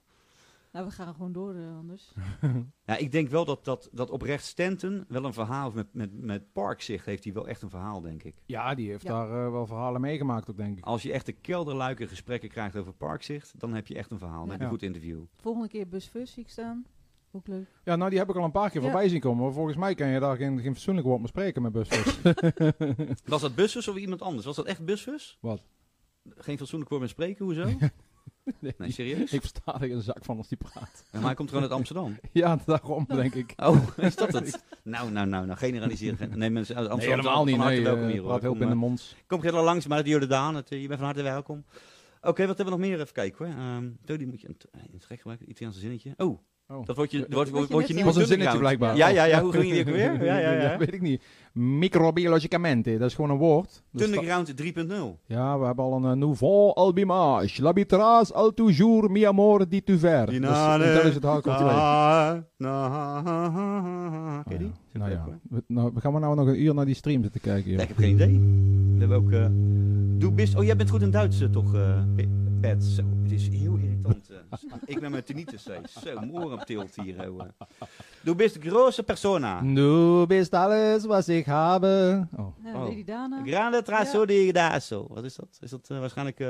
[0.74, 2.14] Nou, we gaan gewoon door eh, anders.
[2.86, 5.76] Ja, ik denk wel dat, dat, dat oprecht Stanton wel een verhaal heeft.
[5.76, 8.36] Met, met, met Parkzicht heeft hij wel echt een verhaal, denk ik.
[8.46, 9.10] Ja, die heeft Ja.
[9.28, 10.86] daar eh, wel verhalen meegemaakt ook, denk ik.
[10.86, 14.38] Als je echt de kelderluiken gesprekken krijgt over Parkzicht, dan heb je echt een verhaal.
[14.38, 14.52] Dan Ja.
[14.52, 15.22] heb je een goed interview.
[15.36, 16.86] Volgende keer busfus zie ik staan.
[17.32, 17.68] Ook leuk.
[17.84, 18.88] Ja, nou die heb ik al een paar keer Ja.
[18.90, 19.44] voorbij zien komen.
[19.44, 22.22] Maar volgens mij kan je daar geen, geen fatsoenlijk woord meer spreken met busfus.
[23.26, 24.46] Was dat Busfus of iemand anders?
[24.46, 25.38] Was dat echt Busfus?
[25.42, 25.62] Wat?
[26.30, 27.70] Geen fatsoenlijk woord meer spreken, hoezo?
[28.60, 29.34] nee, Nee, serieus?
[29.34, 31.04] ik versta er een zak van als die praat.
[31.12, 32.18] Ja, maar hij komt gewoon uit Amsterdam.
[32.32, 33.54] ja, daarom denk ik.
[33.68, 34.64] Oh, is dat het?
[34.84, 36.38] Nou, nou, nou, nou generaliseren.
[36.38, 37.20] Nee, mensen uit Nee, Amsterdam.
[37.20, 37.56] helemaal niet.
[37.56, 38.22] Van harte Nee, welkom eh, hier.
[38.22, 38.30] hoor.
[38.30, 39.16] praat heel Kom, binnen eh, monds.
[39.28, 40.56] Kom er langs, maar de Jordaan.
[40.56, 41.66] Het, eh, je bent van harte welkom.
[42.22, 43.00] Oké, wat hebben we nog meer?
[43.02, 43.56] Even kijken hoor.
[43.56, 44.58] Ehm oh, die moet je in
[44.92, 45.50] in gek gebruiken.
[45.50, 46.14] Italiaanse zinnetje.
[46.18, 46.86] Oh, Oh.
[46.86, 48.96] dat wordt je, wordt, wordt, wordt je nieuwe was een zinnetje blijkbaar.
[48.96, 49.42] Ja, ja, ja.
[49.42, 50.24] Hoe ging die ook weer?
[50.26, 50.78] Ja, ja, ja.
[50.78, 51.24] weet ik niet.
[51.54, 53.84] Microbiologicamente, dat is gewoon een woord.
[53.92, 55.26] Dus Underground 3.0.
[55.26, 57.62] Ja, we hebben al een uh, nouveau albimage.
[57.62, 60.26] L'habitras al toujours mi amor di tu ver.
[60.26, 61.54] Dus, dat is het mee.
[61.54, 62.38] Ah,
[64.44, 64.72] Ken je die?
[64.94, 67.42] Nou ja, we, nou, we gaan we nou nog een uur naar die stream zitten
[67.42, 67.72] kijken.
[67.72, 68.40] Ja, ik heb geen idee.
[68.94, 69.32] We hebben ook...
[69.32, 70.56] eh bist...
[70.56, 72.04] Oh, jij bent goed in Duits eh, toch, eh,
[72.62, 72.84] Pet?
[72.84, 74.30] Zo, het is heel irritant.
[74.86, 75.64] ik ben met tinnitus.
[75.64, 76.12] Zo,
[76.66, 77.32] tilt hier.
[77.32, 77.42] Oh.
[78.22, 79.62] Du bist große persona.
[79.62, 82.28] Du bist alles was ik habe.
[82.38, 82.48] Oh.
[82.64, 82.84] Ja, Oh.
[82.88, 83.42] Lady Dana.
[83.46, 84.26] Grande trazo Ja.
[84.26, 84.52] di.
[85.10, 85.58] Wat is dat?
[85.62, 86.48] Is dat waarschijnlijk eh,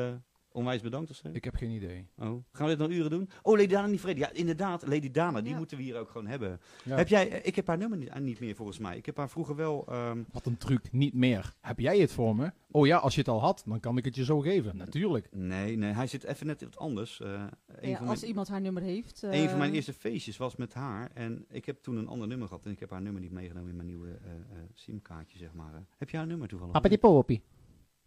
[0.53, 1.27] onwijs bedankt of zo?
[1.31, 2.07] Ik heb geen idee.
[2.17, 2.43] Oh.
[2.51, 3.29] Gaan we dit nog uren doen?
[3.41, 4.19] Oh, Lady Dana niet vrede.
[4.19, 5.57] Ja, inderdaad, Lady Dana, die Ja.
[5.57, 6.59] moeten we hier ook gewoon hebben.
[6.83, 6.95] Ja.
[6.97, 8.97] Heb jij, eh, ik heb haar nummer niet, ah, niet meer volgens mij.
[8.97, 9.85] Ik heb haar vroeger wel...
[9.87, 11.53] ehm, Wat een truc, niet meer.
[11.61, 12.51] Heb jij het voor me?
[12.71, 14.77] Oh ja, als je het al had, dan kan ik het je zo geven.
[14.77, 15.27] Natuurlijk.
[15.31, 17.21] nee, nee, hij zit even net wat anders.
[17.21, 19.21] Eh, een, Ja, van als mijn, iemand haar nummer heeft.
[19.23, 21.11] een van mijn eh, eerste feestjes was met haar.
[21.13, 22.65] En ik heb toen een ander nummer gehad.
[22.65, 25.73] En ik heb haar nummer niet meegenomen in mijn nieuwe eh, eh, simkaartje, zeg maar.
[25.73, 25.79] eh.
[25.97, 26.73] Heb jij haar nummer toevallig?
[26.73, 27.41] Papa di popi.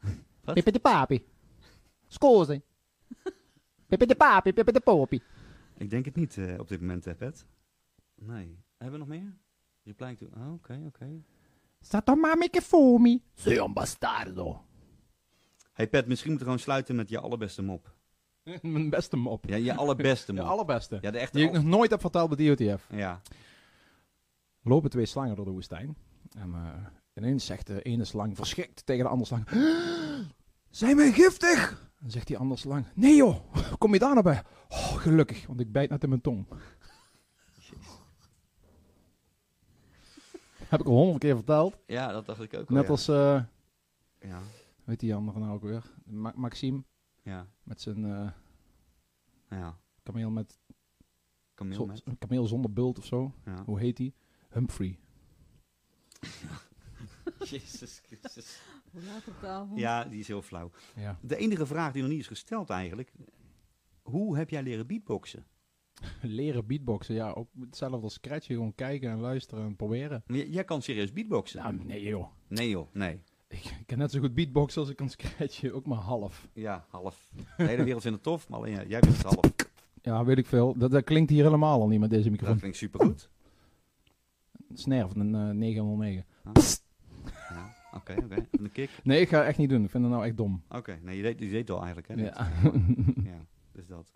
[0.44, 0.54] Wat?
[0.54, 1.24] Pepe di papi.
[2.06, 2.62] Scusi.
[3.88, 5.22] Pepe di papi, pepe di popi.
[5.76, 7.46] Ik denk het niet eh, op dit moment, hè, Pet.
[8.14, 8.58] Nee.
[8.76, 9.36] Hebben we nog meer?
[9.82, 10.26] Reply to...
[10.36, 11.22] Oh, oké, oké.
[11.80, 13.22] Stato mami che fumi.
[13.34, 14.64] Sei un bastardo.
[15.72, 17.94] Hey Pet, misschien moeten we gewoon sluiten met je allerbeste mop.
[18.62, 19.44] Mijn beste mop.
[19.44, 20.50] Ja, je allerbeste De mop.
[20.50, 20.98] allerbeste.
[21.00, 21.36] Ja, de echte...
[21.36, 22.86] Die ik nog nooit heb verteld bij DOTF.
[22.90, 23.20] Ja.
[24.62, 25.96] lopen twee slangen door de woestijn.
[26.38, 29.48] En eh, ineens zegt de ene slang verschrikt tegen de andere slang:
[30.70, 31.85] Zijn wij giftig?
[32.00, 34.42] Dan zegt die andere slang: Nee joh, kom je daar nou bij?
[34.68, 36.46] Oh, gelukkig, want ik bijt net in mijn tong.
[40.68, 41.78] Heb ik al honderd keer verteld.
[41.86, 42.90] Ja, dat dacht ik ook al, Net ja.
[42.90, 43.42] als, eh
[44.20, 44.40] Ja,
[44.84, 45.92] weet die andere nou ook weer?
[46.04, 46.82] Ma- Maxime,
[47.22, 48.30] ja, met zijn eh
[49.58, 49.78] ja.
[50.02, 50.58] kameel met,
[51.54, 52.02] Kameel zo- met.
[52.04, 53.32] een kameel zonder bult of zo.
[53.44, 53.62] Ja.
[53.64, 54.14] Hoe heet die?
[54.48, 54.98] Humphrey.
[57.50, 58.60] Jezus Christus.
[59.42, 59.66] Laat?
[59.74, 60.70] Ja, die is heel flauw.
[60.96, 61.18] Ja.
[61.22, 63.12] De enige vraag die nog niet is gesteld eigenlijk.
[64.02, 65.44] Hoe heb jij leren beatboxen?
[66.22, 68.54] Leren beatboxen, ja, ook hetzelfde als scratchen.
[68.54, 70.22] Gewoon kijken en luisteren en proberen.
[70.26, 71.62] J- Jij kan serieus beatboxen?
[71.62, 72.26] Nou, nee joh.
[72.48, 73.22] Nee joh, nee.
[73.48, 76.48] Ik, ik kan net zo goed beatboxen als ik kan scratchen, ook maar half.
[76.52, 77.30] Ja, half.
[77.56, 79.52] De hele wereld vindt het tof, maar alleen ja, jij bent het half.
[80.02, 80.74] Ja, weet ik veel.
[80.78, 82.58] Dat, dat klinkt hier helemaal al niet met deze Dat microfoon.
[82.58, 83.30] klinkt supergoed.
[84.74, 86.24] Snare van een eh, 909.
[86.44, 86.52] Ja,
[87.96, 88.46] Oké, oké.
[88.50, 88.90] Een kick.
[89.02, 89.84] Nee, ik ga het echt niet doen.
[89.84, 90.62] Ik vind het nou echt dom.
[90.68, 92.14] Oké, nee, je deed, je deed het al eigenlijk, hè?
[92.14, 92.36] net.
[92.36, 92.50] Ja.
[93.30, 94.12] ja, dus dat.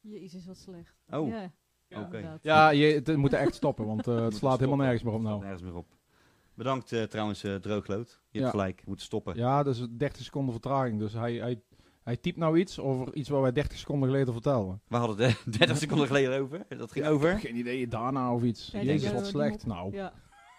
[0.00, 0.94] Jezus, wat slecht.
[1.10, 1.50] Oh, Ja,
[1.90, 2.04] oké.
[2.16, 2.42] inderdaad.
[2.42, 5.20] Ja, je, het moet echt stoppen, want eh, het Moet slaat helemaal nergens meer op
[5.22, 5.40] nou.
[5.40, 5.86] Nergens meer op.
[6.54, 8.20] Bedankt eh, trouwens, eh Droogloot.
[8.30, 8.44] Je Ja.
[8.44, 9.36] hebt gelijk, we moeten stoppen.
[9.36, 10.98] Ja, dat is 30 seconden vertraging.
[10.98, 11.60] Dus hij, hij,
[12.02, 14.80] hij typt nou iets over iets wat wij 30 seconden geleden vertelden.
[14.88, 16.64] We hadden het eh, 30 seconden geleden over.
[16.68, 17.38] Dat ging over.
[17.38, 18.70] Geen idee, daarna of iets.
[18.70, 19.66] Ja, Jezus, wat slecht.
[19.66, 19.76] mop.
[19.76, 19.92] Nou.
[19.94, 20.12] Ja.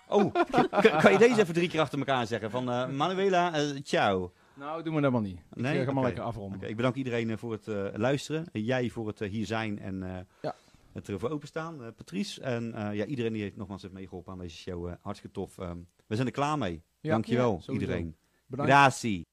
[0.10, 0.34] Oh,
[1.02, 2.52] kan, je deze even drie keer achter elkaar zeggen?
[2.52, 4.32] Van eh, Manuela, eh, ciao.
[4.54, 5.40] Nou, doen we dat maar niet.
[5.40, 5.80] Ik Nee?
[5.80, 6.70] eh, ga maar lekker afronden.
[6.70, 8.46] Ik bedank iedereen voor het luisteren.
[8.52, 10.56] En jij voor het hier zijn en Ja.
[10.94, 11.94] het ervoor openstaan.
[11.96, 14.94] Patrice en ja, iedereen die heeft nogmaals heeft meegeholpen aan deze show.
[15.02, 15.58] hartstikke tof.
[15.58, 16.84] Ehm, we zijn er klaar mee.
[17.00, 17.12] Ja.
[17.12, 18.16] Dankjewel Ja, iedereen.
[18.48, 18.72] Bedankt.
[18.72, 19.26] Grazie.